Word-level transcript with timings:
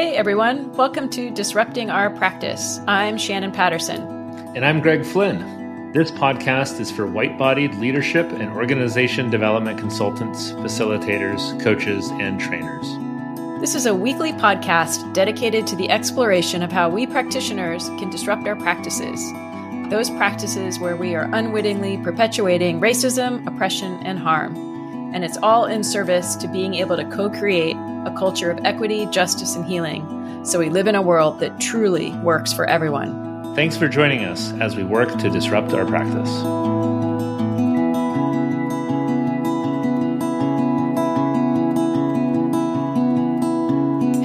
Hey 0.00 0.16
everyone, 0.16 0.72
welcome 0.76 1.10
to 1.10 1.30
Disrupting 1.30 1.90
Our 1.90 2.08
Practice. 2.08 2.80
I'm 2.88 3.18
Shannon 3.18 3.52
Patterson. 3.52 4.00
And 4.56 4.64
I'm 4.64 4.80
Greg 4.80 5.04
Flynn. 5.04 5.92
This 5.92 6.10
podcast 6.10 6.80
is 6.80 6.90
for 6.90 7.06
white 7.06 7.36
bodied 7.36 7.74
leadership 7.74 8.32
and 8.32 8.48
organization 8.52 9.28
development 9.28 9.78
consultants, 9.78 10.52
facilitators, 10.52 11.62
coaches, 11.62 12.08
and 12.12 12.40
trainers. 12.40 12.86
This 13.60 13.74
is 13.74 13.84
a 13.84 13.94
weekly 13.94 14.32
podcast 14.32 15.12
dedicated 15.12 15.66
to 15.66 15.76
the 15.76 15.90
exploration 15.90 16.62
of 16.62 16.72
how 16.72 16.88
we 16.88 17.06
practitioners 17.06 17.90
can 17.98 18.08
disrupt 18.08 18.48
our 18.48 18.56
practices. 18.56 19.20
Those 19.90 20.08
practices 20.08 20.78
where 20.78 20.96
we 20.96 21.14
are 21.14 21.28
unwittingly 21.34 21.98
perpetuating 21.98 22.80
racism, 22.80 23.46
oppression, 23.46 24.00
and 24.06 24.18
harm. 24.18 24.69
And 25.12 25.24
it's 25.24 25.36
all 25.38 25.66
in 25.66 25.82
service 25.82 26.36
to 26.36 26.46
being 26.46 26.74
able 26.74 26.96
to 26.96 27.04
co 27.04 27.28
create 27.28 27.76
a 28.06 28.14
culture 28.16 28.50
of 28.50 28.60
equity, 28.64 29.06
justice, 29.06 29.56
and 29.56 29.66
healing, 29.66 30.44
so 30.44 30.58
we 30.58 30.70
live 30.70 30.86
in 30.86 30.94
a 30.94 31.02
world 31.02 31.40
that 31.40 31.60
truly 31.60 32.12
works 32.18 32.52
for 32.52 32.64
everyone. 32.64 33.54
Thanks 33.56 33.76
for 33.76 33.88
joining 33.88 34.24
us 34.24 34.52
as 34.54 34.76
we 34.76 34.84
work 34.84 35.08
to 35.18 35.28
disrupt 35.28 35.72
our 35.72 35.84
practice. 35.84 36.30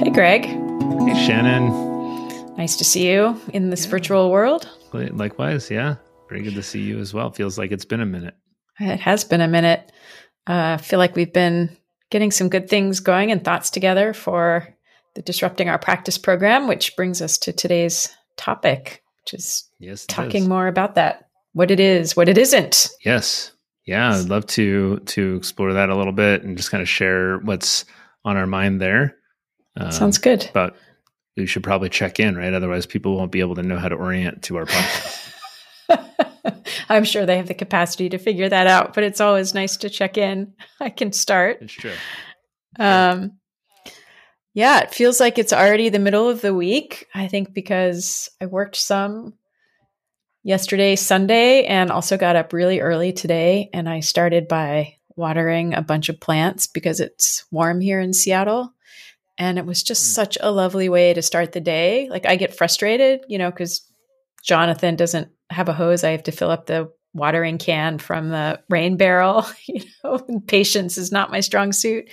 Hey, 0.00 0.10
Greg. 0.10 0.46
Hey, 0.46 1.26
Shannon. 1.26 2.56
Nice 2.56 2.76
to 2.76 2.84
see 2.84 3.10
you 3.10 3.38
in 3.52 3.70
this 3.70 3.84
yeah. 3.84 3.90
virtual 3.90 4.30
world. 4.30 4.68
Likewise, 4.92 5.70
yeah. 5.70 5.96
Very 6.28 6.42
good 6.42 6.54
to 6.54 6.62
see 6.62 6.80
you 6.80 7.00
as 7.00 7.12
well. 7.12 7.30
Feels 7.32 7.58
like 7.58 7.72
it's 7.72 7.84
been 7.84 8.00
a 8.00 8.06
minute. 8.06 8.34
It 8.78 9.00
has 9.00 9.24
been 9.24 9.40
a 9.40 9.48
minute. 9.48 9.92
Uh, 10.46 10.76
I 10.78 10.82
feel 10.82 10.98
like 10.98 11.16
we've 11.16 11.32
been 11.32 11.76
getting 12.10 12.30
some 12.30 12.48
good 12.48 12.68
things 12.68 13.00
going 13.00 13.30
and 13.30 13.44
thoughts 13.44 13.70
together 13.70 14.12
for 14.12 14.66
the 15.14 15.22
Disrupting 15.22 15.68
Our 15.68 15.78
Practice 15.78 16.18
program, 16.18 16.68
which 16.68 16.94
brings 16.96 17.20
us 17.20 17.38
to 17.38 17.52
today's 17.52 18.08
topic, 18.36 19.02
which 19.22 19.34
is 19.34 19.68
yes, 19.78 20.06
talking 20.06 20.42
is. 20.42 20.48
more 20.48 20.68
about 20.68 20.94
that, 20.94 21.28
what 21.52 21.70
it 21.70 21.80
is, 21.80 22.16
what 22.16 22.28
it 22.28 22.38
isn't. 22.38 22.90
Yes. 23.04 23.52
Yeah, 23.86 24.16
I'd 24.16 24.28
love 24.28 24.46
to 24.48 24.98
to 24.98 25.36
explore 25.36 25.72
that 25.72 25.90
a 25.90 25.96
little 25.96 26.12
bit 26.12 26.42
and 26.42 26.56
just 26.56 26.72
kind 26.72 26.82
of 26.82 26.88
share 26.88 27.38
what's 27.38 27.84
on 28.24 28.36
our 28.36 28.46
mind 28.46 28.80
there. 28.80 29.16
Um, 29.76 29.92
Sounds 29.92 30.18
good. 30.18 30.50
But 30.52 30.76
we 31.36 31.46
should 31.46 31.62
probably 31.62 31.88
check 31.88 32.18
in, 32.18 32.36
right? 32.36 32.52
Otherwise, 32.52 32.86
people 32.86 33.16
won't 33.16 33.30
be 33.30 33.40
able 33.40 33.54
to 33.54 33.62
know 33.62 33.78
how 33.78 33.88
to 33.88 33.94
orient 33.94 34.42
to 34.44 34.56
our 34.56 34.66
podcast. 34.66 35.32
I'm 36.88 37.04
sure 37.04 37.26
they 37.26 37.36
have 37.36 37.48
the 37.48 37.54
capacity 37.54 38.08
to 38.10 38.18
figure 38.18 38.48
that 38.48 38.66
out, 38.66 38.94
but 38.94 39.04
it's 39.04 39.20
always 39.20 39.54
nice 39.54 39.76
to 39.78 39.90
check 39.90 40.18
in. 40.18 40.54
I 40.80 40.90
can 40.90 41.12
start. 41.12 41.58
It's 41.62 41.72
true. 41.72 41.92
Um, 42.78 43.38
yeah, 44.54 44.80
it 44.80 44.94
feels 44.94 45.20
like 45.20 45.38
it's 45.38 45.52
already 45.52 45.88
the 45.88 45.98
middle 45.98 46.28
of 46.28 46.40
the 46.40 46.54
week. 46.54 47.06
I 47.14 47.28
think 47.28 47.52
because 47.52 48.30
I 48.40 48.46
worked 48.46 48.76
some 48.76 49.34
yesterday, 50.42 50.96
Sunday, 50.96 51.64
and 51.64 51.90
also 51.90 52.16
got 52.16 52.36
up 52.36 52.52
really 52.52 52.80
early 52.80 53.12
today. 53.12 53.68
And 53.72 53.88
I 53.88 54.00
started 54.00 54.48
by 54.48 54.94
watering 55.16 55.74
a 55.74 55.82
bunch 55.82 56.08
of 56.08 56.20
plants 56.20 56.66
because 56.66 57.00
it's 57.00 57.44
warm 57.50 57.80
here 57.80 58.00
in 58.00 58.12
Seattle. 58.12 58.72
And 59.38 59.58
it 59.58 59.66
was 59.66 59.82
just 59.82 60.04
mm. 60.04 60.14
such 60.14 60.38
a 60.40 60.50
lovely 60.50 60.88
way 60.88 61.12
to 61.12 61.20
start 61.20 61.52
the 61.52 61.60
day. 61.60 62.08
Like 62.08 62.26
I 62.26 62.36
get 62.36 62.56
frustrated, 62.56 63.24
you 63.28 63.38
know, 63.38 63.50
because 63.50 63.82
Jonathan 64.42 64.96
doesn't 64.96 65.28
have 65.50 65.68
a 65.68 65.72
hose. 65.72 66.04
I 66.04 66.10
have 66.10 66.24
to 66.24 66.32
fill 66.32 66.50
up 66.50 66.66
the 66.66 66.90
watering 67.14 67.58
can 67.58 67.98
from 67.98 68.28
the 68.28 68.60
rain 68.68 68.96
barrel. 68.96 69.46
You 69.66 69.82
know, 70.04 70.18
patience 70.46 70.98
is 70.98 71.10
not 71.10 71.30
my 71.30 71.40
strong 71.40 71.72
suit. 71.72 72.10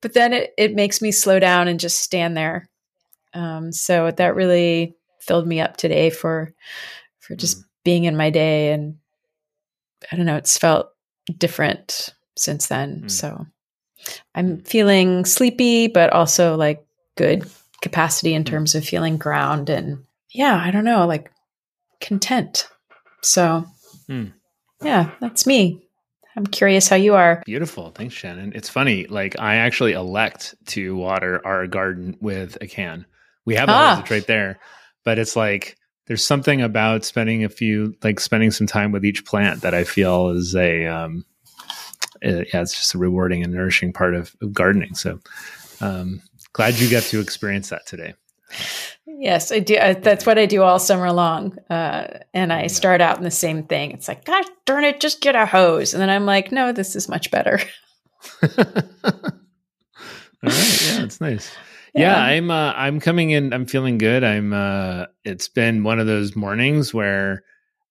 But 0.00 0.14
then 0.14 0.32
it, 0.32 0.52
it 0.56 0.74
makes 0.74 1.00
me 1.00 1.12
slow 1.12 1.38
down 1.38 1.68
and 1.68 1.78
just 1.78 2.00
stand 2.00 2.36
there. 2.36 2.68
Um, 3.34 3.70
so 3.72 4.10
that 4.10 4.34
really 4.34 4.96
filled 5.20 5.46
me 5.46 5.60
up 5.60 5.76
today 5.76 6.10
for 6.10 6.52
for 7.20 7.36
just 7.36 7.58
mm. 7.58 7.64
being 7.84 8.04
in 8.04 8.16
my 8.16 8.30
day 8.30 8.72
and 8.72 8.96
I 10.10 10.16
don't 10.16 10.26
know, 10.26 10.36
it's 10.36 10.58
felt 10.58 10.88
different 11.38 12.08
since 12.36 12.66
then. 12.66 13.02
Mm. 13.02 13.10
So 13.10 13.46
I'm 14.34 14.58
mm. 14.58 14.66
feeling 14.66 15.24
sleepy, 15.24 15.86
but 15.86 16.12
also 16.12 16.56
like 16.56 16.84
good 17.16 17.48
capacity 17.82 18.34
in 18.34 18.42
mm. 18.42 18.46
terms 18.46 18.74
of 18.74 18.84
feeling 18.84 19.16
ground 19.16 19.70
and 19.70 20.04
yeah, 20.32 20.60
I 20.60 20.70
don't 20.70 20.84
know, 20.84 21.06
like 21.06 21.30
content. 22.00 22.68
So, 23.22 23.66
mm. 24.08 24.32
yeah, 24.82 25.10
that's 25.20 25.46
me. 25.46 25.82
I'm 26.36 26.46
curious 26.46 26.88
how 26.88 26.96
you 26.96 27.14
are. 27.14 27.42
Beautiful. 27.44 27.90
Thanks, 27.90 28.14
Shannon. 28.14 28.52
It's 28.54 28.68
funny. 28.68 29.06
Like, 29.06 29.38
I 29.38 29.56
actually 29.56 29.92
elect 29.92 30.54
to 30.68 30.96
water 30.96 31.40
our 31.44 31.66
garden 31.66 32.16
with 32.20 32.56
a 32.60 32.66
can. 32.66 33.04
We 33.44 33.56
have 33.56 33.68
ah. 33.68 34.00
it's 34.00 34.10
right 34.10 34.26
there, 34.26 34.60
but 35.04 35.18
it's 35.18 35.34
like 35.34 35.76
there's 36.06 36.24
something 36.24 36.62
about 36.62 37.04
spending 37.04 37.44
a 37.44 37.48
few, 37.48 37.94
like, 38.02 38.20
spending 38.20 38.50
some 38.50 38.66
time 38.66 38.92
with 38.92 39.04
each 39.04 39.24
plant 39.24 39.62
that 39.62 39.74
I 39.74 39.84
feel 39.84 40.30
is 40.30 40.54
a, 40.54 40.86
um, 40.86 41.24
uh, 42.24 42.44
yeah, 42.52 42.62
it's 42.62 42.74
just 42.74 42.94
a 42.94 42.98
rewarding 42.98 43.42
and 43.42 43.52
nourishing 43.52 43.92
part 43.92 44.14
of, 44.14 44.34
of 44.40 44.52
gardening. 44.52 44.94
So, 44.94 45.20
um, 45.80 46.22
glad 46.52 46.78
you 46.78 46.90
got 46.90 47.04
to 47.04 47.20
experience 47.20 47.70
that 47.70 47.86
today. 47.86 48.14
Yes, 49.20 49.52
I 49.52 49.58
do. 49.58 49.76
I, 49.76 49.92
that's 49.92 50.24
what 50.24 50.38
I 50.38 50.46
do 50.46 50.62
all 50.62 50.78
summer 50.78 51.12
long. 51.12 51.58
Uh, 51.68 52.06
and 52.32 52.50
I 52.50 52.68
start 52.68 53.02
out 53.02 53.18
in 53.18 53.22
the 53.22 53.30
same 53.30 53.64
thing. 53.64 53.90
It's 53.90 54.08
like, 54.08 54.24
gosh 54.24 54.46
darn 54.64 54.82
it, 54.84 54.98
just 54.98 55.20
get 55.20 55.36
a 55.36 55.44
hose. 55.44 55.92
And 55.92 56.00
then 56.00 56.08
I'm 56.08 56.24
like, 56.24 56.50
no, 56.50 56.72
this 56.72 56.96
is 56.96 57.06
much 57.06 57.30
better. 57.30 57.60
all 58.42 58.50
right. 58.56 58.94
Yeah, 60.42 61.02
it's 61.02 61.20
nice. 61.20 61.54
Yeah. 61.94 62.12
yeah, 62.12 62.16
I'm 62.16 62.50
uh, 62.50 62.72
I'm 62.72 62.98
coming 62.98 63.28
in. 63.30 63.52
I'm 63.52 63.66
feeling 63.66 63.98
good. 63.98 64.24
I'm. 64.24 64.54
Uh, 64.54 65.04
it's 65.22 65.48
been 65.48 65.84
one 65.84 66.00
of 66.00 66.06
those 66.06 66.34
mornings 66.34 66.94
where 66.94 67.44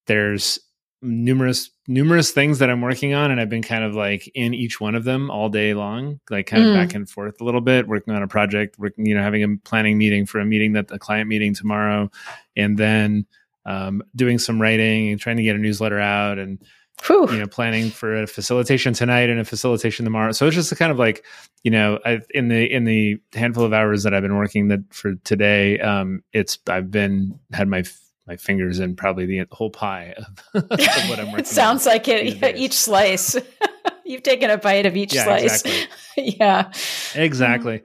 there's 0.08 0.58
numerous 1.02 1.72
numerous 1.88 2.32
things 2.32 2.60
that 2.60 2.70
I'm 2.70 2.82
working 2.82 3.14
on, 3.14 3.32
and 3.32 3.40
I've 3.40 3.50
been 3.50 3.64
kind 3.64 3.84
of 3.84 3.96
like 3.96 4.30
in 4.36 4.54
each 4.54 4.80
one 4.80 4.96
of 4.96 5.04
them 5.04 5.32
all 5.32 5.50
day 5.50 5.74
long, 5.74 6.20
like 6.30 6.48
kind 6.48 6.64
of 6.64 6.70
mm. 6.70 6.76
back 6.76 6.94
and 6.94 7.10
forth 7.10 7.40
a 7.42 7.44
little 7.44 7.62
bit, 7.62 7.88
working 7.88 8.14
on 8.14 8.22
a 8.22 8.28
project, 8.28 8.78
working, 8.78 9.06
you 9.06 9.16
know, 9.16 9.22
having 9.22 9.44
a 9.44 9.58
planning 9.64 9.98
meeting 9.98 10.26
for 10.26 10.40
a 10.40 10.46
meeting 10.46 10.74
that 10.74 10.88
the 10.88 11.00
client 11.00 11.30
meeting 11.30 11.54
tomorrow, 11.54 12.10
and 12.56 12.78
then 12.78 13.26
um, 13.66 14.04
doing 14.16 14.40
some 14.40 14.62
writing 14.62 15.10
and 15.10 15.20
trying 15.20 15.38
to 15.38 15.44
get 15.44 15.56
a 15.56 15.60
newsletter 15.60 16.00
out, 16.00 16.38
and 16.38 16.64
Whew. 17.08 17.32
you 17.32 17.40
know, 17.40 17.48
planning 17.48 17.90
for 17.90 18.24
a 18.24 18.28
facilitation 18.28 18.94
tonight 18.94 19.30
and 19.30 19.40
a 19.40 19.46
facilitation 19.46 20.06
tomorrow. 20.06 20.32
So 20.34 20.48
it's 20.48 20.56
just 20.56 20.76
kind 20.76 20.92
of 20.92 21.00
like, 21.00 21.24
you 21.64 21.72
know, 21.72 22.00
I, 22.06 22.20
in 22.32 22.50
the 22.50 22.66
in 22.66 22.84
the 22.84 23.22
handful 23.34 23.64
of 23.64 23.74
hours 23.74 24.04
that 24.04 24.14
I've 24.14 24.24
been 24.24 24.36
working 24.36 24.68
that 24.68 24.94
for 24.94 25.16
today, 25.24 25.80
um, 25.80 26.24
it's 26.34 26.60
I've 26.68 26.92
been 26.92 27.40
had 27.54 27.68
my 27.68 27.84
my 28.30 28.38
fingers 28.38 28.80
in 28.80 28.96
probably 28.96 29.26
the 29.26 29.46
whole 29.52 29.72
pie 29.72 30.14
of, 30.16 30.26
of 30.72 31.10
what 31.10 31.20
I'm 31.20 31.28
working. 31.32 31.40
it 31.40 31.48
sounds 31.48 31.86
like 31.88 32.08
it. 32.08 32.56
Each 32.56 32.74
slice, 32.74 33.36
you've 34.06 34.24
taken 34.24 34.52
a 34.52 34.58
bite 34.58 34.86
of 34.86 34.96
each 34.96 35.16
yeah, 35.16 35.24
slice. 35.24 35.66
Exactly. 35.66 36.36
yeah, 36.40 36.72
exactly. 37.16 37.82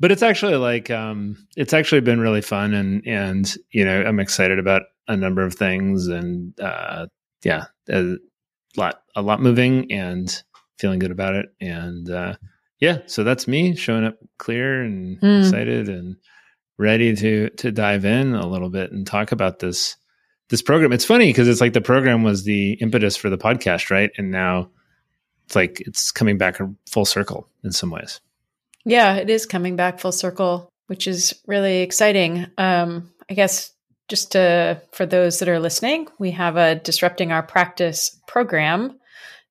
But 0.00 0.12
it's 0.12 0.22
actually 0.22 0.54
like 0.54 0.88
um, 0.90 1.36
it's 1.56 1.72
actually 1.72 2.00
been 2.00 2.20
really 2.20 2.42
fun, 2.42 2.72
and 2.72 3.04
and 3.06 3.52
you 3.72 3.84
know 3.84 4.04
I'm 4.04 4.20
excited 4.20 4.60
about 4.60 4.82
a 5.08 5.16
number 5.16 5.42
of 5.42 5.54
things, 5.54 6.06
and 6.06 6.58
uh, 6.60 7.08
yeah, 7.42 7.64
a 7.88 8.16
lot 8.76 9.02
a 9.16 9.22
lot 9.22 9.42
moving, 9.42 9.90
and 9.90 10.42
feeling 10.78 11.00
good 11.00 11.10
about 11.10 11.34
it, 11.34 11.46
and 11.60 12.08
uh, 12.08 12.36
yeah, 12.78 12.98
so 13.06 13.24
that's 13.24 13.48
me 13.48 13.74
showing 13.74 14.04
up 14.04 14.16
clear 14.38 14.82
and 14.82 15.20
mm. 15.20 15.40
excited 15.40 15.88
and 15.88 16.16
ready 16.78 17.14
to 17.16 17.50
to 17.50 17.72
dive 17.72 18.04
in 18.04 18.34
a 18.34 18.46
little 18.46 18.70
bit 18.70 18.92
and 18.92 19.06
talk 19.06 19.32
about 19.32 19.58
this 19.58 19.96
this 20.48 20.62
program. 20.62 20.92
It's 20.92 21.04
funny 21.04 21.26
because 21.26 21.48
it's 21.48 21.60
like 21.60 21.72
the 21.72 21.80
program 21.80 22.22
was 22.22 22.44
the 22.44 22.72
impetus 22.74 23.16
for 23.16 23.28
the 23.28 23.38
podcast, 23.38 23.90
right? 23.90 24.10
And 24.16 24.30
now 24.30 24.70
it's 25.46 25.56
like 25.56 25.80
it's 25.80 26.10
coming 26.10 26.38
back 26.38 26.58
full 26.86 27.04
circle 27.04 27.48
in 27.64 27.72
some 27.72 27.90
ways. 27.90 28.20
Yeah, 28.84 29.16
it 29.16 29.28
is 29.28 29.44
coming 29.44 29.76
back 29.76 29.98
full 29.98 30.12
circle, 30.12 30.70
which 30.86 31.06
is 31.06 31.34
really 31.46 31.80
exciting. 31.80 32.46
Um, 32.56 33.12
I 33.30 33.34
guess 33.34 33.72
just 34.08 34.32
to 34.32 34.80
for 34.92 35.04
those 35.04 35.38
that 35.38 35.48
are 35.48 35.60
listening, 35.60 36.08
we 36.18 36.30
have 36.30 36.56
a 36.56 36.76
disrupting 36.76 37.32
our 37.32 37.42
practice 37.42 38.18
program 38.26 38.98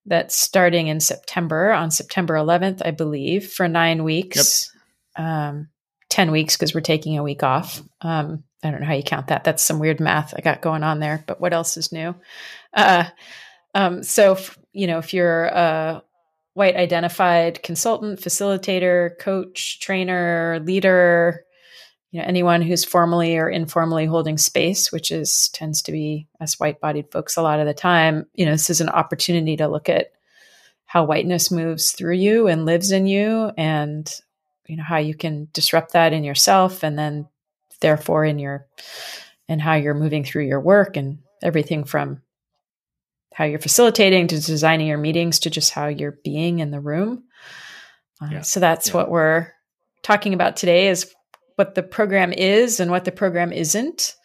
that's 0.05 0.35
starting 0.35 0.87
in 0.87 0.99
September 0.99 1.71
on 1.73 1.91
September 1.91 2.35
11th, 2.35 2.81
I 2.83 2.91
believe, 2.91 3.51
for 3.51 3.67
nine 3.67 4.03
weeks. 4.03 4.71
Yep. 5.17 5.25
Um, 5.25 5.69
10 6.09 6.31
weeks 6.31 6.55
because 6.55 6.73
we're 6.73 6.81
taking 6.81 7.17
a 7.17 7.23
week 7.23 7.43
off. 7.43 7.81
Um, 8.01 8.43
I 8.63 8.71
don't 8.71 8.81
know 8.81 8.87
how 8.87 8.93
you 8.93 9.03
count 9.03 9.27
that. 9.27 9.43
That's 9.43 9.63
some 9.63 9.79
weird 9.79 9.99
math 9.99 10.33
I 10.35 10.41
got 10.41 10.61
going 10.61 10.83
on 10.83 10.99
there, 10.99 11.23
but 11.27 11.39
what 11.39 11.53
else 11.53 11.77
is 11.77 11.91
new? 11.91 12.15
Uh, 12.73 13.05
um, 13.75 14.03
so, 14.03 14.37
you 14.73 14.87
know, 14.87 14.97
if 14.97 15.13
you're 15.13 15.45
a 15.45 16.01
white 16.53 16.75
identified 16.75 17.61
consultant, 17.61 18.19
facilitator, 18.19 19.17
coach, 19.19 19.79
trainer, 19.79 20.59
leader, 20.63 21.45
you 22.11 22.19
know, 22.19 22.25
anyone 22.25 22.61
who's 22.61 22.83
formally 22.83 23.37
or 23.37 23.49
informally 23.49 24.05
holding 24.05 24.37
space, 24.37 24.91
which 24.91 25.11
is 25.11 25.49
tends 25.49 25.83
to 25.83 25.91
be 25.91 26.27
us 26.41 26.59
white 26.59 26.79
bodied 26.79 27.11
folks 27.11 27.37
a 27.37 27.41
lot 27.41 27.59
of 27.59 27.67
the 27.67 27.73
time, 27.73 28.25
you 28.33 28.45
know, 28.45 28.53
this 28.53 28.69
is 28.69 28.81
an 28.81 28.89
opportunity 28.89 29.57
to 29.57 29.67
look 29.67 29.89
at 29.89 30.07
how 30.85 31.03
whiteness 31.03 31.51
moves 31.51 31.91
through 31.91 32.15
you 32.15 32.47
and 32.47 32.65
lives 32.65 32.91
in 32.91 33.05
you 33.05 33.51
and 33.57 34.09
you 34.67 34.77
know 34.77 34.83
how 34.83 34.97
you 34.97 35.15
can 35.15 35.47
disrupt 35.53 35.93
that 35.93 36.13
in 36.13 36.23
yourself 36.23 36.83
and 36.83 36.97
then 36.97 37.27
therefore 37.81 38.25
in 38.25 38.39
your 38.39 38.67
and 39.49 39.61
how 39.61 39.75
you're 39.75 39.93
moving 39.93 40.23
through 40.23 40.45
your 40.45 40.59
work 40.59 40.97
and 40.97 41.19
everything 41.41 41.83
from 41.83 42.21
how 43.33 43.45
you're 43.45 43.59
facilitating 43.59 44.27
to 44.27 44.41
designing 44.41 44.87
your 44.87 44.97
meetings 44.97 45.39
to 45.39 45.49
just 45.49 45.71
how 45.71 45.87
you're 45.87 46.19
being 46.23 46.59
in 46.59 46.71
the 46.71 46.79
room. 46.79 47.23
Uh, 48.21 48.29
yeah. 48.31 48.41
So 48.41 48.59
that's 48.59 48.87
yeah. 48.87 48.93
what 48.95 49.11
we're 49.11 49.51
talking 50.01 50.33
about 50.33 50.57
today 50.57 50.87
is 50.87 51.13
what 51.55 51.75
the 51.75 51.83
program 51.83 52.33
is 52.33 52.79
and 52.79 52.89
what 52.89 53.05
the 53.05 53.11
program 53.11 53.53
isn't. 53.53 54.15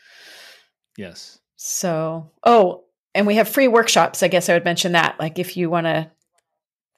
Yes. 0.97 1.39
So, 1.56 2.31
oh, 2.43 2.85
and 3.15 3.27
we 3.27 3.37
have 3.37 3.49
free 3.49 3.69
workshops. 3.69 4.23
I 4.23 4.29
guess 4.29 4.49
I 4.49 4.55
would 4.55 4.65
mention 4.65 4.93
that. 4.93 5.21
Like 5.21 5.39
if 5.39 5.56
you 5.56 5.69
want 5.69 5.87
to 5.87 6.11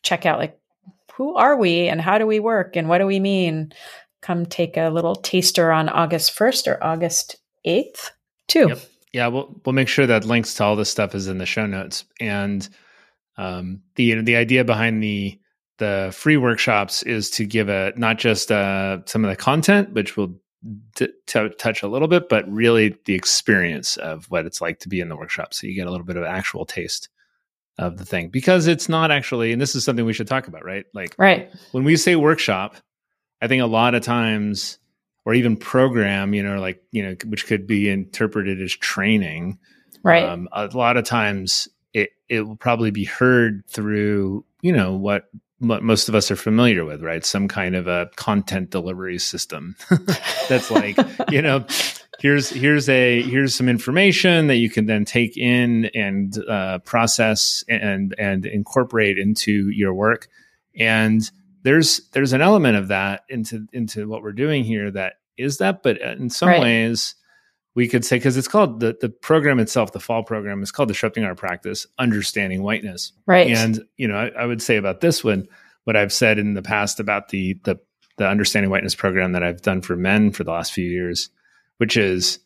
check 0.03 0.25
out 0.25 0.39
like 0.39 0.59
who 1.17 1.35
are 1.37 1.57
we 1.57 1.89
and 1.89 2.01
how 2.01 2.19
do 2.19 2.27
we 2.27 2.41
work 2.41 2.77
and 2.77 2.89
what 2.89 2.99
do 2.99 3.07
we 3.07 3.21
mean? 3.21 3.73
Come 4.23 4.47
take 4.47 4.77
a 4.77 4.89
little 4.89 5.15
taster 5.15 5.71
on 5.71 5.89
August 5.89 6.37
1st 6.37 6.67
or 6.67 6.83
August 6.83 7.37
8th 7.67 8.11
too. 8.49 8.69
Yep. 8.69 8.79
Yeah, 9.13 9.29
we'll 9.29 9.61
we'll 9.65 9.75
make 9.75 9.87
sure 9.87 10.07
that 10.09 10.25
links 10.25 10.55
to 10.55 10.65
all 10.65 10.75
this 10.75 10.91
stuff 10.91 11.15
is 11.15 11.29
in 11.29 11.39
the 11.39 11.47
show 11.47 11.67
notes. 11.67 12.05
And 12.19 12.69
um, 13.37 13.83
the 13.95 14.23
the 14.23 14.35
idea 14.35 14.65
behind 14.65 15.03
the 15.05 15.39
the 15.79 16.11
free 16.13 16.37
workshops 16.37 17.05
is 17.05 17.31
to 17.31 17.47
give 17.47 17.69
a 17.69 17.93
not 17.97 18.19
just 18.19 18.51
uh, 18.51 18.99
some 19.07 19.25
of 19.25 19.31
the 19.31 19.37
content, 19.37 19.93
which 19.93 20.17
we'll 20.17 20.35
t- 20.97 21.13
t- 21.27 21.49
touch 21.59 21.83
a 21.85 21.89
little 21.89 22.09
bit, 22.09 22.29
but 22.29 22.51
really 22.51 22.97
the 23.05 23.15
experience 23.15 23.97
of 23.99 24.25
what 24.31 24.47
it's 24.47 24.61
like 24.61 24.81
to 24.81 24.89
be 24.89 25.01
in 25.01 25.09
the 25.09 25.17
workshop. 25.17 25.55
So 25.55 25.69
you 25.69 25.75
get 25.75 25.87
a 25.87 25.91
little 25.91 26.07
bit 26.07 26.17
of 26.17 26.25
actual 26.25 26.65
taste 26.65 27.09
of 27.79 27.99
the 27.99 28.05
thing 28.05 28.29
because 28.29 28.67
it's 28.67 28.89
not 28.89 29.11
actually, 29.11 29.53
and 29.53 29.61
this 29.61 29.75
is 29.75 29.85
something 29.85 30.05
we 30.05 30.13
should 30.13 30.29
talk 30.29 30.47
about, 30.49 30.65
right? 30.65 30.87
Like, 30.95 31.15
right 31.19 31.51
when 31.73 31.85
we 31.85 31.97
say 31.97 32.17
workshop, 32.17 32.77
I 33.41 33.49
think 33.49 33.63
a 33.63 33.67
lot 33.67 33.95
of 33.95 34.03
times, 34.03 34.79
or 35.25 35.35
even 35.35 35.57
program, 35.57 36.35
you 36.35 36.43
know, 36.43 36.61
like 36.61 36.83
you 36.93 37.03
know, 37.03 37.17
which 37.27 37.47
could 37.47 37.67
be 37.67 37.89
interpreted 37.89 38.61
as 38.61 38.73
training, 38.73 39.59
right? 40.03 40.25
Um, 40.25 40.49
a 40.53 40.67
lot 40.67 40.97
of 40.97 41.05
times, 41.05 41.69
it 41.93 42.11
it 42.29 42.43
will 42.43 42.57
probably 42.57 42.91
be 42.91 43.05
heard 43.05 43.65
through 43.67 44.45
you 44.63 44.73
know 44.73 44.95
what 44.95 45.29
most 45.61 46.09
of 46.09 46.15
us 46.15 46.31
are 46.31 46.37
familiar 46.37 46.85
with, 46.85 47.03
right? 47.03 47.25
Some 47.25 47.49
kind 47.49 47.75
of 47.75 47.87
a 47.87 48.11
content 48.17 48.71
delivery 48.71 49.19
system 49.19 49.77
that's 50.49 50.71
like, 50.71 50.99
you 51.31 51.43
know, 51.43 51.65
here's 52.25 52.49
here's 52.49 52.89
a 52.89 53.21
here's 53.21 53.55
some 53.55 53.69
information 53.69 54.47
that 54.47 54.57
you 54.57 54.71
can 54.71 54.87
then 54.87 55.05
take 55.05 55.37
in 55.37 55.91
and 55.95 56.39
uh, 56.49 56.79
process 56.79 57.63
and 57.69 58.15
and 58.19 58.47
incorporate 58.47 59.19
into 59.19 59.69
your 59.69 59.93
work. 59.93 60.29
And 60.75 61.31
there's 61.65 62.09
there's 62.13 62.33
an 62.33 62.41
element 62.41 62.79
of 62.79 62.89
that 62.89 63.25
into 63.29 63.67
into 63.75 64.09
what 64.09 64.23
we're 64.23 64.33
doing 64.33 64.65
here 64.65 64.91
that 64.93 65.17
is 65.37 65.59
that, 65.59 65.83
but 65.83 66.01
in 66.01 66.31
some 66.31 66.49
right. 66.49 66.63
ways 66.63 67.15
we 67.75 67.89
could 67.89 68.07
say 68.07 68.17
because 68.17 68.39
it's 68.39 68.49
called 68.49 68.81
the 68.81 68.97
the 68.99 69.11
program 69.11 69.61
itself, 69.61 69.93
the 69.93 70.01
fall 70.01 70.23
program 70.23 70.63
is 70.63 70.73
called 70.73 70.89
disrupting 70.89 71.25
our 71.25 71.35
practice, 71.35 71.87
understanding 71.99 72.63
whiteness. 72.63 73.13
Right. 73.27 73.49
And 73.49 73.85
you 73.99 74.09
know, 74.09 74.17
I, 74.17 74.29
I, 74.29 74.47
would 74.47 74.63
say 74.63 74.77
about 74.77 75.03
this 75.03 75.23
one, 75.23 75.47
what 75.85 75.95
I've 75.95 76.13
said 76.13 76.39
in 76.39 76.55
the 76.55 76.63
past 76.63 77.01
about 77.01 77.29
the 77.29 77.59
the 77.65 77.79
the 78.17 78.27
understanding 78.27 78.71
whiteness 78.71 78.95
program 78.95 79.33
that 79.33 79.43
I've 79.43 79.61
done 79.61 79.83
for 79.83 79.95
men 79.95 80.31
for 80.31 80.43
the 80.43 80.53
last 80.53 80.73
few 80.73 80.89
years, 80.89 81.29
which 81.79 81.97
is 81.97 82.39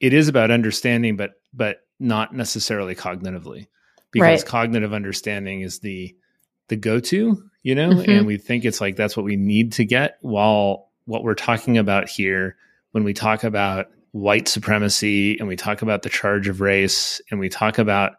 it 0.00 0.12
is 0.12 0.28
about 0.28 0.50
understanding, 0.50 1.16
but 1.16 1.32
but 1.52 1.78
not 2.00 2.34
necessarily 2.34 2.94
cognitively, 2.94 3.66
because 4.10 4.42
right. 4.42 4.46
cognitive 4.46 4.92
understanding 4.92 5.60
is 5.60 5.80
the 5.80 6.14
the 6.68 6.76
go 6.76 6.98
to, 6.98 7.42
you 7.62 7.74
know, 7.74 7.90
mm-hmm. 7.90 8.10
and 8.10 8.26
we 8.26 8.38
think 8.38 8.64
it's 8.64 8.80
like 8.80 8.96
that's 8.96 9.16
what 9.16 9.26
we 9.26 9.36
need 9.36 9.72
to 9.72 9.84
get. 9.84 10.18
While 10.20 10.90
what 11.04 11.22
we're 11.22 11.34
talking 11.34 11.78
about 11.78 12.08
here, 12.08 12.56
when 12.92 13.04
we 13.04 13.12
talk 13.12 13.44
about 13.44 13.88
white 14.14 14.46
supremacy 14.46 15.36
and 15.38 15.48
we 15.48 15.56
talk 15.56 15.82
about 15.82 16.02
the 16.02 16.08
charge 16.08 16.46
of 16.46 16.60
race 16.60 17.20
and 17.30 17.40
we 17.40 17.48
talk 17.48 17.78
about 17.78 18.12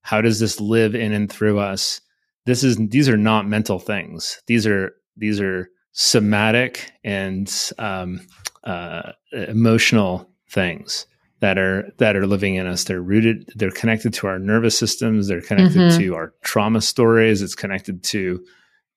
how 0.00 0.22
does 0.22 0.40
this 0.40 0.58
live 0.58 0.94
in 0.94 1.12
and 1.12 1.30
through 1.30 1.58
us 1.58 2.00
this 2.46 2.64
is 2.64 2.78
these 2.88 3.10
are 3.10 3.18
not 3.18 3.46
mental 3.46 3.78
things 3.78 4.40
these 4.46 4.66
are 4.66 4.94
these 5.18 5.40
are 5.40 5.68
somatic 5.92 6.92
and 7.04 7.70
um, 7.78 8.26
uh, 8.64 9.12
emotional 9.32 10.28
things 10.48 11.06
that 11.40 11.58
are 11.58 11.92
that 11.98 12.16
are 12.16 12.26
living 12.26 12.54
in 12.54 12.66
us. 12.66 12.84
They're 12.84 13.02
rooted 13.02 13.52
they're 13.54 13.70
connected 13.70 14.14
to 14.14 14.26
our 14.26 14.38
nervous 14.38 14.78
systems. 14.78 15.28
They're 15.28 15.42
connected 15.42 15.78
mm-hmm. 15.78 15.98
to 15.98 16.14
our 16.14 16.32
trauma 16.42 16.80
stories. 16.80 17.42
It's 17.42 17.54
connected 17.54 18.02
to 18.04 18.44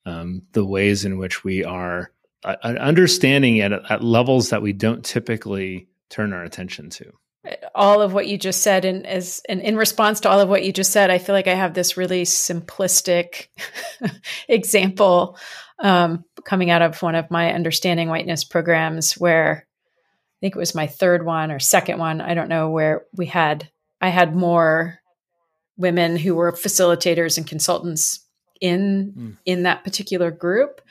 um, 0.06 0.44
the 0.54 0.66
ways 0.66 1.04
in 1.04 1.18
which 1.18 1.44
we 1.44 1.66
are 1.66 2.12
uh, 2.46 2.56
understanding 2.64 3.60
at, 3.60 3.74
at 3.74 4.04
levels 4.04 4.50
that 4.50 4.62
we 4.62 4.72
don't 4.72 5.04
typically 5.04 5.88
turn 6.10 6.32
our 6.32 6.44
attention 6.44 6.90
to. 6.92 7.12
All 7.76 8.02
of 8.02 8.14
what 8.14 8.28
you 8.28 8.38
just 8.38 8.62
said 8.62 8.86
and 8.86 9.06
as 9.06 9.42
and 9.50 9.62
in 9.62 9.76
response 9.76 10.22
to 10.22 10.30
all 10.30 10.40
of 10.40 10.50
what 10.50 10.64
you 10.64 10.74
just 10.74 10.92
said 10.92 11.10
i 11.10 11.18
feel 11.18 11.34
like 11.34 11.48
i 11.48 11.54
have 11.54 11.74
this 11.74 11.96
really 11.96 12.24
simplistic 12.24 13.48
example 14.50 15.38
um, 15.80 16.26
coming 16.46 16.70
out 16.70 16.82
of 16.82 17.02
one 17.02 17.16
of 17.16 17.32
my 17.32 17.54
understanding 17.54 18.10
whiteness 18.10 18.44
programs 18.44 19.14
where 19.14 19.66
i 19.66 20.38
think 20.40 20.56
it 20.56 20.60
was 20.60 20.76
my 20.76 20.88
third 20.88 21.26
one 21.26 21.52
or 21.52 21.60
second 21.60 22.00
one 22.00 22.22
i 22.22 22.34
don't 22.34 22.50
know 22.50 22.70
where 22.70 23.06
we 23.16 23.26
had 23.26 23.70
i 24.02 24.10
had 24.10 24.36
more 24.36 25.00
women 25.78 26.16
who 26.18 26.36
were 26.36 26.52
facilitators 26.52 27.38
and 27.38 27.48
consultants 27.48 28.22
in 28.60 29.14
mm. 29.18 29.38
in 29.46 29.64
that 29.64 29.84
particular 29.84 30.32
group 30.32 30.82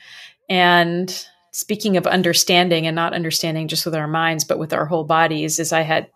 and 0.49 1.25
speaking 1.51 1.97
of 1.97 2.07
understanding 2.07 2.87
and 2.87 2.95
not 2.95 3.13
understanding 3.13 3.67
just 3.67 3.85
with 3.85 3.95
our 3.95 4.07
minds 4.07 4.43
but 4.43 4.59
with 4.59 4.73
our 4.73 4.85
whole 4.85 5.03
bodies 5.03 5.59
is 5.59 5.73
i 5.73 5.81
had 5.81 6.09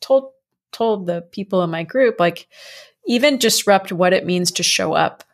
told 0.00 0.30
told 0.72 1.06
the 1.06 1.22
people 1.32 1.62
in 1.62 1.70
my 1.70 1.82
group 1.82 2.18
like 2.18 2.48
even 3.06 3.38
disrupt 3.38 3.90
what 3.90 4.12
it 4.12 4.26
means 4.26 4.52
to 4.52 4.62
show 4.62 4.92
up 4.92 5.24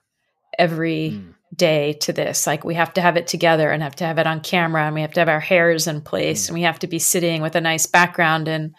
every 0.59 1.11
mm. 1.15 1.34
Day 1.55 1.93
to 1.93 2.13
this 2.13 2.47
like 2.47 2.65
we 2.65 2.75
have 2.75 2.93
to 2.93 3.01
have 3.01 3.17
it 3.17 3.27
together 3.27 3.71
and 3.71 3.83
have 3.83 3.97
to 3.97 4.05
have 4.05 4.19
it 4.19 4.27
on 4.27 4.41
camera 4.41 4.85
and 4.85 4.95
we 4.95 5.03
have 5.03 5.13
to 5.13 5.21
have 5.21 5.29
our 5.29 5.41
hairs 5.41 5.87
in 5.87 6.01
place 6.01 6.45
mm. 6.45 6.49
and 6.49 6.55
we 6.55 6.63
have 6.63 6.79
to 6.79 6.87
be 6.87 6.99
sitting 6.99 7.43
with 7.43 7.55
a 7.55 7.61
nice 7.61 7.87
background 7.87 8.49
and 8.49 8.75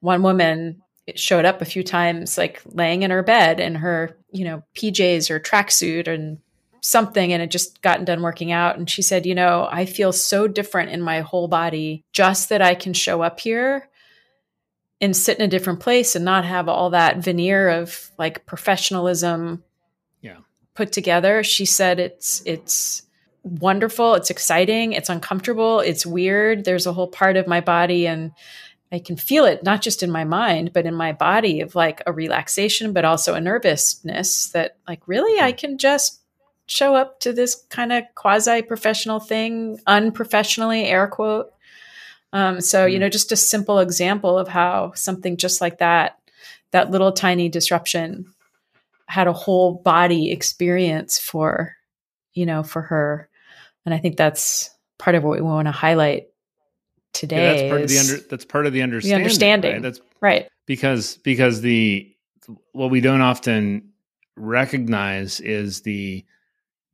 one 0.00 0.22
woman 0.22 0.80
showed 1.16 1.44
up 1.44 1.60
a 1.60 1.66
few 1.66 1.82
times 1.82 2.38
like 2.38 2.62
laying 2.66 3.02
in 3.02 3.10
her 3.10 3.22
bed 3.22 3.60
in 3.60 3.74
her 3.74 4.16
you 4.32 4.44
know 4.44 4.62
pjs 4.74 5.30
or 5.30 5.38
tracksuit 5.38 6.08
and 6.08 6.38
something 6.84 7.32
and 7.32 7.42
it 7.42 7.50
just 7.50 7.80
gotten 7.80 8.04
done 8.04 8.20
working 8.20 8.52
out. 8.52 8.76
And 8.76 8.88
she 8.88 9.00
said, 9.00 9.24
You 9.24 9.34
know, 9.34 9.66
I 9.70 9.86
feel 9.86 10.12
so 10.12 10.46
different 10.46 10.90
in 10.90 11.00
my 11.00 11.22
whole 11.22 11.48
body 11.48 12.04
just 12.12 12.50
that 12.50 12.60
I 12.60 12.74
can 12.74 12.92
show 12.92 13.22
up 13.22 13.40
here 13.40 13.88
and 15.00 15.16
sit 15.16 15.38
in 15.38 15.44
a 15.44 15.48
different 15.48 15.80
place 15.80 16.14
and 16.14 16.26
not 16.26 16.44
have 16.44 16.68
all 16.68 16.90
that 16.90 17.18
veneer 17.18 17.70
of 17.70 18.10
like 18.18 18.44
professionalism. 18.44 19.64
Put 20.74 20.92
together. 20.92 21.42
She 21.42 21.64
said 21.64 22.00
it's 22.00 22.42
it's 22.44 23.02
wonderful, 23.42 24.14
it's 24.14 24.30
exciting, 24.30 24.92
it's 24.92 25.08
uncomfortable, 25.08 25.80
it's 25.80 26.06
weird. 26.06 26.64
There's 26.64 26.86
a 26.86 26.92
whole 26.92 27.08
part 27.08 27.36
of 27.36 27.46
my 27.46 27.60
body 27.60 28.06
and 28.06 28.32
I 28.90 28.98
can 29.00 29.16
feel 29.16 29.44
it 29.44 29.62
not 29.62 29.82
just 29.82 30.02
in 30.02 30.10
my 30.10 30.24
mind, 30.24 30.72
but 30.72 30.86
in 30.86 30.94
my 30.94 31.12
body 31.12 31.60
of 31.60 31.74
like 31.74 32.02
a 32.06 32.12
relaxation, 32.12 32.92
but 32.92 33.04
also 33.04 33.34
a 33.34 33.40
nervousness 33.40 34.50
that 34.50 34.76
like 34.88 35.06
really 35.06 35.40
I 35.40 35.50
hmm. 35.50 35.56
can 35.56 35.78
just 35.78 36.20
show 36.66 36.94
up 36.94 37.20
to 37.20 37.32
this 37.32 37.56
kind 37.68 37.92
of 37.92 38.04
quasi 38.14 38.62
professional 38.62 39.20
thing 39.20 39.78
unprofessionally, 39.86 40.84
air 40.84 41.06
quote. 41.06 41.52
Um, 42.32 42.60
so, 42.60 42.86
you 42.86 42.96
hmm. 42.96 43.02
know, 43.02 43.08
just 43.08 43.32
a 43.32 43.36
simple 43.36 43.80
example 43.80 44.38
of 44.38 44.48
how 44.48 44.92
something 44.94 45.36
just 45.36 45.60
like 45.60 45.78
that, 45.78 46.18
that 46.70 46.90
little 46.90 47.12
tiny 47.12 47.48
disruption 47.48 48.33
had 49.08 49.26
a 49.26 49.32
whole 49.32 49.74
body 49.74 50.30
experience 50.30 51.18
for, 51.18 51.74
you 52.32 52.46
know, 52.46 52.62
for 52.62 52.82
her. 52.82 53.28
And 53.84 53.94
I 53.94 53.98
think 53.98 54.16
that's 54.16 54.70
part 54.98 55.16
of 55.16 55.24
what 55.24 55.36
we 55.36 55.42
want 55.42 55.66
to 55.66 55.72
highlight 55.72 56.28
today. 57.12 57.36
Yeah, 57.36 57.52
that's 57.52 57.70
part 57.70 57.80
of 57.82 57.88
the 57.88 57.98
under, 57.98 58.28
that's 58.28 58.44
part 58.44 58.66
of 58.66 58.72
the 58.72 58.82
understanding. 58.82 59.18
The 59.18 59.24
understanding. 59.24 59.72
Right? 59.72 59.82
That's 59.82 60.00
right. 60.20 60.48
Because 60.66 61.18
because 61.18 61.60
the 61.60 62.10
what 62.72 62.90
we 62.90 63.00
don't 63.00 63.20
often 63.20 63.90
recognize 64.36 65.40
is 65.40 65.82
the 65.82 66.24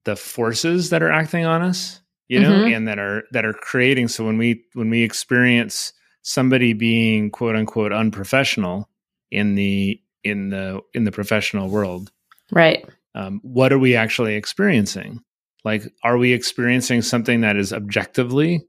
the 0.05 0.17
forces 0.17 0.91
that 0.91 1.03
are 1.03 1.11
acting 1.11 1.45
on 1.45 1.63
us 1.63 2.01
you 2.29 2.39
know 2.39 2.53
mm-hmm. 2.53 2.75
and 2.75 2.89
that 2.89 2.99
are 2.99 3.25
that 3.33 3.45
are 3.45 3.53
creating 3.53 4.09
so 4.09 4.25
when 4.25 4.39
we 4.39 4.65
when 4.75 4.89
we 4.89 5.03
experience 5.03 5.93
somebody 6.23 6.73
being 6.73 7.31
quote 7.31 7.57
unquote 7.57 7.93
unprofessional 7.93 8.89
in 9.31 9.55
the 9.55 10.01
in 10.25 10.51
the 10.51 10.81
in 10.95 11.05
the 11.05 11.13
professional 11.13 11.69
world 11.69 12.11
right 12.53 12.85
um, 13.15 13.41
what 13.43 13.73
are 13.73 13.79
we 13.79 13.97
actually 13.97 14.35
experiencing 14.35 15.21
like 15.65 15.83
are 16.03 16.19
we 16.19 16.33
experiencing 16.33 17.03
something 17.03 17.41
that 17.41 17.57
is 17.57 17.73
objectively 17.73 18.65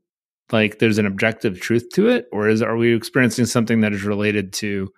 like 0.52 0.80
there's 0.80 0.98
an 0.98 1.06
objective 1.06 1.60
truth 1.60 1.90
to 1.94 2.08
it 2.10 2.28
or 2.32 2.50
is 2.50 2.62
are 2.62 2.78
we 2.78 2.94
experiencing 2.94 3.46
something 3.46 3.82
that 3.82 3.94
is 3.94 4.04
related 4.04 4.54
to 4.54 4.92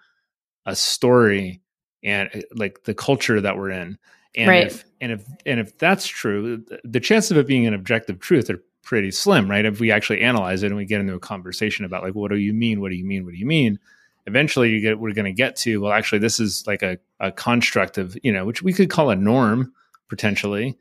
a 0.66 0.76
story 0.76 1.62
and 2.04 2.44
like 2.56 2.84
the 2.84 2.94
culture 2.94 3.40
that 3.40 3.58
we're 3.58 3.70
in 3.70 3.98
and 4.36 4.50
right. 4.50 4.68
if 4.68 4.86
and 5.00 5.12
if 5.12 5.28
and 5.46 5.60
if 5.60 5.78
that's 5.78 6.08
true, 6.08 6.64
the 6.84 7.00
chance 7.00 7.30
of 7.30 7.38
it 7.38 7.48
being 7.48 7.68
an 7.68 7.74
objective 7.74 8.20
truth 8.20 8.50
are 8.50 8.64
pretty 8.82 9.12
slim, 9.12 9.50
right? 9.50 9.66
If 9.66 9.80
we 9.80 9.92
actually 9.92 10.22
analyze 10.22 10.64
it 10.64 10.68
and 10.68 10.76
we 10.76 10.86
get 10.86 11.02
into 11.02 11.14
a 11.14 11.20
conversation 11.20 11.86
about 11.86 12.04
like, 12.04 12.16
what 12.16 12.32
do 12.32 12.38
you 12.38 12.54
mean? 12.54 12.82
What 12.82 12.90
do 12.90 12.96
you 12.96 13.06
mean? 13.06 13.26
What 13.26 13.34
do 13.34 13.40
you 13.40 13.46
mean? 13.46 13.80
Eventually, 14.26 14.70
you 14.70 14.80
get 14.80 15.00
we're 15.00 15.14
going 15.14 15.26
to 15.26 15.34
get 15.34 15.56
to 15.58 15.82
well, 15.82 15.92
actually, 15.92 16.20
this 16.20 16.40
is 16.40 16.66
like 16.66 16.82
a, 16.82 16.98
a 17.20 17.32
construct 17.32 17.98
of 17.98 18.18
you 18.24 18.32
know, 18.32 18.46
which 18.46 18.62
we 18.62 18.74
could 18.74 18.90
call 18.90 19.10
a 19.10 19.16
norm 19.16 19.74
potentially, 20.10 20.78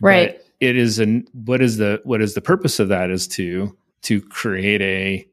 right? 0.00 0.40
it 0.60 0.76
is 0.76 0.98
an 0.98 1.26
what 1.32 1.60
is 1.60 1.76
the 1.76 2.00
what 2.04 2.22
is 2.22 2.34
the 2.34 2.40
purpose 2.40 2.78
of 2.78 2.88
that 2.88 3.10
is 3.10 3.26
to 3.28 3.76
to 4.02 4.20
create 4.20 4.82
a 4.82 5.28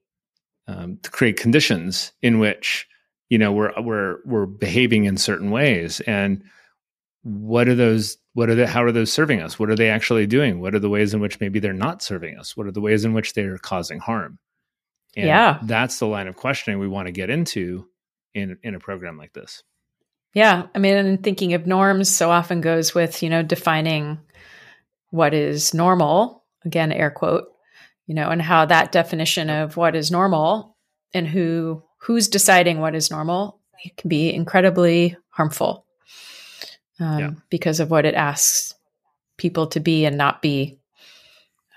um, 0.68 0.98
to 1.04 1.12
create 1.12 1.38
conditions 1.38 2.12
in 2.22 2.40
which 2.40 2.88
you 3.30 3.38
know 3.38 3.52
we're 3.52 3.74
we're 3.82 4.18
we're 4.26 4.46
behaving 4.46 5.06
in 5.06 5.18
certain 5.18 5.52
ways. 5.52 6.00
And 6.02 6.44
what 7.24 7.68
are 7.68 7.76
those 7.76 8.18
what 8.34 8.50
are 8.50 8.56
the 8.56 8.68
how 8.68 8.84
are 8.84 8.92
those 8.92 9.12
serving 9.12 9.42
us? 9.42 9.60
What 9.60 9.70
are 9.70 9.76
they 9.76 9.90
actually 9.90 10.28
doing? 10.28 10.60
What 10.60 10.76
are 10.76 10.80
the 10.80 10.90
ways 10.90 11.14
in 11.14 11.22
which 11.22 11.40
maybe 11.40 11.60
they're 11.60 11.74
not 11.74 12.02
serving 12.02 12.38
us? 12.38 12.58
What 12.58 12.68
are 12.68 12.72
the 12.72 12.82
ways 12.82 13.06
in 13.06 13.14
which 13.14 13.34
they're 13.34 13.58
causing 13.58 14.00
harm 14.00 14.40
and 15.16 15.28
yeah. 15.28 15.60
that's 15.64 16.00
the 16.00 16.08
line 16.08 16.28
of 16.28 16.36
questioning 16.36 16.80
we 16.80 16.88
want 16.88 17.08
to 17.08 17.12
get 17.12 17.30
into 17.30 17.88
in 18.34 18.58
in 18.64 18.76
a 18.76 18.80
program 18.80 19.18
like 19.18 19.34
this. 19.34 19.64
Yeah 20.34 20.68
i 20.74 20.80
mean 20.80 20.96
and 20.96 21.24
thinking 21.24 21.54
of 21.54 21.68
norms 21.68 22.10
so 22.10 22.32
often 22.32 22.62
goes 22.62 22.96
with 22.96 23.22
you 23.22 23.30
know 23.30 23.44
defining 23.44 24.20
what 25.10 25.34
is 25.34 25.74
normal 25.74 26.46
again 26.64 26.92
air 26.92 27.12
quote 27.12 27.50
you 28.08 28.16
know 28.16 28.30
and 28.30 28.42
how 28.42 28.66
that 28.66 28.92
definition 28.92 29.50
of 29.50 29.78
what 29.78 29.96
is 29.96 30.10
normal 30.10 30.78
and 31.14 31.28
who 31.28 31.84
who's 31.98 32.28
deciding 32.28 32.80
what 32.80 32.96
is 32.96 33.12
normal 33.12 33.60
it 33.84 33.98
can 33.98 34.10
be 34.10 34.34
incredibly 34.34 35.18
harmful 35.30 35.86
um, 37.00 37.20
yeah. 37.20 37.32
because 37.50 37.80
of 37.80 37.92
what 37.92 38.06
it 38.06 38.16
asks 38.16 38.74
people 39.38 39.68
to 39.68 39.80
be 39.80 40.06
and 40.06 40.18
not 40.18 40.42
be 40.42 40.80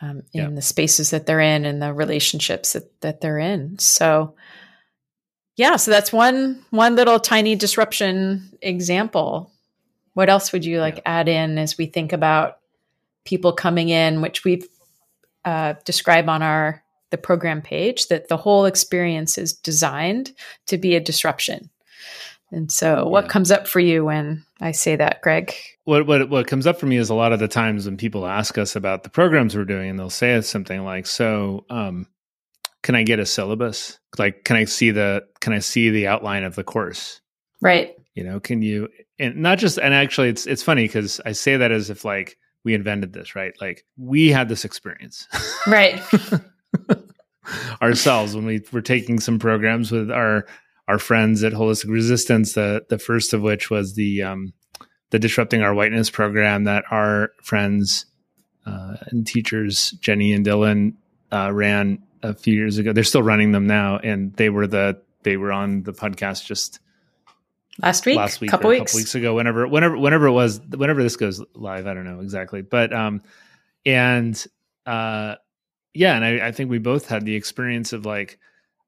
um, 0.04 0.18
in 0.32 0.42
yeah. 0.42 0.50
the 0.50 0.62
spaces 0.62 1.10
that 1.10 1.26
they're 1.26 1.40
in 1.40 1.64
and 1.64 1.80
the 1.80 1.92
relationships 1.92 2.74
that, 2.74 3.00
that 3.00 3.20
they're 3.20 3.38
in 3.38 3.78
so 3.78 4.34
yeah 5.56 5.76
so 5.76 5.90
that's 5.90 6.12
one 6.12 6.64
one 6.70 6.96
little 6.96 7.18
tiny 7.18 7.56
disruption 7.56 8.50
example 8.60 9.50
what 10.12 10.28
else 10.28 10.52
would 10.52 10.64
you 10.64 10.80
like 10.80 10.96
yeah. 10.96 11.02
add 11.06 11.28
in 11.28 11.58
as 11.58 11.78
we 11.78 11.86
think 11.86 12.12
about 12.12 12.58
people 13.24 13.52
coming 13.52 13.88
in 13.88 14.20
which 14.20 14.44
we've 14.44 14.68
uh, 15.44 15.74
describe 15.84 16.28
on 16.28 16.42
our 16.42 16.82
the 17.10 17.18
program 17.18 17.62
page 17.62 18.08
that 18.08 18.28
the 18.28 18.36
whole 18.36 18.64
experience 18.64 19.38
is 19.38 19.52
designed 19.52 20.32
to 20.66 20.76
be 20.76 20.96
a 20.96 21.00
disruption 21.00 21.70
and 22.54 22.70
so, 22.70 23.06
what 23.06 23.24
yeah. 23.24 23.30
comes 23.30 23.50
up 23.50 23.66
for 23.66 23.80
you 23.80 24.04
when 24.04 24.44
I 24.60 24.70
say 24.70 24.96
that, 24.96 25.20
Greg? 25.22 25.52
What 25.84 26.06
what 26.06 26.30
what 26.30 26.46
comes 26.46 26.66
up 26.66 26.78
for 26.78 26.86
me 26.86 26.96
is 26.96 27.10
a 27.10 27.14
lot 27.14 27.32
of 27.32 27.40
the 27.40 27.48
times 27.48 27.86
when 27.86 27.96
people 27.96 28.26
ask 28.26 28.56
us 28.56 28.76
about 28.76 29.02
the 29.02 29.10
programs 29.10 29.56
we're 29.56 29.64
doing, 29.64 29.90
and 29.90 29.98
they'll 29.98 30.10
say 30.10 30.40
something 30.40 30.84
like, 30.84 31.06
"So, 31.06 31.66
um, 31.68 32.06
can 32.82 32.94
I 32.94 33.02
get 33.02 33.18
a 33.18 33.26
syllabus? 33.26 33.98
Like, 34.18 34.44
can 34.44 34.56
I 34.56 34.64
see 34.64 34.92
the 34.92 35.24
can 35.40 35.52
I 35.52 35.58
see 35.58 35.90
the 35.90 36.06
outline 36.06 36.44
of 36.44 36.54
the 36.54 36.62
course? 36.62 37.20
Right? 37.60 37.96
You 38.14 38.22
know, 38.22 38.38
can 38.38 38.62
you 38.62 38.88
and 39.18 39.36
not 39.36 39.58
just 39.58 39.78
and 39.78 39.92
actually, 39.92 40.28
it's 40.28 40.46
it's 40.46 40.62
funny 40.62 40.84
because 40.84 41.20
I 41.26 41.32
say 41.32 41.56
that 41.56 41.72
as 41.72 41.90
if 41.90 42.04
like 42.04 42.38
we 42.62 42.74
invented 42.74 43.12
this, 43.12 43.34
right? 43.34 43.52
Like 43.60 43.84
we 43.96 44.28
had 44.28 44.48
this 44.48 44.64
experience, 44.64 45.26
right? 45.66 46.00
ourselves 47.82 48.34
when 48.34 48.46
we 48.46 48.62
were 48.72 48.80
taking 48.80 49.20
some 49.20 49.38
programs 49.38 49.90
with 49.90 50.10
our 50.10 50.46
our 50.88 50.98
friends 50.98 51.42
at 51.44 51.52
Holistic 51.52 51.90
Resistance. 51.90 52.54
The 52.54 52.84
the 52.88 52.98
first 52.98 53.32
of 53.32 53.42
which 53.42 53.70
was 53.70 53.94
the 53.94 54.22
um, 54.22 54.52
the 55.10 55.18
Disrupting 55.18 55.62
Our 55.62 55.74
Whiteness 55.74 56.10
program 56.10 56.64
that 56.64 56.84
our 56.90 57.30
friends 57.42 58.06
uh, 58.66 58.96
and 59.06 59.26
teachers 59.26 59.92
Jenny 59.92 60.32
and 60.32 60.44
Dylan 60.44 60.94
uh, 61.32 61.52
ran 61.52 62.02
a 62.22 62.34
few 62.34 62.54
years 62.54 62.78
ago. 62.78 62.92
They're 62.92 63.04
still 63.04 63.22
running 63.22 63.52
them 63.52 63.66
now, 63.66 63.98
and 63.98 64.34
they 64.34 64.50
were 64.50 64.66
the 64.66 65.00
they 65.22 65.36
were 65.36 65.52
on 65.52 65.82
the 65.82 65.92
podcast 65.92 66.46
just 66.46 66.80
last 67.82 68.06
week, 68.06 68.16
last 68.16 68.40
week, 68.40 68.50
couple 68.50 68.70
a 68.70 68.74
weeks. 68.74 68.92
couple 68.92 69.00
weeks 69.00 69.14
ago. 69.14 69.34
Whenever, 69.34 69.66
whenever, 69.66 69.96
whenever 69.96 70.26
it 70.26 70.32
was, 70.32 70.60
whenever 70.60 71.02
this 71.02 71.16
goes 71.16 71.42
live, 71.54 71.86
I 71.86 71.94
don't 71.94 72.04
know 72.04 72.20
exactly, 72.20 72.62
but 72.62 72.92
um, 72.92 73.22
and 73.84 74.42
uh, 74.86 75.36
yeah, 75.92 76.14
and 76.16 76.24
I, 76.24 76.48
I 76.48 76.52
think 76.52 76.70
we 76.70 76.78
both 76.78 77.08
had 77.08 77.24
the 77.24 77.34
experience 77.34 77.92
of 77.92 78.06
like 78.06 78.38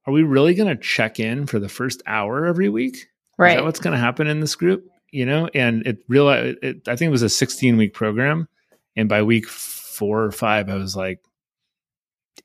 are 0.07 0.13
we 0.13 0.23
really 0.23 0.55
going 0.55 0.69
to 0.69 0.81
check 0.81 1.19
in 1.19 1.47
for 1.47 1.59
the 1.59 1.69
first 1.69 2.03
hour 2.07 2.47
every 2.47 2.69
week? 2.69 3.09
Right. 3.39 3.53
Is 3.53 3.57
that 3.57 3.65
what's 3.65 3.81
going 3.81 3.93
to 3.93 4.01
happen 4.01 4.27
in 4.27 4.41
this 4.41 4.55
group? 4.55 4.89
You 5.11 5.27
know, 5.27 5.49
and 5.55 5.87
it 5.87 5.99
real. 6.09 6.29
It, 6.29 6.89
I 6.89 6.97
think 6.97 7.09
it 7.09 7.13
was 7.13 7.23
a 7.23 7.29
16 7.29 7.77
week 7.77 7.95
program, 7.95 8.49
and 8.97 9.09
by 9.09 9.23
week 9.23 9.47
four 9.47 10.25
or 10.25 10.33
five, 10.33 10.69
I 10.69 10.75
was 10.75 10.97
like, 10.97 11.21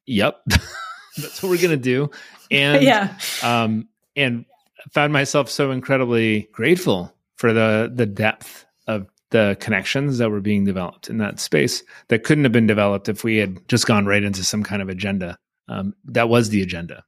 "Yep, 0.06 0.42
that's 1.18 1.42
what 1.42 1.50
we're 1.50 1.58
going 1.58 1.70
to 1.70 1.78
do." 1.78 2.10
And 2.52 2.84
yeah, 2.84 3.18
um, 3.44 3.88
and 4.18 4.44
found 4.92 5.14
myself 5.14 5.50
so 5.50 5.72
incredibly 5.72 6.50
grateful 6.52 7.16
for 7.38 7.54
the 7.54 7.90
the 7.96 8.06
depth 8.06 8.66
of 8.88 9.08
the 9.30 9.56
connections 9.62 10.18
that 10.18 10.30
were 10.30 10.42
being 10.42 10.66
developed 10.66 11.10
in 11.10 11.18
that 11.20 11.40
space 11.40 11.82
that 12.10 12.26
couldn't 12.26 12.44
have 12.44 12.52
been 12.52 12.68
developed 12.68 13.08
if 13.08 13.24
we 13.24 13.38
had 13.38 13.66
just 13.70 13.88
gone 13.88 14.06
right 14.06 14.24
into 14.24 14.44
some 14.44 14.64
kind 14.64 14.82
of 14.82 14.90
agenda. 14.90 15.38
Um, 15.70 15.94
that 16.06 16.28
was 16.28 16.50
the 16.50 16.62
agenda. 16.62 17.06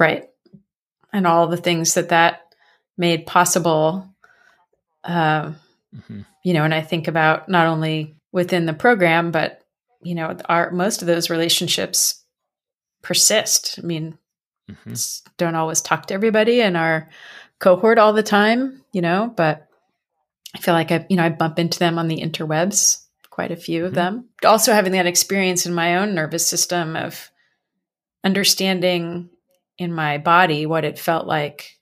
Right. 0.00 0.28
And 1.12 1.26
all 1.26 1.46
the 1.46 1.56
things 1.56 1.94
that 1.94 2.08
that 2.08 2.54
made 2.96 3.26
possible. 3.26 4.08
Uh, 5.04 5.52
mm-hmm. 5.94 6.22
You 6.42 6.54
know, 6.54 6.64
and 6.64 6.74
I 6.74 6.80
think 6.80 7.06
about 7.06 7.48
not 7.48 7.66
only 7.66 8.16
within 8.32 8.66
the 8.66 8.72
program, 8.72 9.30
but, 9.30 9.62
you 10.02 10.14
know, 10.14 10.36
our 10.48 10.70
most 10.70 11.02
of 11.02 11.06
those 11.06 11.30
relationships 11.30 12.24
persist. 13.02 13.78
I 13.82 13.86
mean, 13.86 14.16
mm-hmm. 14.70 14.94
don't 15.36 15.54
always 15.54 15.82
talk 15.82 16.06
to 16.06 16.14
everybody 16.14 16.60
in 16.60 16.76
our 16.76 17.08
cohort 17.58 17.98
all 17.98 18.14
the 18.14 18.22
time, 18.22 18.82
you 18.92 19.02
know, 19.02 19.32
but 19.36 19.68
I 20.54 20.58
feel 20.58 20.74
like 20.74 20.90
I, 20.90 21.06
you 21.08 21.16
know, 21.16 21.24
I 21.24 21.28
bump 21.28 21.58
into 21.58 21.78
them 21.78 21.98
on 21.98 22.08
the 22.08 22.22
interwebs, 22.22 23.04
quite 23.28 23.52
a 23.52 23.56
few 23.56 23.80
mm-hmm. 23.80 23.86
of 23.88 23.94
them. 23.94 24.28
Also 24.44 24.72
having 24.72 24.92
that 24.92 25.06
experience 25.06 25.66
in 25.66 25.74
my 25.74 25.98
own 25.98 26.14
nervous 26.14 26.46
system 26.46 26.96
of 26.96 27.30
understanding 28.24 29.28
in 29.80 29.92
my 29.94 30.18
body 30.18 30.66
what 30.66 30.84
it 30.84 30.98
felt 30.98 31.26
like 31.26 31.78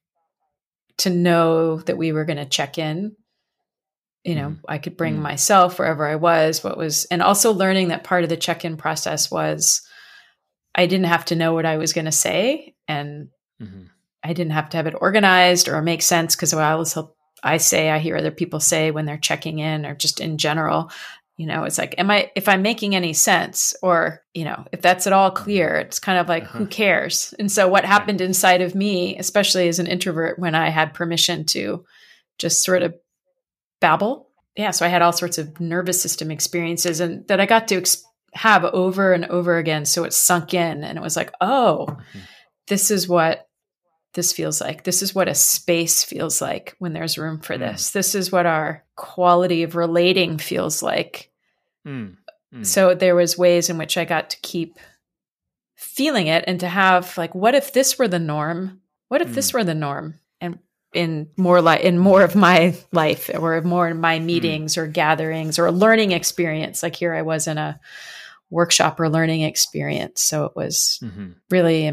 to 0.98 1.10
know 1.10 1.78
that 1.78 1.98
we 1.98 2.12
were 2.12 2.24
going 2.24 2.38
to 2.38 2.46
check 2.46 2.78
in 2.78 3.16
you 4.22 4.36
know 4.36 4.50
mm. 4.50 4.60
i 4.68 4.78
could 4.78 4.96
bring 4.96 5.16
mm. 5.16 5.22
myself 5.22 5.78
wherever 5.78 6.06
i 6.06 6.14
was 6.14 6.62
what 6.62 6.78
was 6.78 7.06
and 7.06 7.20
also 7.22 7.52
learning 7.52 7.88
that 7.88 8.04
part 8.04 8.22
of 8.22 8.30
the 8.30 8.36
check-in 8.36 8.76
process 8.76 9.32
was 9.32 9.82
i 10.76 10.86
didn't 10.86 11.06
have 11.06 11.24
to 11.24 11.34
know 11.34 11.54
what 11.54 11.66
i 11.66 11.76
was 11.76 11.92
going 11.92 12.04
to 12.04 12.12
say 12.12 12.72
and 12.86 13.30
mm-hmm. 13.60 13.82
i 14.22 14.32
didn't 14.32 14.52
have 14.52 14.68
to 14.68 14.76
have 14.76 14.86
it 14.86 14.94
organized 15.00 15.68
or 15.68 15.82
make 15.82 16.02
sense 16.02 16.36
because 16.36 16.54
i 16.54 16.70
always 16.70 16.92
help 16.92 17.16
i 17.42 17.56
say 17.56 17.90
i 17.90 17.98
hear 17.98 18.16
other 18.16 18.30
people 18.30 18.60
say 18.60 18.92
when 18.92 19.06
they're 19.06 19.18
checking 19.18 19.58
in 19.58 19.84
or 19.84 19.96
just 19.96 20.20
in 20.20 20.38
general 20.38 20.88
you 21.38 21.46
know 21.46 21.64
it's 21.64 21.78
like 21.78 21.94
am 21.96 22.10
i 22.10 22.30
if 22.36 22.48
i'm 22.48 22.60
making 22.60 22.94
any 22.94 23.14
sense 23.14 23.74
or 23.82 24.22
you 24.34 24.44
know 24.44 24.66
if 24.72 24.82
that's 24.82 25.06
at 25.06 25.12
all 25.14 25.30
clear 25.30 25.76
it's 25.76 25.98
kind 25.98 26.18
of 26.18 26.28
like 26.28 26.42
uh-huh. 26.42 26.58
who 26.58 26.66
cares 26.66 27.32
and 27.38 27.50
so 27.50 27.66
what 27.66 27.86
happened 27.86 28.20
inside 28.20 28.60
of 28.60 28.74
me 28.74 29.16
especially 29.16 29.68
as 29.68 29.78
an 29.78 29.86
introvert 29.86 30.38
when 30.38 30.54
i 30.54 30.68
had 30.68 30.92
permission 30.92 31.46
to 31.46 31.84
just 32.38 32.62
sort 32.62 32.82
of 32.82 32.94
babble 33.80 34.28
yeah 34.56 34.72
so 34.72 34.84
i 34.84 34.88
had 34.88 35.00
all 35.00 35.12
sorts 35.12 35.38
of 35.38 35.58
nervous 35.60 36.02
system 36.02 36.30
experiences 36.30 37.00
and 37.00 37.26
that 37.28 37.40
i 37.40 37.46
got 37.46 37.68
to 37.68 37.76
ex- 37.76 38.04
have 38.34 38.64
over 38.64 39.12
and 39.14 39.24
over 39.26 39.56
again 39.56 39.86
so 39.86 40.04
it 40.04 40.12
sunk 40.12 40.52
in 40.52 40.84
and 40.84 40.98
it 40.98 41.02
was 41.02 41.16
like 41.16 41.32
oh 41.40 41.86
mm-hmm. 41.88 42.18
this 42.66 42.90
is 42.90 43.08
what 43.08 43.47
this 44.18 44.32
feels 44.32 44.60
like. 44.60 44.82
This 44.82 45.00
is 45.00 45.14
what 45.14 45.28
a 45.28 45.34
space 45.34 46.02
feels 46.02 46.42
like 46.42 46.74
when 46.80 46.92
there's 46.92 47.18
room 47.18 47.38
for 47.38 47.54
mm. 47.54 47.60
this. 47.60 47.92
This 47.92 48.16
is 48.16 48.32
what 48.32 48.46
our 48.46 48.82
quality 48.96 49.62
of 49.62 49.76
relating 49.76 50.38
feels 50.38 50.82
like. 50.82 51.30
Mm. 51.86 52.16
Mm. 52.52 52.66
So 52.66 52.94
there 52.94 53.14
was 53.14 53.38
ways 53.38 53.70
in 53.70 53.78
which 53.78 53.96
I 53.96 54.04
got 54.04 54.30
to 54.30 54.40
keep 54.40 54.80
feeling 55.76 56.26
it 56.26 56.42
and 56.48 56.58
to 56.58 56.66
have 56.66 57.16
like 57.16 57.32
what 57.32 57.54
if 57.54 57.72
this 57.72 57.96
were 57.96 58.08
the 58.08 58.18
norm? 58.18 58.80
What 59.06 59.22
if 59.22 59.32
this 59.34 59.52
mm. 59.52 59.54
were 59.54 59.64
the 59.64 59.76
norm? 59.76 60.18
And 60.40 60.58
in 60.92 61.28
more 61.36 61.62
like 61.62 61.82
in 61.82 61.96
more 61.96 62.24
of 62.24 62.34
my 62.34 62.76
life 62.90 63.30
or 63.32 63.62
more 63.62 63.86
in 63.86 64.00
my 64.00 64.18
mm. 64.18 64.24
meetings 64.24 64.76
or 64.76 64.88
gatherings 64.88 65.60
or 65.60 65.66
a 65.66 65.70
learning 65.70 66.10
experience 66.10 66.82
like 66.82 66.96
here 66.96 67.14
I 67.14 67.22
was 67.22 67.46
in 67.46 67.56
a 67.56 67.78
workshop 68.50 68.98
or 68.98 69.08
learning 69.08 69.42
experience. 69.42 70.22
So 70.22 70.44
it 70.46 70.56
was 70.56 70.98
mm-hmm. 71.04 71.32
really 71.50 71.86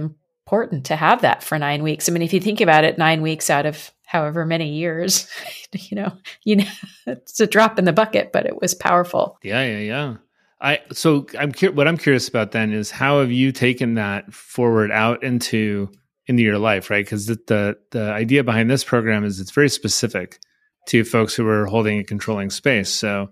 important 0.45 0.85
to 0.85 0.95
have 0.95 1.21
that 1.23 1.43
for 1.43 1.57
nine 1.57 1.81
weeks. 1.81 2.07
I 2.07 2.11
mean, 2.11 2.21
if 2.21 2.31
you 2.31 2.39
think 2.39 2.61
about 2.61 2.83
it, 2.83 2.99
nine 2.99 3.23
weeks 3.23 3.49
out 3.49 3.65
of 3.65 3.91
however 4.05 4.45
many 4.45 4.73
years, 4.73 5.27
you 5.71 5.95
know, 5.95 6.15
you 6.43 6.57
know, 6.57 6.69
it's 7.07 7.39
a 7.39 7.47
drop 7.47 7.79
in 7.79 7.85
the 7.85 7.93
bucket, 7.93 8.31
but 8.31 8.45
it 8.45 8.61
was 8.61 8.75
powerful. 8.75 9.39
Yeah, 9.41 9.65
yeah, 9.65 9.79
yeah. 9.79 10.15
I 10.61 10.79
so 10.93 11.25
I'm 11.37 11.51
what 11.73 11.87
I'm 11.87 11.97
curious 11.97 12.29
about 12.29 12.51
then 12.51 12.71
is 12.71 12.89
how 12.91 13.19
have 13.19 13.31
you 13.31 13.51
taken 13.51 13.95
that 13.95 14.33
forward 14.33 14.91
out 14.91 15.23
into 15.23 15.89
into 16.27 16.43
your 16.43 16.59
life, 16.59 16.89
right? 16.89 17.03
Because 17.03 17.25
the, 17.25 17.39
the 17.47 17.77
the 17.91 18.11
idea 18.11 18.43
behind 18.43 18.69
this 18.69 18.83
program 18.83 19.25
is 19.25 19.39
it's 19.39 19.51
very 19.51 19.69
specific 19.69 20.39
to 20.87 21.03
folks 21.03 21.33
who 21.33 21.47
are 21.47 21.65
holding 21.65 21.99
a 21.99 22.03
controlling 22.03 22.51
space. 22.51 22.89
So, 22.89 23.31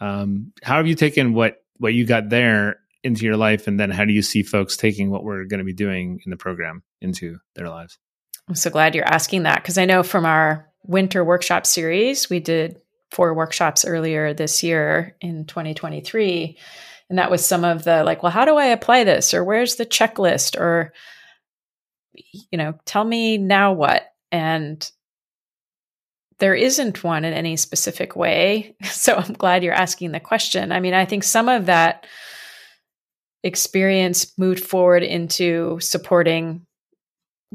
um, 0.00 0.52
how 0.62 0.76
have 0.76 0.86
you 0.86 0.94
taken 0.94 1.34
what 1.34 1.62
what 1.76 1.94
you 1.94 2.06
got 2.06 2.28
there 2.30 2.80
into 3.04 3.24
your 3.24 3.36
life 3.36 3.66
and 3.66 3.78
then 3.78 3.90
how 3.90 4.04
do 4.04 4.12
you 4.12 4.22
see 4.22 4.42
folks 4.42 4.76
taking 4.76 5.10
what 5.10 5.24
we're 5.24 5.44
going 5.44 5.58
to 5.58 5.64
be 5.64 5.72
doing 5.72 6.20
in 6.24 6.30
the 6.30 6.36
program 6.36 6.82
into 7.00 7.38
their 7.54 7.68
lives 7.68 7.98
i'm 8.48 8.54
so 8.54 8.70
glad 8.70 8.94
you're 8.94 9.04
asking 9.04 9.44
that 9.44 9.62
because 9.62 9.78
i 9.78 9.84
know 9.84 10.02
from 10.02 10.26
our 10.26 10.68
winter 10.84 11.24
workshop 11.24 11.66
series 11.66 12.28
we 12.28 12.40
did 12.40 12.80
four 13.10 13.34
workshops 13.34 13.84
earlier 13.84 14.34
this 14.34 14.62
year 14.62 15.16
in 15.20 15.44
2023 15.44 16.58
and 17.08 17.18
that 17.18 17.30
was 17.30 17.44
some 17.44 17.64
of 17.64 17.84
the 17.84 18.02
like 18.04 18.22
well 18.22 18.32
how 18.32 18.44
do 18.44 18.56
i 18.56 18.66
apply 18.66 19.04
this 19.04 19.32
or 19.32 19.44
where's 19.44 19.76
the 19.76 19.86
checklist 19.86 20.58
or 20.58 20.92
you 22.50 22.58
know 22.58 22.74
tell 22.84 23.04
me 23.04 23.38
now 23.38 23.72
what 23.72 24.12
and 24.32 24.90
there 26.38 26.54
isn't 26.54 27.02
one 27.02 27.24
in 27.24 27.32
any 27.32 27.56
specific 27.56 28.16
way. 28.16 28.76
So 28.84 29.14
I'm 29.14 29.32
glad 29.34 29.62
you're 29.62 29.72
asking 29.72 30.12
the 30.12 30.20
question. 30.20 30.72
I 30.72 30.80
mean, 30.80 30.92
I 30.92 31.04
think 31.04 31.22
some 31.24 31.48
of 31.48 31.66
that 31.66 32.06
experience 33.42 34.36
moved 34.38 34.64
forward 34.64 35.02
into 35.02 35.78
supporting 35.80 36.66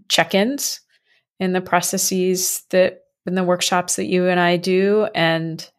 check 0.09 0.33
ins 0.33 0.79
in 1.39 1.53
the 1.53 1.61
processes 1.61 2.63
that 2.69 3.01
in 3.25 3.35
the 3.35 3.43
workshops 3.43 3.95
that 3.95 4.05
you 4.05 4.27
and 4.27 4.39
I 4.39 4.57
do, 4.57 5.07
and 5.15 5.69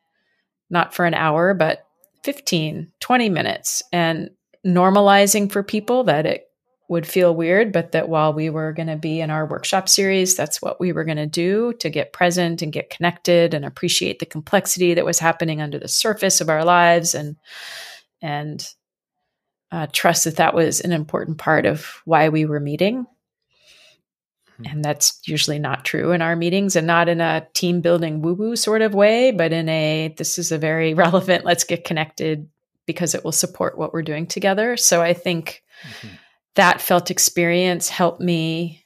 not 0.71 0.95
for 0.95 1.05
an 1.05 1.15
hour, 1.15 1.53
but 1.55 1.87
15, 2.23 2.91
20 3.01 3.29
minutes, 3.29 3.83
and 3.93 4.31
normalizing 4.67 5.53
for 5.53 5.63
people 5.63 6.05
that 6.05 6.25
it 6.25 6.49
would 6.89 7.07
feel 7.07 7.35
weird, 7.35 7.73
but 7.73 7.93
that 7.93 8.09
while 8.09 8.33
we 8.33 8.51
were 8.51 8.73
going 8.73 8.89
to 8.89 8.97
be 8.97 9.21
in 9.21 9.31
our 9.31 9.47
workshop 9.47 9.89
series, 9.89 10.37
that's 10.37 10.61
what 10.61 10.81
we 10.81 10.93
were 10.93 11.05
going 11.05 11.17
to 11.17 11.27
do 11.27 11.73
to 11.75 11.89
get 11.91 12.13
present 12.13 12.63
and 12.63 12.73
get 12.73 12.91
connected 12.91 13.55
and 13.55 13.65
appreciate 13.65 14.19
the 14.19 14.27
complexity 14.27 14.95
that 14.95 15.05
was 15.05 15.19
happening 15.19 15.61
under 15.61 15.79
the 15.79 15.89
surface 15.89 16.41
of 16.41 16.49
our 16.49 16.65
lives 16.65 17.15
and 17.15 17.37
and 18.21 18.69
uh, 19.75 19.87
trust 19.93 20.25
that 20.25 20.37
that 20.37 20.55
was 20.55 20.81
an 20.81 20.93
important 20.93 21.39
part 21.39 21.67
of 21.67 22.01
why 22.05 22.29
we 22.29 22.45
were 22.45 22.61
meeting. 22.61 23.07
Hmm. 24.57 24.67
And 24.67 24.85
that's 24.85 25.21
usually 25.27 25.59
not 25.59 25.85
true 25.85 26.13
in 26.13 26.23
our 26.23 26.37
meetings 26.37 26.77
and 26.77 26.87
not 26.87 27.09
in 27.09 27.21
a 27.21 27.47
team 27.55 27.81
building 27.81 28.23
woo 28.23 28.35
woo 28.35 28.57
sort 28.57 28.83
of 28.83 28.95
way, 28.95 29.33
but 29.33 29.53
in 29.53 29.69
a 29.69 30.15
this 30.17 30.39
is 30.39 30.53
a 30.53 30.59
very 30.59 30.95
relevant, 31.05 31.45
let's 31.45 31.65
get 31.65 31.85
connected 31.85 32.49
because 32.87 33.15
it 33.15 33.25
will 33.25 33.33
support 33.33 33.79
what 33.79 33.93
we're 33.93 34.03
doing 34.03 34.27
together. 34.27 34.77
So 34.77 35.03
I 35.03 35.13
think. 35.13 35.63
Mm-hmm 35.83 36.15
that 36.55 36.81
felt 36.81 37.11
experience 37.11 37.89
helped 37.89 38.21
me 38.21 38.85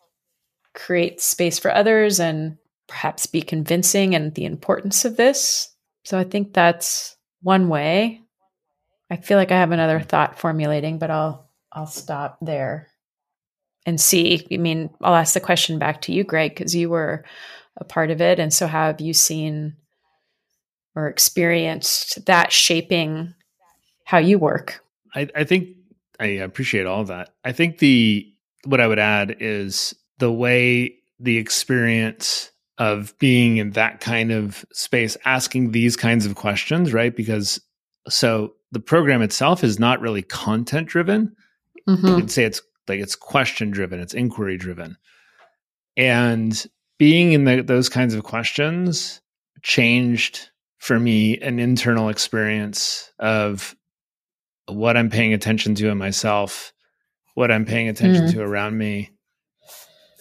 create 0.74 1.20
space 1.20 1.58
for 1.58 1.74
others 1.74 2.20
and 2.20 2.56
perhaps 2.86 3.26
be 3.26 3.42
convincing 3.42 4.14
and 4.14 4.34
the 4.34 4.44
importance 4.44 5.04
of 5.04 5.16
this. 5.16 5.74
So 6.04 6.18
I 6.18 6.24
think 6.24 6.54
that's 6.54 7.16
one 7.42 7.68
way. 7.68 8.22
I 9.10 9.16
feel 9.16 9.38
like 9.38 9.52
I 9.52 9.58
have 9.58 9.72
another 9.72 10.00
thought 10.00 10.38
formulating, 10.38 10.98
but 10.98 11.10
I'll 11.10 11.48
I'll 11.72 11.86
stop 11.86 12.38
there 12.40 12.88
and 13.86 14.00
see. 14.00 14.46
I 14.52 14.56
mean, 14.56 14.90
I'll 15.00 15.14
ask 15.14 15.34
the 15.34 15.40
question 15.40 15.78
back 15.78 16.02
to 16.02 16.12
you, 16.12 16.24
Greg, 16.24 16.54
because 16.54 16.74
you 16.74 16.90
were 16.90 17.24
a 17.76 17.84
part 17.84 18.10
of 18.10 18.20
it. 18.20 18.38
And 18.38 18.52
so 18.52 18.66
how 18.66 18.86
have 18.86 19.00
you 19.00 19.14
seen 19.14 19.76
or 20.94 21.08
experienced 21.08 22.24
that 22.26 22.52
shaping 22.52 23.34
how 24.04 24.18
you 24.18 24.38
work? 24.38 24.84
I, 25.14 25.28
I 25.34 25.44
think 25.44 25.68
I 26.20 26.26
appreciate 26.26 26.86
all 26.86 27.04
that. 27.04 27.30
I 27.44 27.52
think 27.52 27.78
the 27.78 28.30
what 28.64 28.80
I 28.80 28.88
would 28.88 28.98
add 28.98 29.36
is 29.40 29.94
the 30.18 30.32
way 30.32 30.96
the 31.20 31.38
experience 31.38 32.50
of 32.76 33.16
being 33.18 33.56
in 33.56 33.70
that 33.70 34.00
kind 34.00 34.30
of 34.32 34.64
space, 34.72 35.16
asking 35.24 35.70
these 35.70 35.96
kinds 35.96 36.26
of 36.26 36.34
questions, 36.34 36.92
right? 36.92 37.14
Because 37.14 37.60
so 38.08 38.54
the 38.72 38.80
program 38.80 39.22
itself 39.22 39.64
is 39.64 39.78
not 39.78 40.00
really 40.00 40.22
content 40.22 40.88
driven. 40.88 41.34
Mm-hmm. 41.88 42.06
You 42.06 42.16
could 42.16 42.30
say 42.30 42.44
it's 42.44 42.60
like 42.88 43.00
it's 43.00 43.16
question 43.16 43.70
driven, 43.70 44.00
it's 44.00 44.14
inquiry 44.14 44.56
driven. 44.56 44.96
And 45.96 46.66
being 46.98 47.32
in 47.32 47.44
the, 47.44 47.62
those 47.62 47.88
kinds 47.88 48.14
of 48.14 48.24
questions 48.24 49.20
changed 49.62 50.50
for 50.78 50.98
me 50.98 51.38
an 51.38 51.58
internal 51.58 52.08
experience 52.08 53.12
of 53.18 53.74
what 54.66 54.96
I'm 54.96 55.10
paying 55.10 55.32
attention 55.32 55.74
to 55.76 55.88
in 55.88 55.98
myself, 55.98 56.72
what 57.34 57.50
I'm 57.50 57.64
paying 57.64 57.88
attention 57.88 58.26
mm. 58.26 58.32
to 58.32 58.42
around 58.42 58.78
me. 58.78 59.10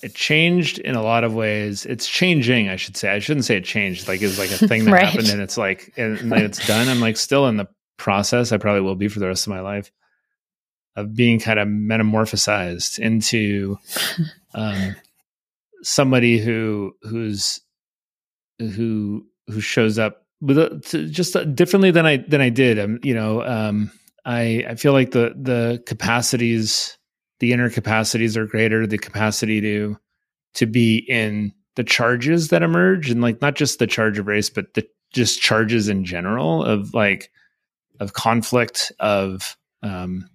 It 0.04 0.14
changed 0.14 0.78
in 0.80 0.96
a 0.96 1.02
lot 1.02 1.24
of 1.24 1.34
ways. 1.34 1.86
It's 1.86 2.08
changing, 2.08 2.70
I 2.70 2.76
should 2.76 2.96
say. 2.96 3.10
I 3.10 3.20
shouldn't 3.20 3.46
say 3.46 3.58
it 3.58 3.66
changed. 3.66 4.08
Like 4.08 4.22
it's 4.22 4.38
like 4.38 4.52
a 4.52 4.68
thing 4.68 4.86
that 4.86 4.92
right. 4.94 5.06
happened 5.06 5.30
and 5.30 5.42
it's 5.42 5.58
like 5.58 5.92
and, 5.98 6.20
and 6.20 6.34
it's 6.34 6.66
done. 6.68 6.88
I'm 6.88 7.00
like 7.00 7.18
still 7.18 7.48
in 7.48 7.58
the 7.58 7.68
process. 7.98 8.52
I 8.52 8.58
probably 8.58 8.82
will 8.82 8.96
be 8.96 9.08
for 9.08 9.20
the 9.20 9.28
rest 9.28 9.48
of 9.48 9.52
my 9.52 9.62
life 9.62 9.92
of 10.96 11.16
being 11.16 11.40
kind 11.40 11.60
of 11.60 11.68
metamorphosized 11.68 12.98
into 13.00 13.78
um, 14.56 14.96
somebody 15.84 16.40
who 16.40 16.94
who's 17.04 17.62
who 18.60 19.26
who 19.48 19.62
shows 19.62 20.00
up 20.00 20.26
with 20.42 20.58
a, 20.58 21.08
just 21.12 21.36
differently 21.56 21.92
than 21.92 22.06
I 22.06 22.18
than 22.18 22.42
I 22.42 22.50
did. 22.50 22.80
Um, 22.80 23.00
you 23.04 23.14
know, 23.14 23.44
um, 23.44 23.92
I 24.26 24.66
I 24.68 24.76
feel 24.76 24.94
like 24.94 25.12
the 25.12 25.34
the 25.40 25.82
capacities, 25.86 26.98
the 27.40 27.54
inner 27.54 27.70
capacities 27.70 28.36
are 28.36 28.48
greater. 28.48 28.88
The 28.88 28.98
capacity 28.98 29.62
to 29.62 29.98
to 30.56 30.66
be 30.66 30.98
in 30.98 31.54
the 31.76 31.84
charges 31.84 32.48
that 32.48 32.64
emerge, 32.64 33.12
and 33.12 33.22
like 33.22 33.40
not 33.40 33.56
just 33.56 33.78
the 33.78 33.88
charge 33.88 34.18
of 34.18 34.26
race, 34.26 34.50
but 34.50 34.74
the 34.74 34.88
just 35.14 35.42
charges 35.42 35.88
in 35.88 36.04
general 36.04 36.64
of 36.64 36.94
like 36.96 37.32
of 38.00 38.14
conflict 38.14 38.92
of 39.00 39.58
um, 39.84 40.30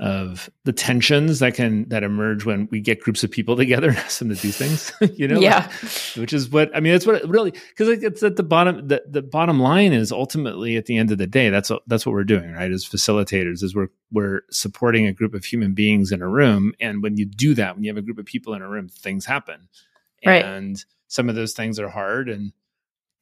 of 0.00 0.50
the 0.64 0.72
tensions 0.72 1.38
that 1.38 1.54
can 1.54 1.88
that 1.90 2.02
emerge 2.02 2.44
when 2.44 2.66
we 2.72 2.80
get 2.80 3.00
groups 3.00 3.22
of 3.22 3.30
people 3.30 3.56
together 3.62 3.88
and 3.90 3.98
ask 3.98 4.18
them 4.18 4.30
to 4.30 4.34
do 4.34 4.50
things 4.50 4.92
you 5.16 5.28
know? 5.28 5.38
Yeah. 5.38 5.70
Like, 5.82 6.16
which 6.16 6.32
is 6.32 6.50
what 6.50 6.74
i 6.74 6.80
mean 6.80 6.92
that's 6.92 7.06
what 7.06 7.16
it 7.16 7.28
really 7.28 7.50
because 7.50 7.88
like 7.88 8.02
it's 8.02 8.22
at 8.22 8.36
the 8.36 8.42
bottom 8.42 8.88
the, 8.88 9.02
the 9.06 9.22
bottom 9.22 9.60
line 9.60 9.92
is 9.92 10.10
ultimately 10.10 10.76
at 10.76 10.86
the 10.86 10.96
end 10.96 11.12
of 11.12 11.18
the 11.18 11.26
day 11.26 11.50
that's 11.50 11.70
what 11.70 11.82
that's 11.86 12.04
what 12.04 12.12
we're 12.12 12.24
doing 12.24 12.52
right 12.52 12.72
as 12.72 12.84
facilitators 12.84 13.62
is 13.62 13.74
we're 13.74 13.88
we're 14.10 14.42
supporting 14.50 15.06
a 15.06 15.12
group 15.12 15.34
of 15.34 15.44
human 15.44 15.74
beings 15.74 16.10
in 16.10 16.20
a 16.20 16.28
room 16.28 16.72
and 16.80 17.02
when 17.02 17.16
you 17.16 17.26
do 17.26 17.54
that 17.54 17.74
when 17.74 17.84
you 17.84 17.90
have 17.90 17.98
a 17.98 18.02
group 18.02 18.18
of 18.18 18.24
people 18.24 18.54
in 18.54 18.62
a 18.62 18.68
room 18.68 18.88
things 18.88 19.24
happen. 19.24 19.68
Right. 20.24 20.44
and 20.44 20.84
some 21.08 21.28
of 21.28 21.34
those 21.34 21.52
things 21.52 21.80
are 21.80 21.88
hard 21.88 22.28
and 22.28 22.52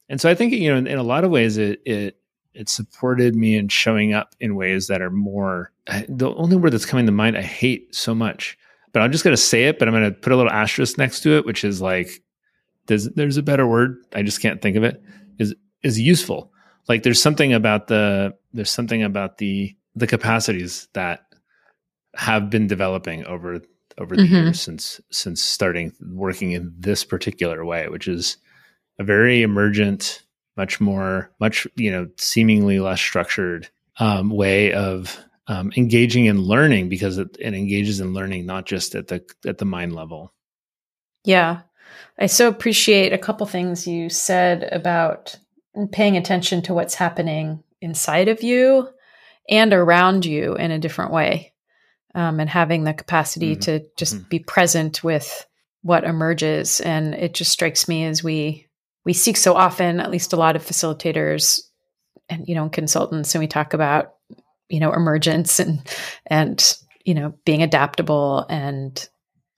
and 0.07 0.21
so 0.21 0.29
i 0.29 0.35
think 0.35 0.53
you 0.53 0.71
know 0.71 0.77
in, 0.77 0.87
in 0.87 0.97
a 0.97 1.03
lot 1.03 1.23
of 1.23 1.31
ways 1.31 1.57
it 1.57 1.81
it 1.85 2.20
it 2.53 2.69
supported 2.69 3.35
me 3.35 3.55
in 3.55 3.67
showing 3.67 4.13
up 4.13 4.35
in 4.39 4.55
ways 4.55 4.87
that 4.87 5.01
are 5.01 5.09
more 5.09 5.71
the 6.07 6.33
only 6.35 6.55
word 6.55 6.71
that's 6.71 6.85
coming 6.85 7.05
to 7.05 7.11
mind 7.11 7.37
i 7.37 7.41
hate 7.41 7.93
so 7.93 8.13
much 8.13 8.57
but 8.91 9.01
i'm 9.01 9.11
just 9.11 9.23
going 9.23 9.35
to 9.35 9.41
say 9.41 9.65
it 9.65 9.79
but 9.79 9.87
i'm 9.87 9.93
going 9.93 10.03
to 10.03 10.11
put 10.11 10.33
a 10.33 10.35
little 10.35 10.51
asterisk 10.51 10.97
next 10.97 11.21
to 11.21 11.37
it 11.37 11.45
which 11.45 11.63
is 11.63 11.81
like 11.81 12.21
there's 12.87 13.09
there's 13.09 13.37
a 13.37 13.43
better 13.43 13.67
word 13.67 13.97
i 14.13 14.21
just 14.21 14.41
can't 14.41 14.61
think 14.61 14.75
of 14.75 14.83
it 14.83 15.01
is 15.39 15.55
is 15.83 15.99
useful 15.99 16.51
like 16.87 17.03
there's 17.03 17.21
something 17.21 17.53
about 17.53 17.87
the 17.87 18.33
there's 18.53 18.71
something 18.71 19.03
about 19.03 19.37
the 19.37 19.75
the 19.95 20.07
capacities 20.07 20.87
that 20.93 21.21
have 22.15 22.49
been 22.49 22.67
developing 22.67 23.25
over 23.25 23.61
over 23.97 24.15
the 24.15 24.23
mm-hmm. 24.23 24.33
years 24.33 24.61
since 24.61 24.99
since 25.11 25.41
starting 25.41 25.93
working 26.13 26.51
in 26.51 26.73
this 26.77 27.03
particular 27.03 27.63
way 27.65 27.87
which 27.87 28.07
is 28.07 28.37
a 28.99 29.03
very 29.03 29.41
emergent 29.41 30.23
much 30.57 30.79
more, 30.79 31.31
much, 31.39 31.67
you 31.75 31.91
know, 31.91 32.09
seemingly 32.17 32.79
less 32.79 32.99
structured 32.99 33.69
um, 33.97 34.29
way 34.29 34.73
of 34.73 35.17
um, 35.47 35.71
engaging 35.75 36.25
in 36.25 36.41
learning 36.41 36.89
because 36.89 37.17
it, 37.17 37.35
it 37.39 37.53
engages 37.53 37.99
in 37.99 38.13
learning 38.13 38.45
not 38.45 38.65
just 38.65 38.95
at 38.95 39.07
the 39.07 39.23
at 39.45 39.57
the 39.57 39.65
mind 39.65 39.93
level. 39.93 40.33
Yeah, 41.23 41.61
I 42.17 42.27
so 42.27 42.47
appreciate 42.47 43.13
a 43.13 43.17
couple 43.17 43.45
things 43.45 43.87
you 43.87 44.09
said 44.09 44.63
about 44.71 45.37
paying 45.91 46.17
attention 46.17 46.61
to 46.63 46.73
what's 46.73 46.95
happening 46.95 47.63
inside 47.81 48.27
of 48.27 48.43
you 48.43 48.89
and 49.49 49.73
around 49.73 50.25
you 50.25 50.55
in 50.55 50.71
a 50.71 50.79
different 50.79 51.11
way, 51.11 51.53
um, 52.15 52.39
and 52.39 52.49
having 52.49 52.83
the 52.83 52.93
capacity 52.93 53.53
mm-hmm. 53.53 53.61
to 53.61 53.85
just 53.97 54.15
mm-hmm. 54.15 54.29
be 54.29 54.39
present 54.39 55.03
with 55.03 55.45
what 55.81 56.03
emerges. 56.03 56.79
And 56.79 57.13
it 57.13 57.33
just 57.33 57.51
strikes 57.51 57.87
me 57.87 58.05
as 58.05 58.23
we 58.23 58.67
we 59.05 59.13
seek 59.13 59.37
so 59.37 59.55
often, 59.55 59.99
at 59.99 60.11
least 60.11 60.33
a 60.33 60.37
lot 60.37 60.55
of 60.55 60.65
facilitators 60.65 61.61
and 62.29 62.47
you 62.47 62.55
know 62.55 62.69
consultants, 62.69 63.33
and 63.35 63.41
we 63.41 63.47
talk 63.47 63.73
about 63.73 64.13
you 64.69 64.79
know 64.79 64.93
emergence 64.93 65.59
and 65.59 65.81
and 66.27 66.77
you 67.05 67.13
know 67.13 67.33
being 67.45 67.63
adaptable 67.63 68.45
and 68.49 69.09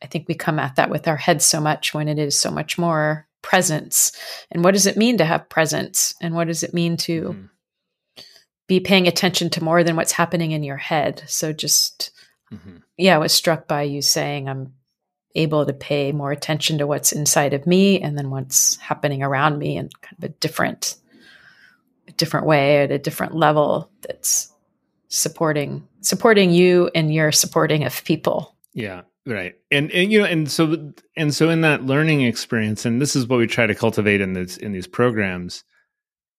I 0.04 0.08
think 0.08 0.28
we 0.28 0.36
come 0.36 0.60
at 0.60 0.76
that 0.76 0.90
with 0.90 1.08
our 1.08 1.16
heads 1.16 1.46
so 1.46 1.62
much 1.62 1.94
when 1.94 2.10
it 2.10 2.20
is 2.20 2.38
so 2.38 2.52
much 2.52 2.78
more 2.78 3.26
presence. 3.42 4.12
And 4.52 4.64
what 4.64 4.74
does 4.74 4.86
it 4.86 4.98
mean 4.98 5.18
to 5.18 5.26
have 5.26 5.50
presence? 5.50 6.14
And 6.22 6.36
what 6.36 6.48
does 6.48 6.62
it 6.62 6.74
mean 6.74 6.98
to 6.98 7.22
mm. 7.22 8.24
be 8.68 8.82
paying 8.82 9.08
attention 9.08 9.50
to 9.52 9.64
more 9.64 9.84
than 9.84 9.96
what's 9.96 10.12
happening 10.12 10.52
in 10.52 10.64
your 10.64 10.78
head? 10.78 11.24
So 11.28 11.54
just 11.54 12.12
mm-hmm. 12.52 12.78
yeah, 12.98 13.16
I 13.16 13.20
was 13.20 13.32
struck 13.32 13.68
by 13.68 13.84
you 13.84 14.02
saying 14.02 14.50
I'm 14.50 14.74
able 15.36 15.66
to 15.66 15.74
pay 15.74 16.12
more 16.12 16.32
attention 16.32 16.78
to 16.78 16.88
what's 16.88 17.12
inside 17.12 17.54
of 17.54 17.66
me 17.66 18.00
and 18.00 18.18
then 18.18 18.30
what's 18.30 18.78
happening 18.78 19.24
around 19.24 19.58
me 19.58 19.78
in 19.78 19.90
kind 20.02 20.18
of 20.18 20.24
a 20.24 20.30
different 20.30 20.96
a 22.08 22.12
different 22.14 22.46
way 22.46 22.84
at 22.84 22.92
a 22.92 23.00
different 23.00 23.36
level 23.36 23.90
that's 24.02 24.52
supporting 25.08 25.88
supporting 26.02 26.52
you 26.52 26.90
and 26.96 27.14
your 27.14 27.32
supporting 27.32 27.84
of 27.84 28.04
people. 28.04 28.56
Yeah, 28.74 29.02
right. 29.26 29.56
And 29.72 29.92
and 29.92 30.12
you 30.12 30.20
know, 30.20 30.26
and 30.26 30.50
so 30.50 30.94
and 31.16 31.34
so 31.34 31.50
in 31.50 31.62
that 31.62 31.84
learning 31.84 32.22
experience, 32.22 32.86
and 32.86 33.02
this 33.02 33.16
is 33.16 33.28
what 33.28 33.40
we 33.40 33.48
try 33.48 33.68
to 33.68 33.76
cultivate 33.76 34.22
in 34.22 34.34
this 34.34 34.58
in 34.58 34.72
these 34.72 34.88
programs, 34.88 35.64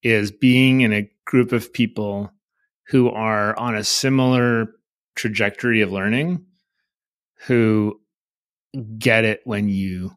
is 0.02 0.30
being 0.30 0.82
in 0.82 0.92
a 0.92 1.10
group 1.24 1.52
of 1.52 1.72
people 1.72 2.30
who 2.88 3.10
are 3.10 3.58
on 3.58 3.74
a 3.74 3.84
similar 3.84 4.68
trajectory 5.14 5.80
of 5.80 5.92
learning, 5.92 6.44
who 7.46 7.98
get 8.98 9.24
it 9.24 9.40
when 9.44 9.68
you 9.68 10.12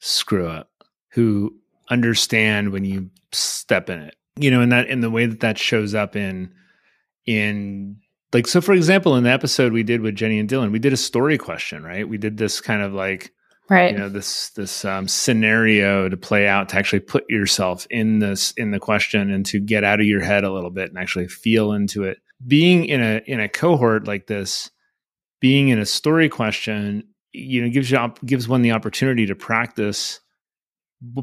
screw 0.00 0.48
up, 0.48 0.70
who 1.12 1.54
understand 1.90 2.70
when 2.70 2.84
you 2.84 3.10
step 3.32 3.90
in 3.90 4.00
it. 4.00 4.16
You 4.36 4.50
know, 4.50 4.60
and 4.60 4.72
that 4.72 4.88
in 4.88 5.00
the 5.00 5.10
way 5.10 5.26
that 5.26 5.40
that 5.40 5.58
shows 5.58 5.94
up 5.94 6.16
in 6.16 6.52
in 7.26 7.96
like 8.32 8.46
so 8.46 8.60
for 8.60 8.72
example 8.72 9.16
in 9.16 9.24
the 9.24 9.30
episode 9.30 9.72
we 9.72 9.82
did 9.82 10.00
with 10.00 10.14
jenny 10.14 10.38
and 10.38 10.48
dylan 10.48 10.72
we 10.72 10.78
did 10.78 10.92
a 10.92 10.96
story 10.96 11.38
question 11.38 11.82
right 11.82 12.08
we 12.08 12.18
did 12.18 12.36
this 12.36 12.60
kind 12.60 12.82
of 12.82 12.92
like 12.92 13.32
right 13.70 13.92
you 13.92 13.98
know 13.98 14.08
this 14.08 14.50
this 14.50 14.84
um, 14.84 15.06
scenario 15.06 16.08
to 16.08 16.16
play 16.16 16.48
out 16.48 16.68
to 16.68 16.76
actually 16.76 17.00
put 17.00 17.24
yourself 17.28 17.86
in 17.90 18.18
this 18.18 18.52
in 18.56 18.70
the 18.70 18.80
question 18.80 19.30
and 19.30 19.46
to 19.46 19.60
get 19.60 19.84
out 19.84 20.00
of 20.00 20.06
your 20.06 20.22
head 20.22 20.44
a 20.44 20.52
little 20.52 20.70
bit 20.70 20.88
and 20.88 20.98
actually 20.98 21.28
feel 21.28 21.72
into 21.72 22.02
it 22.04 22.18
being 22.46 22.84
in 22.86 23.00
a 23.00 23.22
in 23.26 23.40
a 23.40 23.48
cohort 23.48 24.06
like 24.06 24.26
this 24.26 24.70
being 25.40 25.68
in 25.68 25.78
a 25.78 25.86
story 25.86 26.28
question 26.28 27.04
you 27.32 27.62
know 27.62 27.70
gives 27.70 27.90
you 27.90 28.14
gives 28.24 28.48
one 28.48 28.62
the 28.62 28.72
opportunity 28.72 29.26
to 29.26 29.34
practice 29.34 30.20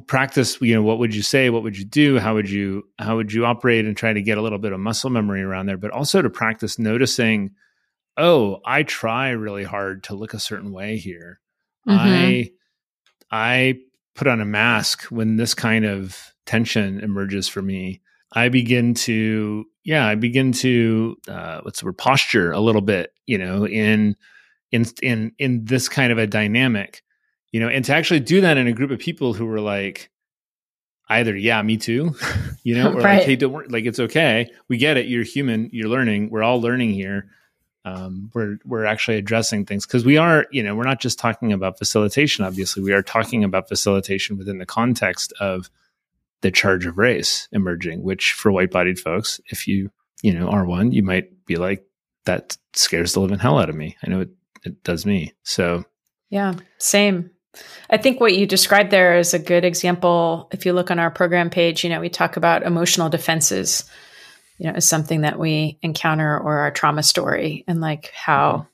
practice 0.07 0.59
you 0.61 0.73
know 0.73 0.81
what 0.81 0.99
would 0.99 1.15
you 1.15 1.21
say 1.21 1.49
what 1.49 1.63
would 1.63 1.77
you 1.77 1.85
do 1.85 2.19
how 2.19 2.33
would 2.33 2.49
you 2.49 2.83
how 2.99 3.15
would 3.15 3.31
you 3.31 3.45
operate 3.45 3.85
and 3.85 3.95
try 3.95 4.11
to 4.11 4.21
get 4.21 4.37
a 4.37 4.41
little 4.41 4.59
bit 4.59 4.73
of 4.73 4.79
muscle 4.79 5.09
memory 5.09 5.41
around 5.41 5.67
there 5.67 5.77
but 5.77 5.91
also 5.91 6.21
to 6.21 6.29
practice 6.29 6.77
noticing 6.77 7.51
oh 8.17 8.59
i 8.65 8.83
try 8.83 9.29
really 9.29 9.63
hard 9.63 10.03
to 10.03 10.15
look 10.15 10.33
a 10.33 10.39
certain 10.39 10.73
way 10.73 10.97
here 10.97 11.39
mm-hmm. 11.87 11.97
i 11.97 12.49
i 13.31 13.79
put 14.15 14.27
on 14.27 14.41
a 14.41 14.45
mask 14.45 15.03
when 15.05 15.37
this 15.37 15.53
kind 15.53 15.85
of 15.85 16.33
tension 16.45 16.99
emerges 16.99 17.47
for 17.47 17.61
me 17.61 18.01
i 18.33 18.49
begin 18.49 18.93
to 18.93 19.63
yeah 19.85 20.05
i 20.05 20.15
begin 20.15 20.51
to 20.51 21.15
uh, 21.29 21.61
what's 21.61 21.79
the 21.79 21.85
word 21.85 21.97
posture 21.97 22.51
a 22.51 22.59
little 22.59 22.81
bit 22.81 23.13
you 23.27 23.37
know 23.37 23.65
in 23.65 24.13
in 24.71 24.85
in 25.01 25.31
in 25.37 25.65
this 25.65 25.89
kind 25.89 26.11
of 26.11 26.17
a 26.17 26.27
dynamic 26.27 27.03
you 27.51 27.59
know, 27.59 27.67
and 27.67 27.83
to 27.85 27.93
actually 27.93 28.19
do 28.19 28.41
that 28.41 28.57
in 28.57 28.67
a 28.67 28.73
group 28.73 28.91
of 28.91 28.99
people 28.99 29.33
who 29.33 29.45
were 29.45 29.61
like, 29.61 30.09
either 31.09 31.35
yeah, 31.35 31.61
me 31.61 31.77
too, 31.77 32.15
you 32.63 32.75
know, 32.75 32.91
or 32.91 33.01
right. 33.01 33.17
like, 33.17 33.23
hey, 33.23 33.35
don't 33.35 33.51
worry, 33.51 33.67
like 33.67 33.85
it's 33.85 33.99
okay, 33.99 34.49
we 34.67 34.77
get 34.77 34.97
it, 34.97 35.07
you're 35.07 35.23
human, 35.23 35.69
you're 35.71 35.89
learning, 35.89 36.29
we're 36.29 36.43
all 36.43 36.61
learning 36.61 36.91
here. 36.91 37.29
Um, 37.85 38.29
we're 38.35 38.57
we're 38.65 38.85
actually 38.85 39.17
addressing 39.17 39.65
things 39.65 39.85
because 39.85 40.05
we 40.05 40.17
are, 40.17 40.45
you 40.51 40.61
know, 40.61 40.75
we're 40.75 40.83
not 40.83 40.99
just 40.99 41.17
talking 41.17 41.53
about 41.53 41.79
facilitation. 41.79 42.45
Obviously, 42.45 42.83
we 42.83 42.91
are 42.91 43.01
talking 43.01 43.43
about 43.43 43.69
facilitation 43.69 44.37
within 44.37 44.57
the 44.57 44.65
context 44.65 45.33
of 45.39 45.69
the 46.41 46.51
charge 46.51 46.85
of 46.85 46.97
race 46.97 47.47
emerging. 47.53 48.03
Which, 48.03 48.33
for 48.33 48.51
white-bodied 48.51 48.99
folks, 48.99 49.39
if 49.47 49.65
you 49.65 49.91
you 50.21 50.33
know 50.33 50.49
are 50.49 50.65
one, 50.65 50.91
you 50.91 51.01
might 51.03 51.45
be 51.45 51.55
like, 51.55 51.83
that 52.25 52.57
scares 52.73 53.13
the 53.13 53.21
living 53.21 53.39
hell 53.39 53.57
out 53.57 53.69
of 53.69 53.75
me. 53.75 53.95
I 54.03 54.09
know 54.09 54.19
it 54.21 54.29
it 54.63 54.83
does 54.83 55.05
me. 55.05 55.33
So 55.43 55.83
yeah, 56.29 56.55
same. 56.77 57.31
I 57.89 57.97
think 57.97 58.19
what 58.19 58.35
you 58.35 58.45
described 58.45 58.91
there 58.91 59.17
is 59.17 59.33
a 59.33 59.39
good 59.39 59.65
example. 59.65 60.49
If 60.51 60.65
you 60.65 60.73
look 60.73 60.91
on 60.91 60.99
our 60.99 61.09
program 61.09 61.49
page, 61.49 61.83
you 61.83 61.89
know, 61.89 61.99
we 61.99 62.09
talk 62.09 62.37
about 62.37 62.63
emotional 62.63 63.09
defenses, 63.09 63.89
you 64.57 64.67
know, 64.67 64.73
as 64.75 64.87
something 64.87 65.21
that 65.21 65.39
we 65.39 65.79
encounter 65.81 66.37
or 66.37 66.59
our 66.59 66.71
trauma 66.71 67.01
story 67.01 67.63
and 67.67 67.81
like 67.81 68.11
how 68.13 68.51
mm-hmm. 68.51 68.68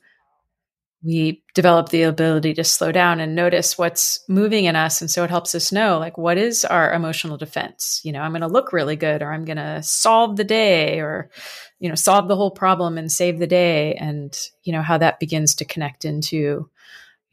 We 1.02 1.42
develop 1.54 1.90
the 1.90 2.02
ability 2.02 2.54
to 2.54 2.64
slow 2.64 2.90
down 2.90 3.20
and 3.20 3.34
notice 3.34 3.78
what's 3.78 4.20
moving 4.28 4.64
in 4.64 4.76
us. 4.76 5.00
And 5.00 5.10
so 5.10 5.22
it 5.24 5.30
helps 5.30 5.54
us 5.54 5.70
know, 5.70 5.98
like, 5.98 6.18
what 6.18 6.38
is 6.38 6.64
our 6.64 6.92
emotional 6.92 7.36
defense? 7.36 8.00
You 8.02 8.12
know, 8.12 8.20
I'm 8.20 8.32
going 8.32 8.40
to 8.40 8.48
look 8.48 8.72
really 8.72 8.96
good 8.96 9.22
or 9.22 9.32
I'm 9.32 9.44
going 9.44 9.58
to 9.58 9.82
solve 9.82 10.36
the 10.36 10.44
day 10.44 11.00
or, 11.00 11.30
you 11.78 11.88
know, 11.88 11.94
solve 11.94 12.28
the 12.28 12.36
whole 12.36 12.50
problem 12.50 12.98
and 12.98 13.12
save 13.12 13.38
the 13.38 13.46
day. 13.46 13.94
And, 13.94 14.36
you 14.64 14.72
know, 14.72 14.82
how 14.82 14.98
that 14.98 15.20
begins 15.20 15.54
to 15.56 15.64
connect 15.64 16.04
into 16.04 16.68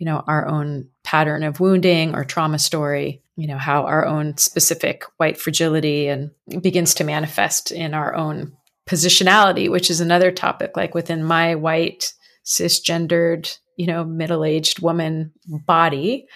you 0.04 0.06
know, 0.06 0.22
our 0.28 0.48
own 0.48 0.90
pattern 1.06 1.44
of 1.44 1.62
wounding 1.62 2.14
or 2.14 2.26
trauma 2.26 2.60
story, 2.60 3.22
you 3.38 3.48
know, 3.48 3.58
how 3.58 3.86
our 3.86 4.06
own 4.06 4.36
specific 4.38 5.06
white 5.16 5.38
fragility 5.38 6.08
and 6.08 6.32
begins 6.62 6.96
to 6.96 7.06
manifest 7.06 7.72
in 7.72 7.94
our 7.94 8.14
own 8.14 8.52
positionality, 8.86 9.72
which 9.72 9.90
is 9.90 10.02
another 10.02 10.30
topic. 10.30 10.76
Like 10.76 10.94
within 10.94 11.24
my 11.24 11.56
white, 11.56 12.12
cisgendered, 12.46 13.58
you 13.78 13.88
know, 13.88 14.04
middle 14.04 14.44
aged 14.44 14.82
woman 14.82 15.32
body. 15.48 16.28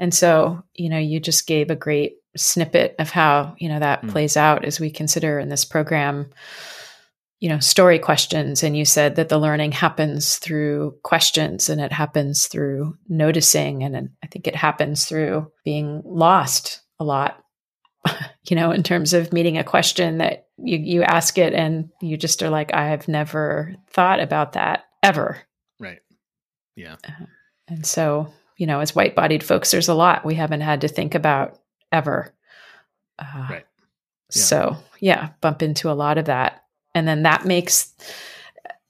And 0.00 0.12
so, 0.12 0.62
you 0.74 0.88
know, 0.88 0.98
you 0.98 1.20
just 1.20 1.46
gave 1.46 1.70
a 1.70 1.76
great 1.76 2.16
snippet 2.36 2.96
of 2.98 3.10
how, 3.10 3.54
you 3.58 3.68
know, 3.68 3.78
that 3.78 4.02
mm. 4.02 4.10
plays 4.10 4.36
out 4.36 4.64
as 4.64 4.80
we 4.80 4.90
consider 4.90 5.38
in 5.38 5.48
this 5.48 5.64
program 5.64 6.30
you 7.44 7.50
know 7.50 7.58
story 7.58 7.98
questions 7.98 8.62
and 8.62 8.74
you 8.74 8.86
said 8.86 9.16
that 9.16 9.28
the 9.28 9.36
learning 9.36 9.70
happens 9.70 10.36
through 10.36 10.96
questions 11.02 11.68
and 11.68 11.78
it 11.78 11.92
happens 11.92 12.46
through 12.46 12.96
noticing 13.06 13.82
and 13.82 14.08
i 14.22 14.26
think 14.26 14.46
it 14.46 14.56
happens 14.56 15.04
through 15.04 15.50
being 15.62 16.00
lost 16.06 16.80
a 16.98 17.04
lot 17.04 17.44
you 18.48 18.56
know 18.56 18.70
in 18.70 18.82
terms 18.82 19.12
of 19.12 19.30
meeting 19.30 19.58
a 19.58 19.64
question 19.64 20.16
that 20.16 20.46
you 20.56 20.78
you 20.78 21.02
ask 21.02 21.36
it 21.36 21.52
and 21.52 21.90
you 22.00 22.16
just 22.16 22.42
are 22.42 22.48
like 22.48 22.72
i've 22.72 23.08
never 23.08 23.74
thought 23.90 24.20
about 24.20 24.54
that 24.54 24.83
ever. 25.04 25.38
Right. 25.78 26.00
Yeah. 26.76 26.96
Uh, 27.06 27.26
and 27.68 27.86
so 27.86 28.32
you 28.56 28.66
know 28.66 28.80
as 28.80 28.94
white 28.94 29.14
bodied 29.14 29.42
folks 29.42 29.70
there's 29.70 29.88
a 29.88 29.94
lot 29.94 30.24
we 30.24 30.34
haven't 30.34 30.62
had 30.62 30.80
to 30.80 30.88
think 30.88 31.14
about 31.14 31.58
ever. 31.92 32.32
Uh, 33.18 33.46
right. 33.50 33.66
Yeah. 34.34 34.42
so 34.42 34.76
yeah 35.00 35.28
bump 35.40 35.62
into 35.62 35.90
a 35.90 35.92
lot 35.92 36.18
of 36.18 36.24
that. 36.26 36.64
And 36.94 37.06
then 37.06 37.22
that 37.22 37.44
makes 37.44 37.94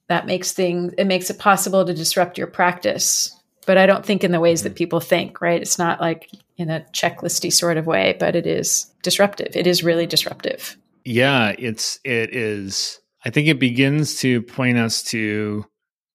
that 0.09 0.27
makes 0.27 0.53
things 0.53 0.95
it 0.97 1.07
makes 1.07 1.31
it 1.31 1.39
possible 1.39 1.85
to 1.85 1.95
disrupt 1.95 2.39
your 2.39 2.47
practice. 2.47 3.35
But 3.67 3.79
i 3.79 3.87
don't 3.87 4.05
think 4.05 4.25
in 4.25 4.33
the 4.33 4.41
ways 4.41 4.63
that 4.63 4.71
mm-hmm. 4.71 4.77
people 4.77 5.01
think 5.01 5.41
right? 5.41 5.61
It's 5.61 5.79
not 5.79 6.01
like 6.01 6.31
in 6.57 6.71
a 6.71 6.87
checklisty 6.93 7.53
sort 7.53 7.77
of 7.77 7.87
way 7.87 8.17
but 8.19 8.37
it 8.37 8.47
is 8.47 8.93
disruptive. 9.03 9.57
It 9.57 9.67
is 9.67 9.83
really 9.83 10.07
disruptive. 10.07 10.77
Yeah 11.05 11.55
it's 11.59 12.01
it 12.05 12.35
is 12.35 13.01
i 13.25 13.31
think 13.31 13.49
it 13.49 13.59
begins 13.59 14.21
to 14.21 14.43
point 14.43 14.79
us 14.79 15.03
to 15.03 15.67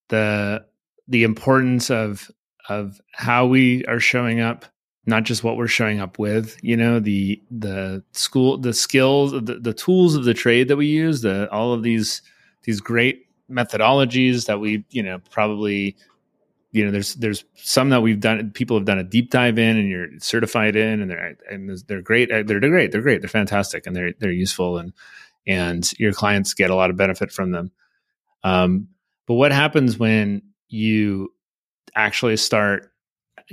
the 0.09 0.65
the 1.07 1.23
importance 1.23 1.89
of 1.89 2.29
of 2.67 3.01
how 3.13 3.45
we 3.45 3.83
are 3.85 3.99
showing 3.99 4.39
up 4.39 4.65
not 5.05 5.23
just 5.23 5.43
what 5.43 5.57
we're 5.57 5.67
showing 5.67 5.99
up 5.99 6.19
with 6.19 6.57
you 6.61 6.77
know 6.77 6.99
the 6.99 7.41
the 7.49 8.03
school 8.11 8.57
the 8.57 8.73
skills 8.73 9.31
the, 9.31 9.59
the 9.61 9.73
tools 9.73 10.15
of 10.15 10.25
the 10.25 10.33
trade 10.33 10.67
that 10.67 10.77
we 10.77 10.87
use 10.87 11.21
the 11.21 11.49
all 11.51 11.73
of 11.73 11.83
these 11.83 12.21
these 12.63 12.79
great 12.79 13.25
methodologies 13.49 14.45
that 14.45 14.59
we 14.59 14.85
you 14.91 15.01
know 15.01 15.19
probably 15.31 15.95
you 16.71 16.85
know 16.85 16.91
there's 16.91 17.15
there's 17.15 17.45
some 17.55 17.89
that 17.89 18.01
we've 18.01 18.19
done 18.19 18.51
people 18.51 18.77
have 18.77 18.85
done 18.85 18.99
a 18.99 19.03
deep 19.03 19.31
dive 19.31 19.57
in 19.57 19.77
and 19.77 19.89
you're 19.89 20.07
certified 20.19 20.75
in 20.75 21.01
and 21.01 21.09
they're 21.09 21.35
and 21.49 21.69
they're 21.87 22.01
great 22.01 22.29
they're, 22.29 22.43
they're 22.43 22.59
great 22.59 22.91
they're 22.91 23.01
great 23.01 23.21
they're 23.21 23.29
fantastic 23.29 23.87
and 23.87 23.95
they're 23.95 24.13
they're 24.19 24.31
useful 24.31 24.77
and 24.77 24.93
and 25.49 25.91
your 25.99 26.13
clients 26.13 26.53
get 26.53 26.69
a 26.69 26.75
lot 26.75 26.91
of 26.91 26.95
benefit 26.95 27.31
from 27.31 27.51
them. 27.51 27.71
Um, 28.43 28.89
but 29.29 29.35
what 29.35 29.51
happens 29.51 29.99
when 29.99 30.41
you 30.69 31.31
actually 31.95 32.35
start 32.35 32.91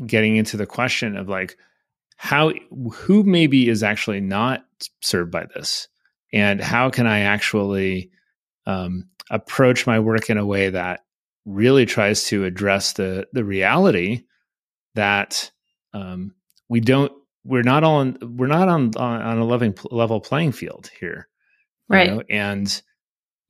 getting 0.06 0.36
into 0.36 0.56
the 0.56 0.64
question 0.64 1.16
of 1.16 1.28
like 1.28 1.58
how 2.16 2.50
who 2.92 3.22
maybe 3.22 3.68
is 3.68 3.82
actually 3.82 4.20
not 4.20 4.64
served 5.02 5.30
by 5.30 5.44
this 5.54 5.88
and 6.32 6.62
how 6.62 6.88
can 6.88 7.06
i 7.06 7.20
actually 7.20 8.10
um, 8.64 9.04
approach 9.30 9.86
my 9.86 10.00
work 10.00 10.30
in 10.30 10.38
a 10.38 10.46
way 10.46 10.70
that 10.70 11.00
really 11.44 11.84
tries 11.84 12.24
to 12.24 12.44
address 12.46 12.94
the 12.94 13.26
the 13.34 13.44
reality 13.44 14.24
that 14.94 15.50
um, 15.92 16.34
we 16.70 16.80
don't 16.80 17.12
we're 17.44 17.62
not 17.62 17.84
on 17.84 18.16
we're 18.22 18.46
not 18.46 18.68
on 18.68 18.92
on, 18.96 19.20
on 19.20 19.38
a 19.38 19.44
loving 19.44 19.74
level 19.90 20.20
playing 20.20 20.52
field 20.52 20.90
here 20.98 21.28
right 21.88 22.10
know? 22.10 22.22
and 22.30 22.82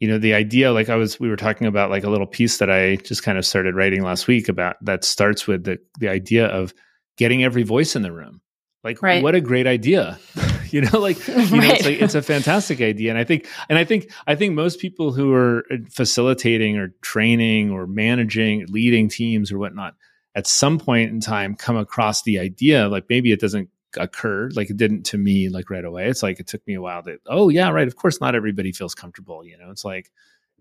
you 0.00 0.08
know 0.08 0.18
the 0.18 0.34
idea 0.34 0.72
like 0.72 0.88
i 0.88 0.96
was 0.96 1.18
we 1.18 1.28
were 1.28 1.36
talking 1.36 1.66
about 1.66 1.90
like 1.90 2.04
a 2.04 2.10
little 2.10 2.26
piece 2.26 2.58
that 2.58 2.70
i 2.70 2.96
just 2.96 3.22
kind 3.22 3.38
of 3.38 3.46
started 3.46 3.74
writing 3.74 4.02
last 4.02 4.26
week 4.26 4.48
about 4.48 4.76
that 4.84 5.04
starts 5.04 5.46
with 5.46 5.64
the 5.64 5.78
the 5.98 6.08
idea 6.08 6.46
of 6.46 6.74
getting 7.16 7.42
every 7.42 7.62
voice 7.62 7.96
in 7.96 8.02
the 8.02 8.12
room 8.12 8.40
like 8.84 9.02
right. 9.02 9.22
what 9.22 9.34
a 9.34 9.40
great 9.40 9.66
idea 9.66 10.18
you 10.70 10.80
know 10.82 10.98
like 10.98 11.26
you 11.28 11.34
right. 11.34 11.50
know 11.50 11.60
it's 11.62 11.84
like 11.84 12.00
it's 12.00 12.14
a 12.14 12.22
fantastic 12.22 12.80
idea 12.80 13.10
and 13.10 13.18
i 13.18 13.24
think 13.24 13.46
and 13.68 13.78
i 13.78 13.84
think 13.84 14.12
i 14.26 14.34
think 14.34 14.54
most 14.54 14.80
people 14.80 15.12
who 15.12 15.32
are 15.32 15.64
uh, 15.70 15.76
facilitating 15.90 16.76
or 16.76 16.88
training 17.02 17.70
or 17.70 17.86
managing 17.86 18.66
leading 18.68 19.08
teams 19.08 19.50
or 19.50 19.58
whatnot 19.58 19.94
at 20.34 20.46
some 20.46 20.78
point 20.78 21.10
in 21.10 21.20
time 21.20 21.54
come 21.54 21.76
across 21.76 22.22
the 22.22 22.38
idea 22.38 22.88
like 22.88 23.06
maybe 23.08 23.32
it 23.32 23.40
doesn't 23.40 23.70
occur 23.98 24.48
like 24.54 24.70
it 24.70 24.76
didn't 24.76 25.02
to 25.04 25.18
me 25.18 25.48
like 25.48 25.70
right 25.70 25.84
away 25.84 26.08
it's 26.08 26.22
like 26.22 26.40
it 26.40 26.46
took 26.46 26.66
me 26.66 26.74
a 26.74 26.80
while 26.80 27.02
to 27.02 27.18
oh 27.26 27.48
yeah 27.48 27.70
right 27.70 27.88
of 27.88 27.96
course 27.96 28.20
not 28.20 28.34
everybody 28.34 28.72
feels 28.72 28.94
comfortable 28.94 29.44
you 29.44 29.56
know 29.58 29.70
it's 29.70 29.84
like 29.84 30.10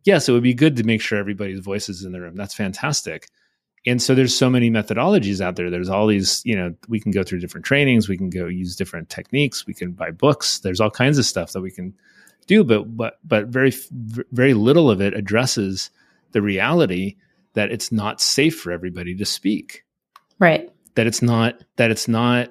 yes, 0.05 0.29
it 0.29 0.31
would 0.31 0.43
be 0.43 0.53
good 0.53 0.77
to 0.77 0.83
make 0.83 1.01
sure 1.01 1.17
everybody's 1.17 1.59
voice 1.59 1.89
is 1.89 2.05
in 2.05 2.13
the 2.13 2.21
room. 2.21 2.35
That's 2.35 2.53
fantastic. 2.53 3.27
And 3.87 4.01
so 4.01 4.15
there's 4.15 4.35
so 4.35 4.49
many 4.49 4.71
methodologies 4.71 5.41
out 5.41 5.57
there. 5.57 5.69
There's 5.69 5.89
all 5.89 6.07
these, 6.07 6.41
you 6.45 6.55
know, 6.55 6.73
we 6.87 6.99
can 6.99 7.11
go 7.11 7.23
through 7.23 7.39
different 7.39 7.65
trainings, 7.65 8.07
we 8.07 8.17
can 8.17 8.29
go 8.29 8.47
use 8.47 8.75
different 8.75 9.09
techniques, 9.09 9.67
we 9.67 9.73
can 9.73 9.91
buy 9.91 10.11
books. 10.11 10.59
There's 10.59 10.79
all 10.79 10.89
kinds 10.89 11.19
of 11.19 11.25
stuff 11.25 11.51
that 11.51 11.61
we 11.61 11.71
can 11.71 11.93
do, 12.47 12.63
but 12.63 12.95
but 12.95 13.19
but 13.23 13.47
very 13.47 13.73
very 14.31 14.53
little 14.53 14.89
of 14.89 15.01
it 15.01 15.15
addresses 15.15 15.91
the 16.31 16.41
reality 16.41 17.15
that 17.53 17.71
it's 17.71 17.91
not 17.91 18.21
safe 18.21 18.59
for 18.59 18.71
everybody 18.71 19.15
to 19.15 19.25
speak. 19.25 19.83
Right. 20.39 20.69
That 20.95 21.05
it's 21.05 21.21
not 21.21 21.63
that 21.75 21.91
it's 21.91 22.07
not 22.07 22.49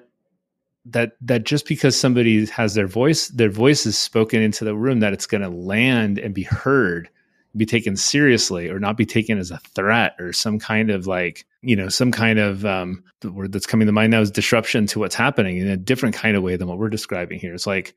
that 0.87 1.13
that 1.21 1.45
just 1.45 1.67
because 1.67 1.99
somebody 1.99 2.47
has 2.47 2.75
their 2.75 2.87
voice 2.87 3.29
their 3.29 3.51
voice 3.51 3.87
is 3.87 3.97
spoken 3.97 4.43
into 4.43 4.65
the 4.65 4.77
room 4.77 5.01
that 5.01 5.13
it's 5.13 5.27
going 5.27 5.41
to 5.41 5.49
land 5.49 6.19
and 6.19 6.35
be 6.35 6.43
heard 6.43 7.09
be 7.57 7.67
taken 7.67 7.97
seriously 7.97 8.69
or 8.69 8.81
not 8.81 8.97
be 8.97 9.07
taken 9.07 9.39
as 9.39 9.51
a 9.51 9.59
threat 9.59 10.15
or 10.19 10.33
some 10.33 10.59
kind 10.59 10.91
of 10.91 11.07
like 11.07 11.47
you 11.63 11.77
know 11.77 11.89
some 11.89 12.11
kind 12.11 12.39
of 12.39 12.67
um 12.67 13.03
the 13.21 13.33
word 13.33 13.53
that's 13.53 13.67
coming 13.67 13.87
to 13.87 13.93
mind 13.93 14.11
now 14.11 14.21
is 14.21 14.31
disruption 14.31 14.87
to 14.87 14.99
what's 14.99 15.15
happening 15.15 15.59
in 15.59 15.69
a 15.69 15.77
different 15.77 16.15
kind 16.15 16.37
of 16.37 16.43
way 16.43 16.57
than 16.57 16.69
what 16.69 16.79
we're 16.79 16.89
describing 16.89 17.39
here. 17.39 17.55
It's 17.55 17.67
like 17.67 17.95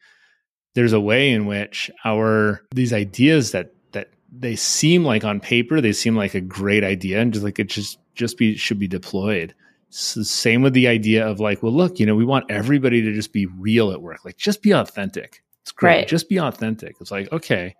there's 0.75 0.93
a 0.93 1.01
way 1.01 1.31
in 1.31 1.45
which 1.45 1.91
our 2.05 2.61
these 2.73 2.93
ideas 2.93 3.51
that 3.51 3.73
that 3.91 4.11
they 4.31 4.55
seem 4.55 5.03
like 5.03 5.23
on 5.23 5.39
paper 5.39 5.81
they 5.81 5.93
seem 5.93 6.15
like 6.15 6.33
a 6.33 6.41
great 6.41 6.83
idea 6.83 7.19
and 7.19 7.33
just 7.33 7.43
like 7.43 7.59
it 7.59 7.67
just 7.67 7.99
just 8.13 8.37
be 8.37 8.55
should 8.55 8.79
be 8.79 8.87
deployed 8.87 9.53
so 9.89 10.21
same 10.23 10.61
with 10.61 10.73
the 10.73 10.87
idea 10.87 11.25
of 11.25 11.39
like 11.39 11.63
well 11.63 11.71
look 11.71 11.99
you 11.99 12.05
know 12.05 12.15
we 12.15 12.25
want 12.25 12.49
everybody 12.49 13.01
to 13.01 13.13
just 13.13 13.33
be 13.33 13.45
real 13.45 13.91
at 13.91 14.01
work. 14.01 14.25
Like 14.25 14.37
just 14.37 14.61
be 14.61 14.71
authentic. 14.71 15.43
It's 15.61 15.71
great. 15.71 15.95
Right. 15.97 16.07
just 16.07 16.29
be 16.29 16.39
authentic. 16.39 16.95
It's 16.99 17.11
like 17.11 17.31
okay 17.31 17.75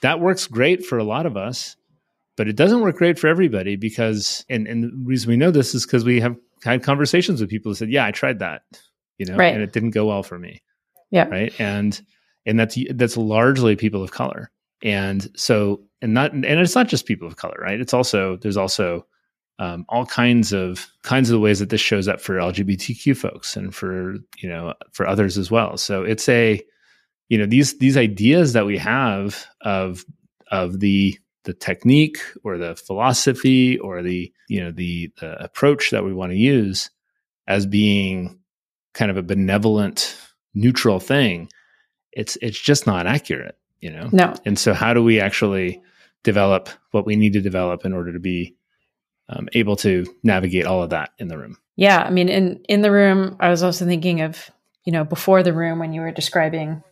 that 0.00 0.20
works 0.20 0.46
great 0.46 0.84
for 0.84 0.98
a 0.98 1.04
lot 1.04 1.26
of 1.26 1.36
us 1.36 1.76
but 2.36 2.46
it 2.46 2.54
doesn't 2.54 2.82
work 2.82 2.96
great 2.96 3.18
for 3.18 3.26
everybody 3.26 3.74
because 3.74 4.44
and, 4.48 4.68
and 4.68 4.84
the 4.84 4.92
reason 5.02 5.28
we 5.28 5.36
know 5.36 5.50
this 5.50 5.74
is 5.74 5.84
because 5.84 6.04
we 6.04 6.20
have 6.20 6.36
had 6.62 6.84
conversations 6.84 7.40
with 7.40 7.50
people 7.50 7.70
who 7.70 7.74
said 7.74 7.90
yeah 7.90 8.06
i 8.06 8.12
tried 8.12 8.38
that 8.38 8.62
you 9.18 9.26
know 9.26 9.36
right. 9.36 9.52
and 9.52 9.62
it 9.62 9.72
didn't 9.72 9.90
go 9.90 10.06
well 10.06 10.22
for 10.22 10.38
me. 10.38 10.62
Yeah. 11.10 11.24
Right? 11.28 11.52
And 11.60 12.00
and 12.46 12.58
that's 12.58 12.78
that's 12.90 13.16
largely 13.16 13.76
people 13.76 14.02
of 14.02 14.12
color. 14.12 14.50
And 14.82 15.28
so 15.36 15.82
and 16.00 16.14
not 16.14 16.32
and 16.32 16.44
it's 16.44 16.74
not 16.74 16.88
just 16.88 17.06
people 17.06 17.28
of 17.28 17.36
color 17.36 17.56
right? 17.60 17.80
It's 17.80 17.92
also 17.92 18.36
there's 18.36 18.56
also 18.56 19.06
um, 19.58 19.84
all 19.88 20.06
kinds 20.06 20.52
of 20.52 20.86
kinds 21.02 21.30
of 21.30 21.34
the 21.34 21.40
ways 21.40 21.58
that 21.58 21.70
this 21.70 21.80
shows 21.80 22.08
up 22.08 22.20
for 22.20 22.36
lgbtq 22.36 23.16
folks 23.16 23.56
and 23.56 23.74
for 23.74 24.14
you 24.38 24.48
know 24.48 24.74
for 24.92 25.06
others 25.06 25.36
as 25.38 25.50
well 25.50 25.76
so 25.76 26.02
it's 26.02 26.28
a 26.28 26.62
you 27.28 27.38
know 27.38 27.46
these 27.46 27.78
these 27.78 27.96
ideas 27.96 28.52
that 28.52 28.66
we 28.66 28.78
have 28.78 29.46
of 29.62 30.04
of 30.50 30.80
the 30.80 31.18
the 31.44 31.54
technique 31.54 32.18
or 32.44 32.58
the 32.58 32.76
philosophy 32.76 33.78
or 33.78 34.02
the 34.02 34.32
you 34.48 34.62
know 34.62 34.70
the, 34.70 35.10
the 35.20 35.42
approach 35.42 35.90
that 35.90 36.04
we 36.04 36.12
want 36.12 36.30
to 36.30 36.38
use 36.38 36.90
as 37.46 37.66
being 37.66 38.38
kind 38.94 39.10
of 39.10 39.16
a 39.16 39.22
benevolent 39.22 40.16
neutral 40.54 41.00
thing 41.00 41.48
it's 42.18 42.36
it's 42.42 42.60
just 42.60 42.84
not 42.86 43.06
accurate, 43.06 43.56
you 43.80 43.90
know. 43.90 44.08
No. 44.12 44.34
And 44.44 44.58
so, 44.58 44.74
how 44.74 44.92
do 44.92 45.02
we 45.02 45.20
actually 45.20 45.80
develop 46.24 46.68
what 46.90 47.06
we 47.06 47.14
need 47.14 47.32
to 47.34 47.40
develop 47.40 47.84
in 47.84 47.92
order 47.92 48.12
to 48.12 48.18
be 48.18 48.56
um, 49.28 49.48
able 49.52 49.76
to 49.76 50.06
navigate 50.22 50.66
all 50.66 50.82
of 50.82 50.90
that 50.90 51.10
in 51.18 51.28
the 51.28 51.38
room? 51.38 51.58
Yeah, 51.76 52.02
I 52.02 52.10
mean, 52.10 52.28
in 52.28 52.60
in 52.68 52.82
the 52.82 52.90
room, 52.90 53.36
I 53.40 53.50
was 53.50 53.62
also 53.62 53.84
thinking 53.84 54.20
of 54.20 54.50
you 54.84 54.92
know 54.92 55.04
before 55.04 55.42
the 55.42 55.52
room 55.52 55.78
when 55.78 55.92
you 55.92 56.00
were 56.00 56.10
describing 56.10 56.82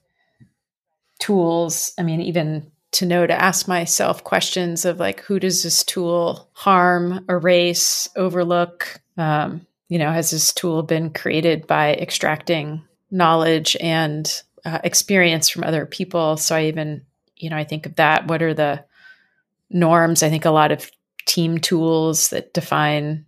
tools. 1.18 1.92
I 1.98 2.02
mean, 2.02 2.20
even 2.20 2.70
to 2.92 3.06
know 3.06 3.26
to 3.26 3.42
ask 3.42 3.68
myself 3.68 4.24
questions 4.24 4.84
of 4.84 4.98
like, 4.98 5.20
who 5.20 5.38
does 5.38 5.62
this 5.62 5.84
tool 5.84 6.48
harm, 6.52 7.24
erase, 7.28 8.08
overlook? 8.16 9.00
Um, 9.16 9.66
you 9.88 9.98
know, 9.98 10.10
has 10.10 10.30
this 10.30 10.52
tool 10.52 10.82
been 10.82 11.10
created 11.10 11.66
by 11.66 11.94
extracting 11.94 12.82
knowledge 13.10 13.76
and 13.80 14.42
uh, 14.64 14.80
experience 14.82 15.48
from 15.48 15.64
other 15.64 15.86
people. 15.86 16.36
So 16.36 16.56
I 16.56 16.64
even, 16.64 17.02
you 17.36 17.50
know, 17.50 17.56
I 17.56 17.64
think 17.64 17.86
of 17.86 17.96
that. 17.96 18.26
What 18.26 18.42
are 18.42 18.54
the 18.54 18.84
norms? 19.70 20.22
I 20.22 20.28
think 20.28 20.44
a 20.44 20.50
lot 20.50 20.72
of 20.72 20.90
team 21.26 21.58
tools 21.58 22.30
that 22.30 22.54
define, 22.54 23.26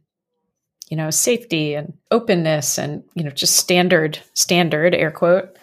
you 0.89 0.97
know, 0.97 1.11
safety 1.11 1.75
and 1.75 1.93
openness 2.11 2.79
and, 2.79 3.05
you 3.15 3.23
know, 3.23 3.31
just 3.31 3.57
standard, 3.57 4.19
standard 4.35 4.95
air 4.95 5.11
quote, 5.11 5.57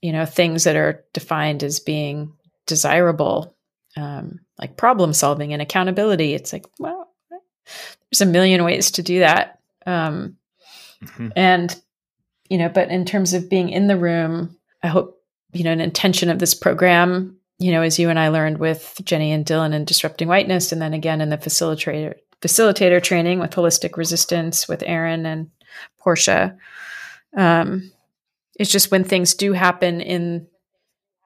you 0.00 0.12
know, 0.12 0.24
things 0.24 0.64
that 0.64 0.76
are 0.76 1.04
defined 1.12 1.62
as 1.62 1.80
being 1.80 2.32
desirable, 2.66 3.54
um, 3.96 4.40
like 4.58 4.76
problem 4.76 5.12
solving 5.12 5.52
and 5.52 5.60
accountability. 5.60 6.34
It's 6.34 6.52
like, 6.52 6.64
well, 6.78 7.12
there's 8.10 8.20
a 8.20 8.26
million 8.26 8.64
ways 8.64 8.92
to 8.92 9.02
do 9.02 9.20
that. 9.20 9.58
Um, 9.84 10.36
mm-hmm. 11.04 11.28
And, 11.36 11.74
you 12.48 12.58
know, 12.58 12.68
but 12.68 12.90
in 12.90 13.04
terms 13.04 13.34
of 13.34 13.50
being 13.50 13.68
in 13.68 13.86
the 13.86 13.96
room, 13.96 14.56
I 14.82 14.88
hope, 14.88 15.20
you 15.52 15.64
know, 15.64 15.72
an 15.72 15.80
intention 15.80 16.30
of 16.30 16.38
this 16.38 16.54
program, 16.54 17.36
you 17.62 17.70
know, 17.70 17.82
as 17.82 17.98
you 17.98 18.10
and 18.10 18.18
I 18.18 18.28
learned 18.28 18.58
with 18.58 19.00
Jenny 19.04 19.30
and 19.30 19.46
Dylan 19.46 19.72
and 19.72 19.86
Disrupting 19.86 20.26
Whiteness, 20.26 20.72
and 20.72 20.82
then 20.82 20.94
again 20.94 21.20
in 21.20 21.28
the 21.28 21.38
facilitator 21.38 22.14
facilitator 22.40 23.00
training 23.00 23.38
with 23.38 23.52
holistic 23.52 23.96
resistance 23.96 24.66
with 24.66 24.82
Aaron 24.84 25.24
and 25.26 25.48
Portia. 26.00 26.56
Um, 27.36 27.92
it's 28.58 28.70
just 28.70 28.90
when 28.90 29.04
things 29.04 29.34
do 29.34 29.52
happen 29.52 30.00
in 30.00 30.48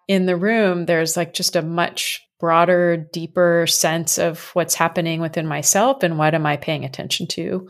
in 0.09 0.27
the 0.27 0.37
room, 0.37 0.87
there's 0.87 1.17
like 1.17 1.33
just 1.33 1.57
a 1.57 1.63
much 1.63 2.23
broader, 2.39 2.97
deeper 2.97 3.67
sense 3.67 4.19
of 4.19 4.51
what's 4.53 4.75
happening 4.75 5.21
within 5.21 5.47
myself 5.47 6.03
and 6.03 6.19
what 6.19 6.35
am 6.35 6.45
I 6.45 6.59
paying 6.59 6.85
attention 6.85 7.27
to. 7.29 7.69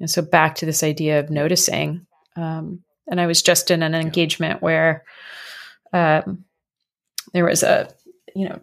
And 0.00 0.10
so 0.10 0.22
back 0.22 0.56
to 0.56 0.66
this 0.66 0.82
idea 0.82 1.20
of 1.20 1.30
noticing. 1.30 2.04
Um, 2.36 2.82
and 3.06 3.20
I 3.20 3.26
was 3.26 3.42
just 3.42 3.70
in 3.70 3.82
an 3.82 3.94
engagement 3.94 4.60
where 4.60 5.04
um, 5.92 6.44
there 7.32 7.44
was 7.44 7.62
a 7.62 7.88
you 8.38 8.48
know 8.48 8.60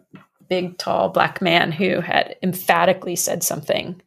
big 0.48 0.78
tall 0.78 1.08
black 1.08 1.42
man 1.42 1.72
who 1.72 2.00
had 2.00 2.36
emphatically 2.42 3.16
said 3.16 3.42
something 3.42 4.00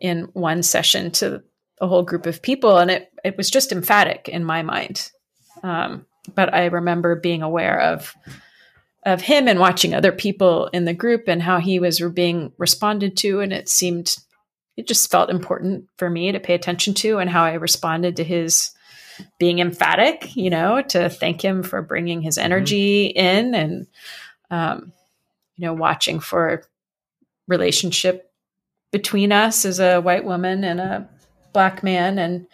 in 0.00 0.24
one 0.34 0.62
session 0.62 1.10
to 1.10 1.42
a 1.80 1.86
whole 1.86 2.02
group 2.02 2.26
of 2.26 2.42
people 2.42 2.78
and 2.78 2.90
it 2.90 3.10
it 3.24 3.36
was 3.36 3.50
just 3.50 3.72
emphatic 3.72 4.28
in 4.28 4.44
my 4.44 4.62
mind 4.62 5.10
um, 5.62 6.06
but 6.34 6.52
i 6.54 6.66
remember 6.66 7.16
being 7.16 7.42
aware 7.42 7.80
of 7.80 8.14
of 9.04 9.22
him 9.22 9.48
and 9.48 9.58
watching 9.58 9.94
other 9.94 10.12
people 10.12 10.66
in 10.72 10.84
the 10.84 10.94
group 10.94 11.24
and 11.26 11.42
how 11.42 11.58
he 11.58 11.78
was 11.78 12.00
being 12.12 12.52
responded 12.58 13.16
to 13.16 13.40
and 13.40 13.52
it 13.52 13.68
seemed 13.68 14.16
it 14.76 14.86
just 14.86 15.10
felt 15.10 15.30
important 15.30 15.88
for 15.96 16.08
me 16.08 16.30
to 16.30 16.38
pay 16.38 16.54
attention 16.54 16.94
to 16.94 17.18
and 17.18 17.30
how 17.30 17.44
i 17.44 17.54
responded 17.54 18.16
to 18.16 18.24
his 18.24 18.72
being 19.38 19.58
emphatic, 19.58 20.36
you 20.36 20.50
know, 20.50 20.82
to 20.82 21.08
thank 21.08 21.44
him 21.44 21.62
for 21.62 21.82
bringing 21.82 22.22
his 22.22 22.36
mm-hmm. 22.36 22.44
energy 22.44 23.08
mm-hmm. 23.08 23.18
in 23.18 23.54
and, 23.54 23.86
um, 24.50 24.92
you 25.58 25.66
know, 25.66 25.74
watching 25.74 26.20
for 26.20 26.62
relationship 27.46 28.32
between 28.90 29.32
us 29.32 29.64
as 29.64 29.80
a 29.80 30.00
white 30.00 30.24
woman 30.24 30.64
and 30.64 30.80
a 30.80 31.08
black 31.52 31.82
man. 31.82 32.18
And, 32.18 32.46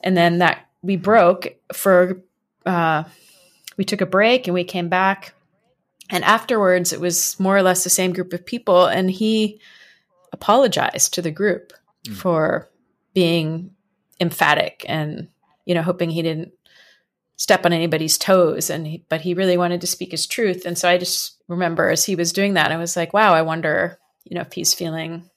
and 0.00 0.16
then 0.16 0.38
that 0.38 0.68
we 0.82 0.96
broke 0.96 1.56
for, 1.72 2.22
uh, 2.64 3.04
we 3.76 3.84
took 3.84 4.00
a 4.00 4.06
break 4.06 4.46
and 4.46 4.54
we 4.54 4.64
came 4.64 4.88
back. 4.88 5.34
And 6.10 6.22
afterwards, 6.24 6.92
it 6.92 7.00
was 7.00 7.40
more 7.40 7.56
or 7.56 7.62
less 7.62 7.82
the 7.82 7.90
same 7.90 8.12
group 8.12 8.32
of 8.32 8.46
people. 8.46 8.86
And 8.86 9.10
he 9.10 9.60
apologized 10.32 11.14
to 11.14 11.22
the 11.22 11.30
group 11.30 11.72
mm-hmm. 12.06 12.14
for 12.14 12.70
being 13.14 13.70
emphatic 14.20 14.84
and 14.86 15.28
you 15.64 15.74
know, 15.74 15.82
hoping 15.82 16.10
he 16.10 16.22
didn't 16.22 16.52
step 17.36 17.64
on 17.66 17.72
anybody's 17.72 18.18
toes 18.18 18.70
and 18.70 18.86
he, 18.86 19.04
but 19.08 19.20
he 19.20 19.34
really 19.34 19.56
wanted 19.56 19.80
to 19.80 19.86
speak 19.86 20.12
his 20.12 20.26
truth 20.26 20.64
and 20.64 20.78
so 20.78 20.88
i 20.88 20.96
just 20.96 21.41
remember 21.52 21.88
as 21.88 22.04
he 22.04 22.16
was 22.16 22.32
doing 22.32 22.54
that 22.54 22.72
i 22.72 22.76
was 22.76 22.96
like 22.96 23.12
wow 23.12 23.32
i 23.32 23.42
wonder 23.42 23.98
you 24.24 24.34
know 24.34 24.42
if 24.42 24.52
he's 24.52 24.74
feeling 24.74 25.28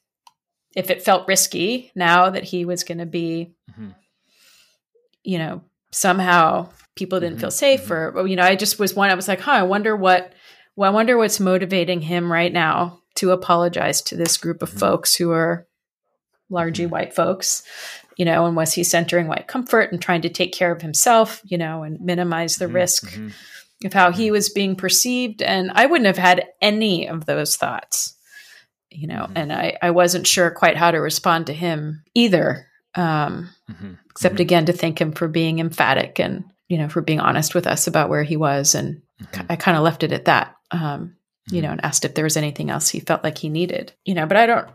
if 0.75 0.89
it 0.89 1.03
felt 1.03 1.27
risky 1.27 1.91
now 1.95 2.29
that 2.29 2.43
he 2.43 2.65
was 2.65 2.83
going 2.83 2.97
to 2.97 3.05
be 3.05 3.53
mm-hmm. 3.71 3.89
you 5.23 5.37
know 5.37 5.61
somehow 5.91 6.69
people 6.95 7.19
didn't 7.19 7.35
mm-hmm. 7.35 7.41
feel 7.41 7.51
safe 7.51 7.85
mm-hmm. 7.87 8.17
or 8.17 8.27
you 8.27 8.35
know 8.35 8.43
i 8.43 8.55
just 8.55 8.79
was 8.79 8.95
one 8.95 9.09
i 9.09 9.15
was 9.15 9.27
like 9.27 9.41
huh 9.41 9.51
i 9.51 9.63
wonder 9.63 9.95
what 9.95 10.33
well 10.75 10.91
i 10.91 10.93
wonder 10.93 11.17
what's 11.17 11.39
motivating 11.39 12.01
him 12.01 12.31
right 12.31 12.53
now 12.53 12.99
to 13.15 13.31
apologize 13.31 14.01
to 14.01 14.15
this 14.15 14.37
group 14.37 14.61
of 14.61 14.69
mm-hmm. 14.69 14.79
folks 14.79 15.15
who 15.15 15.31
are 15.31 15.67
largely 16.49 16.85
mm-hmm. 16.85 16.93
white 16.93 17.13
folks 17.13 17.63
you 18.15 18.25
know, 18.25 18.45
and 18.45 18.55
was 18.55 18.73
he 18.73 18.83
centering 18.83 19.27
white 19.27 19.47
comfort 19.47 19.91
and 19.91 20.01
trying 20.01 20.21
to 20.21 20.29
take 20.29 20.53
care 20.53 20.71
of 20.71 20.81
himself, 20.81 21.41
you 21.43 21.57
know, 21.57 21.83
and 21.83 21.99
minimize 21.99 22.55
the 22.55 22.65
mm-hmm, 22.65 22.75
risk 22.75 23.09
mm-hmm. 23.09 23.29
Of 23.83 23.93
how 23.93 24.11
he 24.11 24.25
mm-hmm. 24.25 24.33
was 24.33 24.49
being 24.49 24.75
perceived? 24.75 25.41
And 25.41 25.71
I 25.73 25.85
wouldn't 25.85 26.07
have 26.07 26.17
had 26.17 26.45
any 26.61 27.07
of 27.07 27.25
those 27.25 27.55
thoughts, 27.55 28.15
you 28.89 29.07
know, 29.07 29.23
mm-hmm. 29.23 29.37
and 29.37 29.53
I, 29.53 29.77
I 29.81 29.91
wasn't 29.91 30.27
sure 30.27 30.51
quite 30.51 30.77
how 30.77 30.91
to 30.91 30.97
respond 30.97 31.47
to 31.47 31.53
him 31.53 32.03
either. 32.13 32.67
Um, 32.95 33.49
mm-hmm, 33.69 33.93
except 34.09 34.35
mm-hmm. 34.35 34.41
again 34.41 34.65
to 34.67 34.73
thank 34.73 35.01
him 35.01 35.11
for 35.11 35.27
being 35.27 35.59
emphatic 35.59 36.17
and 36.17 36.45
you 36.69 36.77
know 36.77 36.87
for 36.87 37.01
being 37.01 37.19
honest 37.19 37.53
with 37.53 37.67
us 37.67 37.87
about 37.87 38.07
where 38.07 38.23
he 38.23 38.37
was 38.37 38.73
and 38.73 39.01
i 39.49 39.57
kind 39.57 39.75
of 39.75 39.83
left 39.83 40.01
it 40.01 40.13
at 40.13 40.23
that 40.23 40.55
um, 40.71 41.17
you 41.49 41.61
know, 41.61 41.71
and 41.71 41.83
asked 41.83 42.05
if 42.05 42.15
there 42.15 42.23
was 42.23 42.37
anything 42.37 42.69
else 42.69 42.89
he 42.89 42.99
felt 42.99 43.23
like 43.23 43.37
he 43.37 43.49
needed, 43.49 43.93
you 44.03 44.13
know, 44.13 44.25
but 44.25 44.37
I 44.37 44.45
don't. 44.45 44.67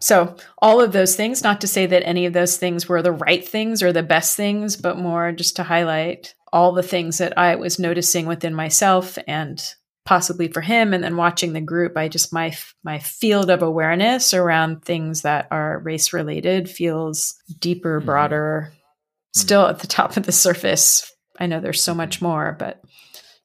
So, 0.00 0.36
all 0.58 0.80
of 0.80 0.92
those 0.92 1.16
things, 1.16 1.42
not 1.42 1.60
to 1.60 1.66
say 1.66 1.84
that 1.86 2.06
any 2.06 2.24
of 2.26 2.32
those 2.32 2.56
things 2.56 2.88
were 2.88 3.02
the 3.02 3.12
right 3.12 3.46
things 3.46 3.82
or 3.82 3.92
the 3.92 4.02
best 4.02 4.36
things, 4.36 4.76
but 4.76 4.96
more 4.96 5.32
just 5.32 5.56
to 5.56 5.64
highlight 5.64 6.34
all 6.52 6.72
the 6.72 6.82
things 6.82 7.18
that 7.18 7.36
I 7.38 7.56
was 7.56 7.78
noticing 7.78 8.26
within 8.26 8.54
myself 8.54 9.18
and 9.26 9.62
possibly 10.08 10.48
for 10.48 10.62
him 10.62 10.94
and 10.94 11.04
then 11.04 11.18
watching 11.18 11.52
the 11.52 11.60
group 11.60 11.94
i 11.94 12.08
just 12.08 12.32
my 12.32 12.56
my 12.82 12.98
field 12.98 13.50
of 13.50 13.62
awareness 13.62 14.32
around 14.32 14.82
things 14.82 15.20
that 15.20 15.46
are 15.50 15.80
race 15.80 16.14
related 16.14 16.66
feels 16.66 17.34
deeper 17.60 17.98
mm-hmm. 17.98 18.06
broader 18.06 18.68
mm-hmm. 18.70 19.38
still 19.38 19.66
at 19.66 19.80
the 19.80 19.86
top 19.86 20.16
of 20.16 20.22
the 20.22 20.32
surface 20.32 21.14
i 21.38 21.44
know 21.44 21.60
there's 21.60 21.82
so 21.82 21.94
much 21.94 22.22
more 22.22 22.56
but 22.58 22.80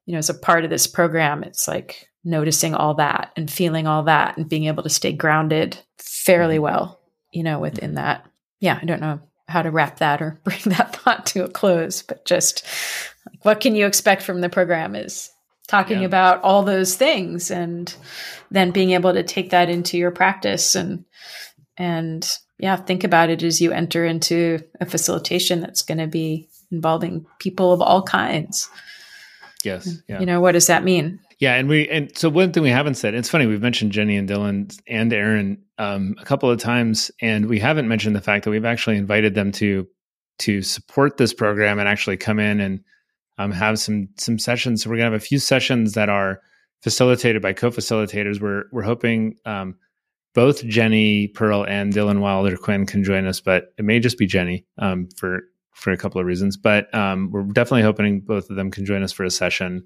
you 0.06 0.14
know 0.14 0.20
as 0.20 0.30
a 0.30 0.34
part 0.34 0.64
of 0.64 0.70
this 0.70 0.88
program 0.88 1.44
it's 1.44 1.68
like 1.68 2.08
noticing 2.24 2.74
all 2.74 2.94
that 2.94 3.34
and 3.36 3.52
feeling 3.52 3.86
all 3.86 4.04
that 4.04 4.38
and 4.38 4.48
being 4.48 4.64
able 4.64 4.84
to 4.84 4.90
stay 4.90 5.12
grounded 5.12 5.78
fairly 5.98 6.56
mm-hmm. 6.56 6.64
well 6.64 7.02
you 7.30 7.44
know 7.44 7.60
within 7.60 7.90
mm-hmm. 7.90 7.96
that 7.96 8.26
yeah 8.62 8.80
i 8.82 8.86
don't 8.86 9.02
know 9.02 9.20
how 9.48 9.62
to 9.62 9.72
wrap 9.72 10.00
that 10.00 10.22
or 10.22 10.40
bring 10.44 10.60
that 10.66 10.96
thought 10.96 11.26
to 11.26 11.44
a 11.44 11.50
close 11.50 12.02
but 12.02 12.26
just 12.26 12.66
like, 13.30 13.44
what 13.46 13.60
can 13.60 13.76
you 13.76 13.86
expect 13.86 14.22
from 14.22 14.42
the 14.42 14.50
program 14.50 14.96
is 14.96 15.32
talking 15.68 16.02
yeah. 16.02 16.06
about 16.06 16.42
all 16.44 16.64
those 16.64 16.96
things 16.96 17.50
and 17.50 17.96
then 18.52 18.72
being 18.72 18.92
able 18.92 19.14
to 19.14 19.24
take 19.24 19.52
that 19.52 19.70
into 19.70 19.98
your 19.98 20.12
practice 20.12 20.76
and 20.76 21.06
and 21.78 22.38
yeah 22.60 22.76
think 22.76 23.04
about 23.04 23.30
it 23.30 23.44
as 23.44 23.62
you 23.62 23.72
enter 23.72 24.06
into 24.06 24.60
a 24.80 24.86
facilitation 24.86 25.62
that's 25.62 25.82
going 25.82 25.98
to 25.98 26.08
be 26.08 26.48
involving 26.72 27.26
people 27.40 27.72
of 27.72 27.82
all 27.82 28.04
kinds 28.04 28.70
yes 29.64 29.98
yeah. 30.08 30.20
you 30.20 30.26
know 30.26 30.42
what 30.42 30.52
does 30.52 30.68
that 30.68 30.84
mean 30.84 31.20
yeah 31.44 31.56
and 31.56 31.70
we 31.70 31.88
and 31.90 32.16
so 32.18 32.30
one 32.30 32.52
thing 32.52 32.64
we 32.64 32.70
haven't 32.70 32.96
said 32.96 33.14
it's 33.14 33.30
funny 33.30 33.46
we've 33.46 33.62
mentioned 33.62 33.92
jenny 33.92 34.18
and 34.18 34.30
dylan 34.30 34.76
and 34.88 35.14
aaron 35.14 35.58
um, 35.78 36.16
a 36.20 36.26
couple 36.26 36.50
of 36.50 36.60
times 36.60 37.12
and 37.22 37.48
we 37.48 37.60
haven't 37.60 37.88
mentioned 37.88 38.16
the 38.16 38.22
fact 38.22 38.46
that 38.46 38.52
we've 38.52 38.66
actually 38.66 38.98
invited 38.98 39.36
them 39.36 39.52
to 39.52 39.88
to 40.40 40.62
support 40.62 41.18
this 41.18 41.34
program 41.34 41.80
and 41.80 41.88
actually 41.88 42.18
come 42.18 42.40
in 42.40 42.60
and 42.60 42.84
um, 43.38 43.52
have 43.52 43.80
some 43.80 44.10
some 44.18 44.40
sessions. 44.40 44.84
So 44.84 44.90
we're 44.90 44.98
gonna 44.98 45.12
have 45.12 45.14
a 45.14 45.20
few 45.20 45.40
sessions 45.40 45.94
that 45.94 46.10
are 46.10 46.42
facilitated 46.82 47.42
by 47.42 47.54
co-facilitators. 47.54 48.42
We're 48.42 48.66
we're 48.72 48.84
hoping 48.84 49.38
um, 49.46 49.76
both 50.34 50.64
Jenny 50.66 51.28
Pearl 51.28 51.66
and 51.66 51.94
Dylan 51.94 52.20
Wilder 52.20 52.58
Quinn 52.58 52.86
can 52.86 53.04
join 53.04 53.26
us, 53.26 53.40
but 53.40 53.74
it 53.78 53.86
may 53.86 54.00
just 54.00 54.18
be 54.18 54.26
Jenny 54.28 54.66
um, 54.78 55.08
for 55.18 55.42
for 55.74 55.92
a 55.92 55.98
couple 55.98 56.20
of 56.20 56.28
reasons. 56.28 56.58
But 56.58 56.94
um, 56.94 57.32
we're 57.32 57.44
definitely 57.44 57.84
hoping 57.84 58.22
both 58.22 58.50
of 58.50 58.56
them 58.56 58.72
can 58.72 58.86
join 58.86 59.04
us 59.04 59.12
for 59.12 59.24
a 59.24 59.32
session. 59.32 59.84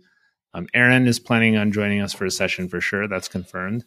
Um, 0.53 0.67
Aaron 0.73 1.07
is 1.07 1.19
planning 1.19 1.57
on 1.57 1.71
joining 1.71 2.01
us 2.01 2.13
for 2.13 2.25
a 2.25 2.31
session 2.31 2.69
for 2.69 2.81
sure. 2.81 3.07
That's 3.07 3.27
confirmed. 3.27 3.85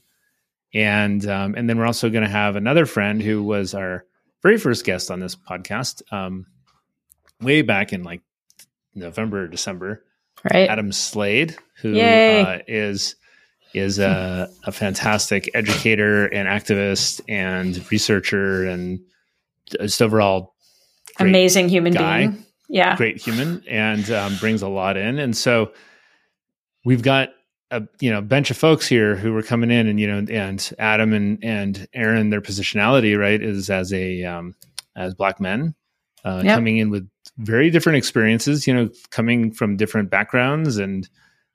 And 0.73 1.27
um, 1.27 1.55
and 1.57 1.68
then 1.68 1.79
we're 1.79 1.87
also 1.87 2.11
going 2.11 2.23
to 2.23 2.31
have 2.31 2.57
another 2.57 2.87
friend 2.87 3.23
who 3.23 3.42
was 3.42 3.75
our 3.75 4.05
very 4.42 4.57
first 4.57 4.85
guest 4.85 5.11
on 5.11 5.20
this 5.20 5.35
podcast, 5.35 6.03
um, 6.12 6.46
way 7.40 7.62
back 7.62 7.92
in 7.92 8.05
like 8.05 8.23
November 8.94 9.44
or 9.44 9.49
December. 9.49 10.05
Right. 10.44 10.70
Adam 10.70 10.92
Slade, 10.92 11.57
who 11.83 11.99
uh, 12.01 12.61
is 12.66 13.16
is 13.75 13.99
a, 13.99 14.49
a, 14.64 14.73
fantastic 14.73 15.51
educator 15.55 16.27
and 16.27 16.49
activist 16.49 17.20
and 17.29 17.88
researcher 17.90 18.64
and 18.64 19.01
just 19.66 20.03
overall 20.03 20.55
amazing 21.18 21.68
human 21.68 21.92
guy, 21.92 22.29
being. 22.29 22.44
Yeah. 22.68 22.96
Great 22.96 23.20
human 23.20 23.62
and 23.68 24.11
um, 24.11 24.37
brings 24.37 24.62
a 24.62 24.68
lot 24.68 24.96
in. 24.96 25.18
And 25.18 25.37
so 25.37 25.73
we've 26.85 27.03
got 27.03 27.31
a 27.71 27.83
you 28.01 28.11
know 28.11 28.21
bench 28.21 28.51
of 28.51 28.57
folks 28.57 28.88
here 28.88 29.14
who 29.14 29.33
were 29.33 29.43
coming 29.43 29.71
in 29.71 29.87
and 29.87 30.01
you 30.01 30.07
know 30.07 30.25
and 30.31 30.73
Adam 30.79 31.12
and 31.12 31.38
and 31.43 31.88
Aaron 31.95 32.31
their 32.31 32.40
positionality 32.40 33.19
right 33.19 33.40
is 33.40 33.71
as 33.71 33.93
a 33.93 34.25
um, 34.25 34.55
as 34.97 35.14
black 35.14 35.40
men 35.40 35.75
uh, 36.25 36.43
yep. 36.45 36.57
coming 36.57 36.79
in 36.79 36.90
with 36.90 37.09
very 37.38 37.71
different 37.71 37.97
experiences, 37.97 38.66
you 38.66 38.75
know, 38.75 38.90
coming 39.11 39.53
from 39.53 39.77
different 39.77 40.11
backgrounds 40.11 40.77
and 40.77 41.09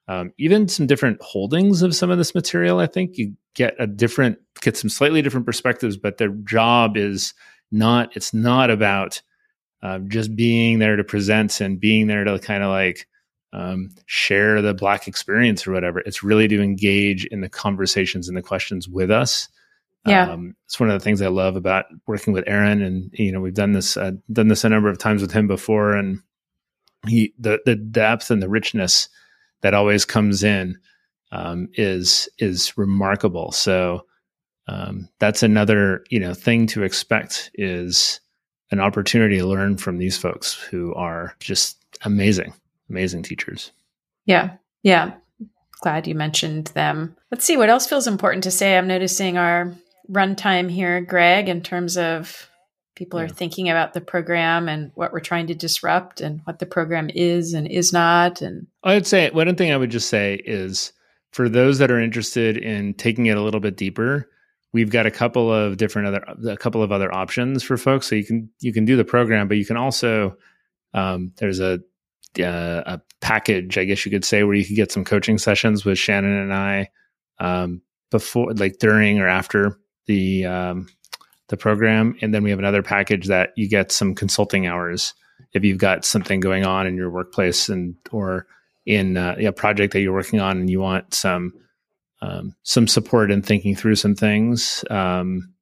um, 0.07 0.31
even 0.37 0.67
some 0.67 0.87
different 0.87 1.21
holdings 1.21 1.81
of 1.81 1.95
some 1.95 2.11
of 2.11 2.17
this 2.17 2.35
material. 2.35 2.79
I 2.79 2.87
think 2.87 3.17
you 3.17 3.35
get 3.55 3.75
a 3.79 3.87
different, 3.87 4.39
get 4.61 4.77
some 4.77 4.89
slightly 4.89 5.21
different 5.21 5.45
perspectives, 5.45 5.97
but 5.97 6.17
their 6.17 6.29
job 6.29 6.97
is 6.97 7.33
not, 7.71 8.15
it's 8.15 8.33
not 8.33 8.69
about 8.69 9.21
uh, 9.81 9.99
just 9.99 10.35
being 10.35 10.79
there 10.79 10.95
to 10.95 11.03
present 11.03 11.61
and 11.61 11.79
being 11.79 12.07
there 12.07 12.23
to 12.23 12.39
kind 12.39 12.63
of 12.63 12.69
like 12.69 13.07
um, 13.55 13.89
share 14.05 14.61
the 14.61 14.73
Black 14.73 15.07
experience 15.07 15.65
or 15.65 15.71
whatever. 15.71 15.99
It's 16.01 16.21
really 16.21 16.47
to 16.49 16.61
engage 16.61 17.25
in 17.25 17.41
the 17.41 17.49
conversations 17.49 18.27
and 18.27 18.37
the 18.37 18.41
questions 18.43 18.87
with 18.87 19.09
us 19.09 19.47
yeah. 20.05 20.31
Um, 20.31 20.55
it's 20.65 20.79
one 20.79 20.89
of 20.89 20.99
the 20.99 21.03
things 21.03 21.21
I 21.21 21.27
love 21.27 21.55
about 21.55 21.85
working 22.05 22.31
with 22.33 22.43
Aaron, 22.47 22.81
and 22.81 23.09
you 23.13 23.31
know 23.31 23.41
we've 23.41 23.55
done 23.55 23.71
this 23.71 23.97
uh, 23.97 24.11
done 24.31 24.49
this 24.49 24.63
a 24.63 24.69
number 24.69 24.89
of 24.89 24.99
times 24.99 25.21
with 25.21 25.31
him 25.31 25.47
before, 25.47 25.93
and 25.93 26.21
he 27.07 27.33
the 27.39 27.59
the 27.65 27.75
depth 27.75 28.29
and 28.29 28.41
the 28.41 28.49
richness 28.49 29.09
that 29.61 29.73
always 29.73 30.05
comes 30.05 30.43
in 30.43 30.77
um, 31.31 31.69
is 31.73 32.29
is 32.37 32.77
remarkable. 32.77 33.51
So 33.51 34.05
um, 34.67 35.09
that's 35.19 35.41
another 35.41 36.03
you 36.11 36.19
know 36.19 36.35
thing 36.35 36.67
to 36.67 36.83
expect 36.83 37.49
is 37.55 38.19
an 38.69 38.79
opportunity 38.79 39.39
to 39.39 39.47
learn 39.47 39.77
from 39.77 39.97
these 39.97 40.17
folks 40.17 40.53
who 40.53 40.93
are 40.93 41.35
just 41.39 41.83
amazing, 42.03 42.53
amazing 42.89 43.23
teachers. 43.23 43.71
Yeah, 44.25 44.55
yeah. 44.83 45.13
Glad 45.81 46.07
you 46.07 46.15
mentioned 46.15 46.67
them. 46.67 47.15
Let's 47.31 47.45
see 47.45 47.57
what 47.57 47.69
else 47.69 47.87
feels 47.87 48.07
important 48.07 48.43
to 48.45 48.51
say. 48.51 48.77
I'm 48.77 48.87
noticing 48.87 49.37
our 49.37 49.73
runtime 50.09 50.69
here, 50.69 51.01
Greg, 51.01 51.49
in 51.49 51.61
terms 51.61 51.97
of 51.97 52.49
people 52.95 53.19
yeah. 53.19 53.25
are 53.25 53.29
thinking 53.29 53.69
about 53.69 53.93
the 53.93 54.01
program 54.01 54.69
and 54.69 54.91
what 54.95 55.11
we're 55.11 55.19
trying 55.19 55.47
to 55.47 55.55
disrupt 55.55 56.21
and 56.21 56.41
what 56.45 56.59
the 56.59 56.65
program 56.65 57.09
is 57.13 57.53
and 57.53 57.67
is 57.67 57.91
not. 57.91 58.41
And 58.41 58.67
I'd 58.83 59.05
say 59.05 59.29
one 59.29 59.53
thing 59.55 59.71
I 59.71 59.77
would 59.77 59.91
just 59.91 60.09
say 60.09 60.41
is 60.45 60.93
for 61.31 61.49
those 61.49 61.77
that 61.79 61.91
are 61.91 61.99
interested 61.99 62.57
in 62.57 62.93
taking 62.93 63.25
it 63.25 63.37
a 63.37 63.41
little 63.41 63.59
bit 63.59 63.75
deeper, 63.75 64.29
we've 64.71 64.89
got 64.89 65.05
a 65.05 65.11
couple 65.11 65.51
of 65.51 65.77
different 65.77 66.07
other 66.07 66.51
a 66.51 66.57
couple 66.57 66.81
of 66.81 66.91
other 66.91 67.13
options 67.13 67.63
for 67.63 67.77
folks. 67.77 68.07
So 68.07 68.15
you 68.15 68.25
can 68.25 68.49
you 68.59 68.73
can 68.73 68.85
do 68.85 68.95
the 68.95 69.05
program, 69.05 69.47
but 69.47 69.57
you 69.57 69.65
can 69.65 69.77
also 69.77 70.37
um, 70.93 71.33
there's 71.37 71.59
a 71.59 71.79
uh, 72.39 72.83
a 72.85 73.01
package, 73.21 73.77
I 73.77 73.85
guess 73.85 74.05
you 74.05 74.11
could 74.11 74.25
say, 74.25 74.43
where 74.43 74.55
you 74.55 74.65
could 74.65 74.75
get 74.75 74.91
some 74.91 75.05
coaching 75.05 75.37
sessions 75.37 75.85
with 75.85 75.97
Shannon 75.97 76.33
and 76.33 76.53
I 76.53 76.89
um, 77.39 77.81
before, 78.11 78.53
like 78.53 78.79
during 78.79 79.19
or 79.19 79.27
after 79.27 79.77
the 80.07 80.45
um, 80.45 80.87
the 81.49 81.57
program, 81.57 82.15
and 82.21 82.33
then 82.33 82.43
we 82.43 82.49
have 82.49 82.59
another 82.59 82.83
package 82.83 83.27
that 83.27 83.51
you 83.55 83.69
get 83.69 83.91
some 83.91 84.15
consulting 84.15 84.67
hours 84.67 85.13
if 85.53 85.63
you've 85.63 85.77
got 85.77 86.05
something 86.05 86.39
going 86.39 86.65
on 86.65 86.87
in 86.87 86.95
your 86.95 87.09
workplace 87.09 87.69
and 87.69 87.95
or 88.11 88.47
in 88.85 89.17
uh, 89.17 89.35
a 89.39 89.51
project 89.51 89.93
that 89.93 90.01
you're 90.01 90.13
working 90.13 90.39
on 90.39 90.57
and 90.57 90.69
you 90.69 90.79
want 90.79 91.13
some 91.13 91.53
um, 92.21 92.55
some 92.63 92.87
support 92.87 93.31
in 93.31 93.41
thinking 93.41 93.75
through 93.75 93.95
some 93.95 94.15
things 94.15 94.83
um, 94.89 95.53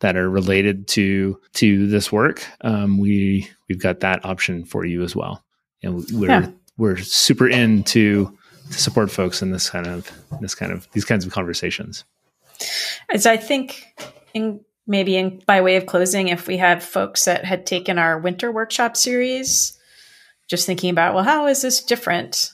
that 0.00 0.16
are 0.16 0.28
related 0.28 0.88
to 0.88 1.38
to 1.54 1.86
this 1.86 2.12
work. 2.12 2.46
Um, 2.62 2.98
we 2.98 3.48
we've 3.68 3.80
got 3.80 4.00
that 4.00 4.24
option 4.24 4.64
for 4.64 4.84
you 4.84 5.02
as 5.02 5.16
well, 5.16 5.44
and 5.82 6.04
we're 6.12 6.28
yeah. 6.28 6.50
we're 6.76 6.98
super 6.98 7.48
into 7.48 8.36
to 8.70 8.78
support 8.78 9.10
folks 9.10 9.42
in 9.42 9.50
this 9.50 9.70
kind 9.70 9.86
of 9.86 10.10
this 10.40 10.54
kind 10.54 10.72
of 10.72 10.88
these 10.92 11.04
kinds 11.04 11.26
of 11.26 11.32
conversations. 11.32 12.04
As 13.10 13.26
I 13.26 13.36
think, 13.36 13.84
in 14.34 14.60
maybe 14.86 15.16
in, 15.16 15.42
by 15.46 15.60
way 15.60 15.76
of 15.76 15.86
closing, 15.86 16.28
if 16.28 16.46
we 16.46 16.56
have 16.58 16.82
folks 16.82 17.24
that 17.24 17.44
had 17.44 17.66
taken 17.66 17.98
our 17.98 18.18
winter 18.18 18.50
workshop 18.50 18.96
series, 18.96 19.78
just 20.48 20.66
thinking 20.66 20.90
about, 20.90 21.14
well, 21.14 21.24
how 21.24 21.46
is 21.46 21.62
this 21.62 21.82
different? 21.82 22.52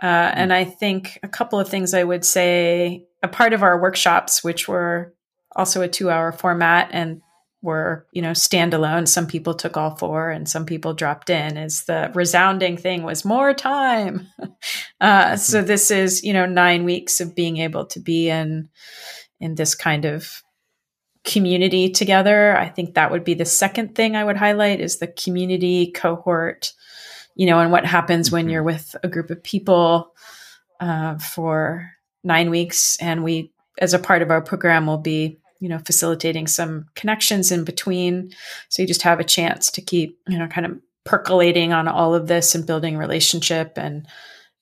Uh, 0.00 0.06
mm-hmm. 0.06 0.38
And 0.38 0.52
I 0.52 0.64
think 0.64 1.18
a 1.22 1.28
couple 1.28 1.58
of 1.58 1.68
things 1.68 1.94
I 1.94 2.04
would 2.04 2.24
say 2.24 3.06
a 3.22 3.28
part 3.28 3.52
of 3.52 3.62
our 3.62 3.80
workshops, 3.80 4.42
which 4.42 4.68
were 4.68 5.14
also 5.54 5.82
a 5.82 5.88
two 5.88 6.10
hour 6.10 6.32
format 6.32 6.88
and 6.92 7.20
were 7.62 8.06
you 8.12 8.20
know 8.20 8.32
standalone 8.32 9.06
some 9.06 9.26
people 9.26 9.54
took 9.54 9.76
all 9.76 9.94
four 9.96 10.30
and 10.30 10.48
some 10.48 10.66
people 10.66 10.92
dropped 10.92 11.30
in 11.30 11.56
is 11.56 11.84
the 11.84 12.10
resounding 12.14 12.76
thing 12.76 13.02
was 13.04 13.24
more 13.24 13.54
time 13.54 14.26
uh, 15.00 15.24
mm-hmm. 15.24 15.36
so 15.36 15.62
this 15.62 15.90
is 15.90 16.24
you 16.24 16.32
know 16.32 16.44
nine 16.44 16.84
weeks 16.84 17.20
of 17.20 17.34
being 17.34 17.58
able 17.58 17.86
to 17.86 18.00
be 18.00 18.28
in 18.28 18.68
in 19.40 19.54
this 19.54 19.74
kind 19.74 20.04
of 20.04 20.42
community 21.24 21.90
together. 21.90 22.56
I 22.56 22.68
think 22.68 22.94
that 22.94 23.10
would 23.10 23.24
be 23.24 23.34
the 23.34 23.44
second 23.44 23.94
thing 23.94 24.16
I 24.16 24.24
would 24.24 24.36
highlight 24.36 24.80
is 24.80 24.98
the 24.98 25.06
community 25.06 25.92
cohort, 25.92 26.72
you 27.34 27.46
know, 27.46 27.60
and 27.60 27.70
what 27.70 27.86
happens 27.86 28.28
mm-hmm. 28.28 28.36
when 28.36 28.48
you're 28.48 28.62
with 28.62 28.96
a 29.02 29.08
group 29.08 29.30
of 29.30 29.42
people 29.42 30.14
uh, 30.80 31.18
for 31.18 31.90
nine 32.24 32.50
weeks. 32.50 32.96
And 33.00 33.22
we, 33.22 33.52
as 33.78 33.94
a 33.94 33.98
part 33.98 34.22
of 34.22 34.30
our 34.30 34.42
program, 34.42 34.86
will 34.86 34.98
be, 34.98 35.38
you 35.62 35.68
know, 35.68 35.78
facilitating 35.78 36.48
some 36.48 36.86
connections 36.96 37.52
in 37.52 37.62
between. 37.62 38.32
So 38.68 38.82
you 38.82 38.88
just 38.88 39.02
have 39.02 39.20
a 39.20 39.24
chance 39.24 39.70
to 39.70 39.80
keep, 39.80 40.18
you 40.26 40.36
know, 40.36 40.48
kind 40.48 40.66
of 40.66 40.80
percolating 41.04 41.72
on 41.72 41.86
all 41.86 42.16
of 42.16 42.26
this 42.26 42.56
and 42.56 42.66
building 42.66 42.96
relationship 42.98 43.74
and, 43.76 44.08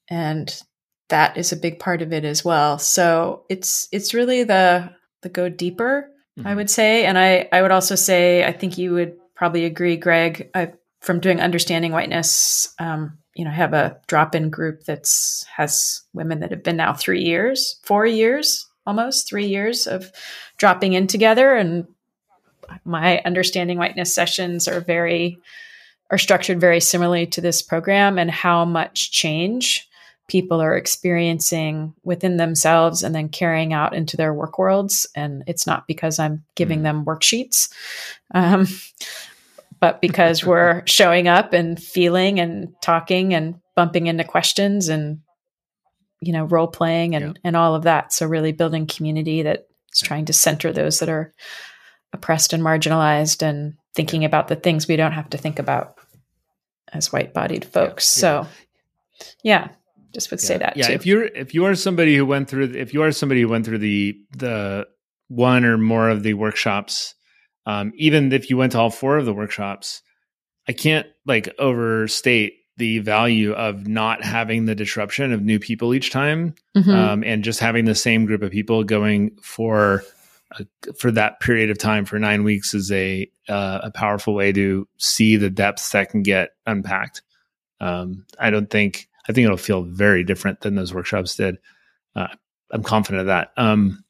and 0.08 0.62
that 1.08 1.38
is 1.38 1.52
a 1.52 1.56
big 1.56 1.78
part 1.78 2.02
of 2.02 2.12
it 2.12 2.26
as 2.26 2.44
well. 2.44 2.78
So 2.78 3.44
it's 3.48 3.88
it's 3.92 4.12
really 4.12 4.44
the 4.44 4.90
the 5.22 5.30
go 5.30 5.48
deeper, 5.48 6.10
mm-hmm. 6.38 6.46
I 6.46 6.54
would 6.54 6.68
say. 6.68 7.06
And 7.06 7.18
I 7.18 7.48
I 7.50 7.62
would 7.62 7.70
also 7.70 7.94
say 7.94 8.44
I 8.44 8.52
think 8.52 8.76
you 8.76 8.92
would 8.92 9.16
probably 9.34 9.64
agree, 9.64 9.96
Greg. 9.96 10.50
I, 10.54 10.72
from 11.00 11.20
doing 11.20 11.40
understanding 11.40 11.92
whiteness, 11.92 12.74
um, 12.78 13.18
you 13.34 13.44
know, 13.44 13.50
have 13.50 13.72
a 13.72 13.98
drop 14.06 14.34
in 14.34 14.50
group 14.50 14.84
that's 14.84 15.44
has 15.44 16.02
women 16.12 16.40
that 16.40 16.50
have 16.50 16.62
been 16.62 16.76
now 16.76 16.92
three 16.92 17.22
years, 17.22 17.80
four 17.84 18.04
years, 18.04 18.66
almost 18.86 19.28
three 19.28 19.46
years 19.46 19.86
of 19.86 20.10
dropping 20.56 20.92
in 20.92 21.06
together. 21.06 21.54
And 21.54 21.86
my 22.84 23.20
understanding 23.24 23.78
whiteness 23.78 24.14
sessions 24.14 24.68
are 24.68 24.80
very 24.80 25.38
are 26.10 26.18
structured 26.18 26.60
very 26.60 26.80
similarly 26.80 27.26
to 27.26 27.40
this 27.40 27.62
program 27.62 28.18
and 28.18 28.30
how 28.30 28.64
much 28.64 29.12
change 29.12 29.88
people 30.30 30.60
are 30.60 30.76
experiencing 30.76 31.92
within 32.04 32.36
themselves 32.36 33.02
and 33.02 33.14
then 33.14 33.28
carrying 33.28 33.72
out 33.72 33.94
into 33.94 34.16
their 34.16 34.32
work 34.32 34.58
worlds. 34.58 35.06
And 35.14 35.42
it's 35.46 35.66
not 35.66 35.86
because 35.86 36.18
I'm 36.18 36.44
giving 36.54 36.80
mm. 36.80 36.82
them 36.84 37.04
worksheets, 37.04 37.72
um, 38.32 38.66
but 39.80 40.00
because 40.00 40.44
we're 40.44 40.82
showing 40.86 41.26
up 41.26 41.52
and 41.52 41.82
feeling 41.82 42.38
and 42.38 42.72
talking 42.80 43.34
and 43.34 43.60
bumping 43.74 44.06
into 44.06 44.24
questions 44.24 44.88
and 44.88 45.20
you 46.20 46.32
know 46.32 46.44
role 46.44 46.68
playing 46.68 47.14
and 47.14 47.24
yeah. 47.24 47.32
and 47.44 47.56
all 47.56 47.74
of 47.74 47.84
that 47.84 48.12
so 48.12 48.26
really 48.26 48.52
building 48.52 48.86
community 48.86 49.42
that's 49.42 50.00
trying 50.02 50.24
to 50.24 50.32
center 50.32 50.72
those 50.72 50.98
that 50.98 51.08
are 51.08 51.34
oppressed 52.12 52.52
and 52.52 52.62
marginalized 52.62 53.42
and 53.42 53.74
thinking 53.94 54.24
about 54.24 54.48
the 54.48 54.56
things 54.56 54.86
we 54.86 54.96
don't 54.96 55.12
have 55.12 55.30
to 55.30 55.38
think 55.38 55.58
about 55.58 55.98
as 56.92 57.12
white 57.12 57.32
bodied 57.32 57.64
folks 57.64 58.20
yeah, 58.20 58.32
yeah. 58.32 58.42
so 58.42 58.48
yeah 59.42 59.68
just 60.12 60.30
would 60.30 60.40
say 60.40 60.58
that 60.58 60.76
yeah 60.76 60.88
too. 60.88 60.92
if 60.92 61.06
you're 61.06 61.24
if 61.24 61.54
you 61.54 61.64
are 61.64 61.74
somebody 61.74 62.16
who 62.16 62.26
went 62.26 62.48
through 62.48 62.64
if 62.64 62.92
you 62.92 63.02
are 63.02 63.12
somebody 63.12 63.42
who 63.42 63.48
went 63.48 63.64
through 63.64 63.78
the 63.78 64.16
the 64.36 64.86
one 65.28 65.64
or 65.64 65.78
more 65.78 66.10
of 66.10 66.22
the 66.22 66.34
workshops 66.34 67.14
um, 67.66 67.92
even 67.96 68.32
if 68.32 68.50
you 68.50 68.56
went 68.56 68.72
to 68.72 68.78
all 68.78 68.90
four 68.90 69.18
of 69.18 69.26
the 69.26 69.34
workshops, 69.34 70.02
I 70.66 70.72
can't 70.72 71.06
like 71.26 71.54
overstate 71.58 72.54
the 72.80 72.98
value 73.00 73.52
of 73.52 73.86
not 73.86 74.24
having 74.24 74.64
the 74.64 74.74
disruption 74.74 75.32
of 75.32 75.42
new 75.42 75.58
people 75.60 75.92
each 75.92 76.10
time, 76.10 76.54
mm-hmm. 76.74 76.90
um, 76.90 77.22
and 77.22 77.44
just 77.44 77.60
having 77.60 77.84
the 77.84 77.94
same 77.94 78.24
group 78.24 78.40
of 78.40 78.50
people 78.50 78.82
going 78.84 79.36
for 79.42 80.02
a, 80.58 80.64
for 80.98 81.10
that 81.10 81.40
period 81.40 81.68
of 81.68 81.76
time 81.76 82.06
for 82.06 82.18
nine 82.18 82.42
weeks 82.42 82.72
is 82.72 82.90
a 82.90 83.30
uh, 83.50 83.80
a 83.84 83.90
powerful 83.90 84.34
way 84.34 84.50
to 84.52 84.88
see 84.96 85.36
the 85.36 85.50
depths 85.50 85.90
that 85.90 86.08
can 86.08 86.22
get 86.22 86.50
unpacked. 86.66 87.20
Um, 87.80 88.24
I 88.38 88.48
don't 88.48 88.70
think 88.70 89.08
I 89.28 89.34
think 89.34 89.44
it'll 89.44 89.58
feel 89.58 89.82
very 89.82 90.24
different 90.24 90.62
than 90.62 90.74
those 90.74 90.94
workshops 90.94 91.36
did. 91.36 91.58
Uh, 92.16 92.28
I'm 92.70 92.82
confident 92.82 93.20
of 93.20 93.26
that. 93.26 93.52
Um, 93.58 94.02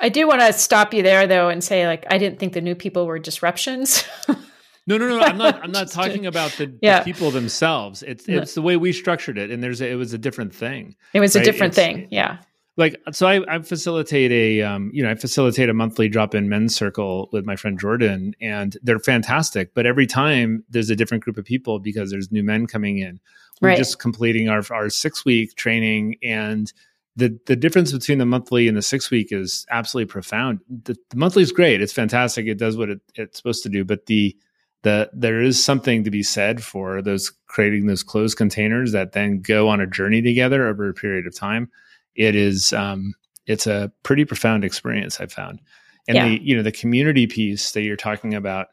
I 0.00 0.10
do 0.10 0.28
want 0.28 0.42
to 0.42 0.52
stop 0.52 0.92
you 0.92 1.02
there 1.02 1.26
though 1.26 1.48
and 1.48 1.64
say 1.64 1.86
like 1.86 2.04
I 2.10 2.18
didn't 2.18 2.38
think 2.40 2.52
the 2.52 2.60
new 2.60 2.74
people 2.74 3.06
were 3.06 3.18
disruptions. 3.18 4.04
no, 4.86 4.98
no, 4.98 5.08
no, 5.08 5.20
I'm 5.20 5.36
not. 5.36 5.62
I'm 5.62 5.72
not 5.72 5.90
talking 5.90 6.22
to, 6.22 6.28
about 6.28 6.52
the, 6.52 6.76
yeah. 6.80 7.00
the, 7.00 7.04
people 7.04 7.30
themselves. 7.30 8.02
It's 8.02 8.28
it's 8.28 8.54
the 8.54 8.62
way 8.62 8.76
we 8.76 8.92
structured 8.92 9.38
it, 9.38 9.50
and 9.50 9.62
there's 9.62 9.80
a, 9.80 9.90
it 9.90 9.96
was 9.96 10.12
a 10.12 10.18
different 10.18 10.54
thing. 10.54 10.96
It 11.12 11.20
was 11.20 11.34
right? 11.34 11.42
a 11.42 11.44
different 11.44 11.72
it's, 11.72 11.76
thing. 11.76 12.08
Yeah. 12.10 12.38
Like 12.78 13.00
so, 13.10 13.26
I, 13.26 13.56
I 13.56 13.58
facilitate 13.62 14.30
a 14.30 14.62
um, 14.62 14.90
you 14.92 15.02
know 15.02 15.10
I 15.10 15.14
facilitate 15.14 15.70
a 15.70 15.74
monthly 15.74 16.08
drop 16.08 16.34
in 16.34 16.48
men's 16.48 16.76
circle 16.76 17.28
with 17.32 17.46
my 17.46 17.56
friend 17.56 17.80
Jordan, 17.80 18.34
and 18.40 18.76
they're 18.82 18.98
fantastic. 18.98 19.74
But 19.74 19.86
every 19.86 20.06
time 20.06 20.62
there's 20.68 20.90
a 20.90 20.96
different 20.96 21.24
group 21.24 21.38
of 21.38 21.44
people 21.44 21.78
because 21.78 22.10
there's 22.10 22.30
new 22.30 22.42
men 22.42 22.66
coming 22.66 22.98
in. 22.98 23.18
We're 23.60 23.70
right. 23.70 23.78
just 23.78 23.98
completing 23.98 24.48
our 24.50 24.62
our 24.70 24.90
six 24.90 25.24
week 25.24 25.56
training 25.56 26.16
and 26.22 26.70
the 27.16 27.38
the 27.46 27.56
difference 27.56 27.92
between 27.92 28.18
the 28.18 28.26
monthly 28.26 28.68
and 28.68 28.76
the 28.76 28.82
six 28.82 29.10
week 29.10 29.32
is 29.32 29.66
absolutely 29.70 30.10
profound. 30.12 30.60
The, 30.68 30.96
the 31.08 31.16
monthly 31.16 31.42
is 31.42 31.52
great; 31.52 31.80
it's 31.80 31.94
fantastic. 31.94 32.46
It 32.46 32.58
does 32.58 32.76
what 32.76 32.90
it, 32.90 33.00
it's 33.14 33.38
supposed 33.38 33.62
to 33.62 33.70
do. 33.70 33.84
But 33.84 34.04
the 34.04 34.36
the 34.86 35.10
there 35.12 35.40
is 35.40 35.62
something 35.62 36.04
to 36.04 36.10
be 36.10 36.22
said 36.22 36.62
for 36.62 37.02
those 37.02 37.32
creating 37.46 37.86
those 37.86 38.02
closed 38.02 38.36
containers 38.36 38.92
that 38.92 39.12
then 39.12 39.40
go 39.40 39.68
on 39.68 39.80
a 39.80 39.86
journey 39.86 40.22
together 40.22 40.66
over 40.66 40.88
a 40.88 40.94
period 40.94 41.26
of 41.26 41.34
time. 41.34 41.70
It 42.14 42.34
is 42.34 42.72
um, 42.72 43.14
it's 43.46 43.66
a 43.66 43.92
pretty 44.02 44.24
profound 44.24 44.64
experience 44.64 45.20
I've 45.20 45.32
found, 45.32 45.60
and 46.08 46.16
yeah. 46.16 46.28
the 46.28 46.40
you 46.42 46.56
know 46.56 46.62
the 46.62 46.72
community 46.72 47.26
piece 47.26 47.72
that 47.72 47.82
you're 47.82 47.96
talking 47.96 48.34
about 48.34 48.68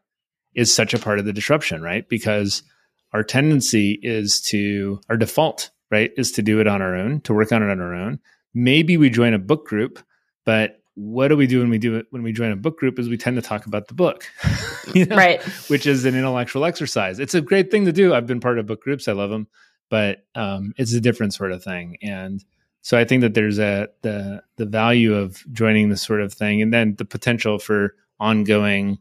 is 0.54 0.74
such 0.74 0.94
a 0.94 1.00
part 1.00 1.20
of 1.20 1.26
the 1.26 1.34
disruption, 1.34 1.82
right? 1.82 2.08
Because 2.08 2.64
our 3.12 3.24
tendency 3.24 4.00
is 4.02 4.42
to 4.42 5.02
our 5.10 5.18
default 5.18 5.72
right 5.92 6.12
is 6.18 6.32
to 6.32 6.42
do 6.42 6.60
it 6.60 6.68
on 6.68 6.82
our 6.82 6.96
own 6.96 7.22
to 7.22 7.34
work 7.34 7.52
on 7.52 7.62
it 7.62 7.70
on 7.70 7.80
our 7.80 7.94
own 7.94 8.20
maybe 8.54 8.98
we 8.98 9.10
join 9.10 9.34
a 9.34 9.40
book 9.40 9.66
group, 9.68 10.00
but 10.46 10.82
what 10.96 11.30
do 11.30 11.38
we 11.38 11.48
do 11.48 11.60
when 11.60 11.70
we 11.70 11.78
do 11.78 11.96
it 11.96 12.06
when 12.12 12.22
we 12.22 12.32
join 12.32 12.52
a 12.52 12.56
book 12.56 12.78
group 12.78 13.00
is 13.00 13.10
we 13.10 13.18
tend 13.18 13.36
to 13.36 13.42
talk 13.42 13.66
about 13.66 13.88
the 13.88 13.94
book 13.94 14.26
you 14.94 15.06
know, 15.06 15.16
right. 15.16 15.42
which 15.70 15.88
is 15.88 16.06
an 16.06 16.16
intellectual 16.16 16.66
exercise. 16.66 17.20
It's 17.20 17.34
a 17.34 17.42
great 17.42 17.72
thing 17.72 17.86
to 17.86 17.92
do. 17.92 18.14
I've 18.14 18.28
been 18.28 18.40
part 18.40 18.60
of 18.60 18.68
book 18.68 18.82
groups. 18.82 19.08
I 19.08 19.14
love 19.14 19.30
them 19.30 19.48
but 19.90 20.26
um, 20.34 20.74
it's 20.78 20.94
a 20.94 21.00
different 21.02 21.36
sort 21.36 21.52
of 21.52 21.64
thing. 21.64 21.98
And 22.02 22.44
so 22.84 22.98
i 22.98 23.06
think 23.06 23.22
that 23.22 23.34
there's 23.34 23.60
a 23.60 23.88
the 24.02 24.44
the 24.58 24.66
value 24.66 25.16
of 25.16 25.44
joining 25.52 25.90
this 25.90 26.04
sort 26.04 26.22
of 26.22 26.34
thing 26.34 26.62
and 26.62 26.74
then 26.74 26.96
the 26.98 27.06
potential 27.06 27.58
for 27.58 27.96
ongoing 28.20 29.00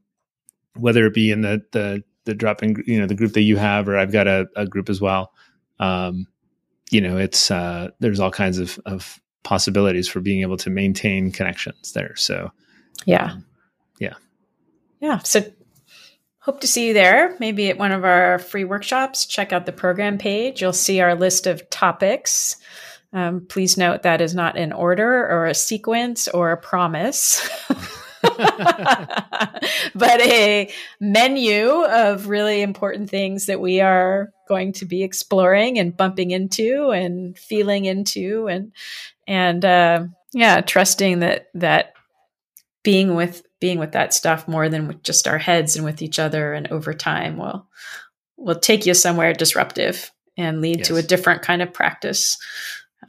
whether 0.77 1.05
it 1.07 1.15
be 1.15 1.31
in 1.31 1.43
the 1.43 1.63
the 1.73 2.03
the 2.25 2.35
dropping 2.35 2.83
you 2.87 2.99
know 2.99 3.07
the 3.07 3.15
group 3.15 3.33
that 3.33 3.43
you 3.43 3.57
have 3.57 3.89
or 3.89 3.99
i've 3.99 4.13
got 4.13 4.27
a, 4.27 4.47
a 4.57 4.67
group 4.67 4.89
as 4.89 5.01
well. 5.01 5.33
Um, 5.81 6.27
you 6.91 7.01
know 7.01 7.17
it's 7.17 7.51
uh, 7.51 7.89
there's 7.99 8.21
all 8.21 8.31
kinds 8.31 8.59
of 8.59 8.79
of 8.87 9.21
possibilities 9.43 10.09
for 10.09 10.21
being 10.21 10.43
able 10.43 10.57
to 10.59 10.71
maintain 10.71 11.33
connections 11.33 11.93
there. 11.93 12.15
So, 12.17 12.53
yeah. 13.05 13.33
Um, 13.33 13.45
yeah. 13.99 14.15
Yeah. 15.01 15.19
So, 15.19 15.45
hope 16.39 16.61
to 16.61 16.67
see 16.67 16.89
you 16.89 16.95
there, 16.95 17.37
maybe 17.39 17.69
at 17.69 17.79
one 17.79 17.93
of 17.93 18.05
our 18.05 18.39
free 18.39 18.65
workshops. 18.65 19.27
Check 19.27 19.53
out 19.53 19.67
the 19.67 19.73
program 19.73 20.19
page. 20.19 20.61
You'll 20.61 20.73
see 20.73 21.01
our 21.01 21.15
list 21.15 21.47
of 21.47 21.69
topics. 21.71 22.57
Um, 23.13 23.45
please 23.47 23.77
note 23.77 24.03
that 24.03 24.21
is 24.21 24.35
not 24.35 24.57
in 24.57 24.73
order 24.73 25.29
or 25.29 25.47
a 25.47 25.55
sequence 25.55 26.29
or 26.29 26.51
a 26.51 26.57
promise. 26.57 27.49
but 29.95 30.21
a 30.21 30.71
menu 31.01 31.85
of 31.85 32.29
really 32.29 32.63
important 32.63 33.11
things 33.11 33.47
that 33.47 33.61
we 33.61 33.81
are 33.81 34.33
going 34.49 34.73
to 34.73 34.85
be 34.85 35.03
exploring 35.03 35.79
and 35.79 35.97
bumping 35.97 36.31
into 36.31 36.91
and 36.91 37.39
feeling 37.39 37.85
into 37.85 38.49
and 38.49 38.73
and 39.27 39.65
uh, 39.65 40.05
yeah, 40.33 40.61
trusting 40.61 41.21
that 41.21 41.49
that 41.55 41.95
being 42.83 43.15
with 43.15 43.43
being 43.61 43.79
with 43.79 43.93
that 43.93 44.13
stuff 44.13 44.49
more 44.49 44.69
than 44.69 44.89
with 44.89 45.03
just 45.03 45.29
our 45.29 45.39
heads 45.39 45.77
and 45.77 45.85
with 45.85 46.03
each 46.03 46.19
other 46.19 46.53
and 46.53 46.69
over 46.69 46.93
time 46.93 47.37
will 47.37 47.69
will 48.37 48.59
take 48.59 48.87
you 48.87 48.95
somewhere 48.95 49.33
disruptive 49.33 50.11
and 50.37 50.61
lead 50.61 50.79
yes. 50.79 50.89
to 50.89 50.97
a 50.97 51.03
different 51.03 51.43
kind 51.43 51.63
of 51.63 51.73
practice. 51.73 52.39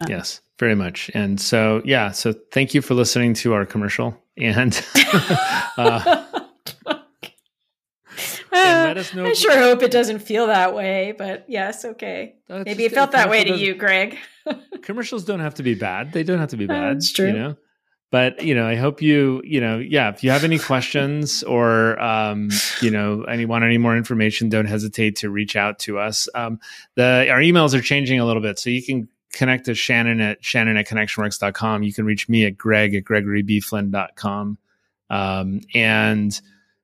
Um, 0.02 0.08
yes, 0.10 0.42
very 0.60 0.76
much. 0.76 1.12
And 1.14 1.40
so, 1.40 1.82
yeah, 1.86 2.12
so 2.12 2.34
thank 2.52 2.74
you 2.74 2.82
for 2.82 2.94
listening 2.94 3.34
to 3.36 3.54
our 3.54 3.66
commercial 3.66 4.18
and, 4.38 4.86
uh, 5.78 6.26
let 8.94 8.98
us 8.98 9.14
know. 9.14 9.26
I 9.26 9.34
sure 9.34 9.58
hope 9.58 9.82
it 9.84 9.92
doesn't 9.92 10.20
feel 10.20 10.48
that 10.48 10.74
way, 10.74 11.14
but 11.18 11.46
yes, 11.48 11.86
okay. 11.86 12.36
That's 12.48 12.66
Maybe 12.66 12.86
it 12.86 12.92
felt 12.92 13.12
that 13.12 13.30
way 13.30 13.44
to 13.44 13.56
you, 13.56 13.74
Greg. 13.74 14.18
commercials 14.82 15.26
don't 15.26 15.40
have 15.40 15.56
to 15.56 15.64
be 15.64 15.76
bad. 15.76 16.14
They 16.14 16.24
don't 16.24 16.40
have 16.40 16.50
to 16.50 16.58
be 16.58 16.68
bad. 16.68 16.98
That's 16.98 17.12
true. 17.12 17.28
You 17.28 17.34
know? 17.34 17.56
But 18.12 18.44
you 18.44 18.54
know, 18.54 18.68
I 18.68 18.76
hope 18.76 19.02
you, 19.02 19.42
you 19.44 19.60
know, 19.60 19.80
yeah. 19.80 20.10
If 20.10 20.24
you 20.24 20.30
have 20.30 20.44
any 20.44 20.60
questions 20.60 21.42
or 21.42 22.00
um, 22.00 22.50
you 22.80 22.92
know, 22.92 23.24
any 23.24 23.46
want 23.46 23.64
any 23.64 23.80
more 23.80 23.98
information, 23.98 24.50
don't 24.50 24.68
hesitate 24.68 25.16
to 25.18 25.32
reach 25.32 25.56
out 25.56 25.80
to 25.80 25.98
us. 25.98 26.28
Um, 26.36 26.60
the 26.96 27.28
our 27.32 27.40
emails 27.40 27.74
are 27.74 27.82
changing 27.82 28.20
a 28.20 28.26
little 28.26 28.42
bit, 28.44 28.60
so 28.60 28.70
you 28.70 28.84
can 28.84 29.10
connect 29.34 29.66
to 29.66 29.76
Shannon 29.76 30.22
at 30.22 30.44
Shannon 30.44 30.78
at 30.78 30.88
connectionworks.com. 30.88 31.84
You 31.84 31.94
can 31.94 32.06
reach 32.06 32.30
me 32.30 32.46
at 32.46 32.58
Greg 32.58 32.96
at 32.96 33.04
GregoryBFlynn.com. 33.04 34.58
Um, 35.10 35.62
and 35.74 36.42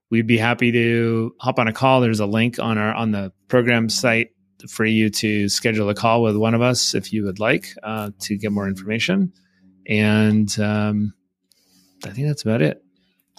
we'd 0.10 0.28
be 0.28 0.38
happy 0.38 0.72
to 0.72 1.36
hop 1.40 1.60
on 1.60 1.68
a 1.68 1.74
call. 1.74 2.02
There's 2.02 2.20
a 2.20 2.26
link 2.26 2.60
on 2.60 2.78
our 2.78 2.94
on 2.94 3.12
the 3.12 3.32
program 3.48 3.90
site 3.90 4.32
for 4.68 4.84
you 4.84 5.10
to 5.10 5.48
schedule 5.48 5.90
a 5.90 5.96
call 5.96 6.22
with 6.22 6.36
one 6.36 6.54
of 6.54 6.62
us 6.62 6.94
if 6.94 7.14
you 7.14 7.24
would 7.24 7.40
like 7.40 7.74
uh, 7.82 8.12
to 8.20 8.38
get 8.38 8.52
more 8.52 8.68
information. 8.68 9.32
And 9.88 10.60
um, 10.60 11.14
I 12.06 12.10
think 12.10 12.28
that's 12.28 12.44
about 12.44 12.62
it. 12.62 12.84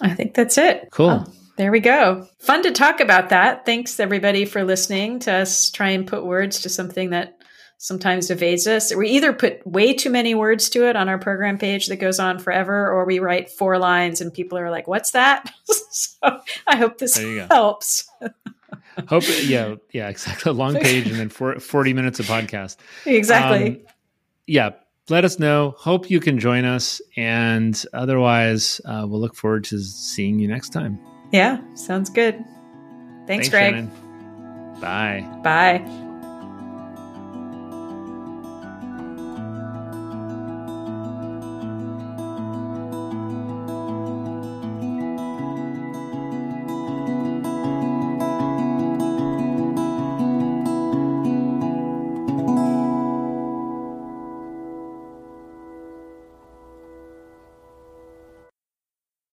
I 0.01 0.13
think 0.13 0.33
that's 0.33 0.57
it. 0.57 0.89
Cool. 0.91 1.07
Well, 1.07 1.33
there 1.57 1.71
we 1.71 1.79
go. 1.79 2.27
Fun 2.39 2.63
to 2.63 2.71
talk 2.71 2.99
about 3.01 3.29
that. 3.29 3.65
Thanks 3.65 3.99
everybody 3.99 4.45
for 4.45 4.63
listening 4.63 5.19
to 5.19 5.31
us 5.31 5.69
try 5.69 5.89
and 5.89 6.07
put 6.07 6.25
words 6.25 6.61
to 6.61 6.69
something 6.69 7.11
that 7.11 7.40
sometimes 7.81 8.29
evades 8.29 8.67
us. 8.67 8.93
We 8.95 9.09
either 9.09 9.33
put 9.33 9.65
way 9.65 9.93
too 9.93 10.11
many 10.11 10.35
words 10.35 10.69
to 10.69 10.87
it 10.87 10.95
on 10.95 11.09
our 11.09 11.17
program 11.17 11.57
page 11.57 11.87
that 11.87 11.97
goes 11.97 12.19
on 12.19 12.37
forever, 12.37 12.89
or 12.89 13.05
we 13.05 13.17
write 13.17 13.49
four 13.49 13.79
lines 13.79 14.21
and 14.21 14.33
people 14.33 14.57
are 14.57 14.69
like, 14.69 14.87
"What's 14.87 15.11
that?" 15.11 15.51
so 15.89 16.39
I 16.67 16.77
hope 16.77 16.99
this 16.99 17.17
helps. 17.49 18.09
Hope, 19.07 19.23
yeah, 19.43 19.75
yeah, 19.91 20.09
exactly. 20.09 20.51
A 20.51 20.53
long 20.53 20.75
page 20.79 21.07
and 21.07 21.17
then 21.17 21.29
for, 21.29 21.59
40 21.59 21.93
minutes 21.93 22.19
of 22.19 22.27
podcast. 22.27 22.77
Exactly. 23.05 23.69
Um, 23.69 23.77
yeah. 24.47 24.71
let 25.09 25.25
us 25.25 25.39
know. 25.39 25.73
Hope 25.77 26.09
you 26.09 26.19
can 26.19 26.39
join 26.39 26.65
us. 26.65 27.01
And 27.15 27.83
otherwise, 27.93 28.79
uh, 28.85 29.05
we'll 29.07 29.21
look 29.21 29.35
forward 29.35 29.63
to 29.65 29.79
seeing 29.79 30.39
you 30.39 30.47
next 30.47 30.69
time. 30.69 30.99
Yeah, 31.31 31.61
sounds 31.75 32.09
good. 32.09 32.35
Thanks, 33.27 33.47
Thanks 33.47 33.49
Greg. 33.49 33.73
Shannon. 33.73 34.79
Bye. 34.81 35.25
Bye. 35.41 36.10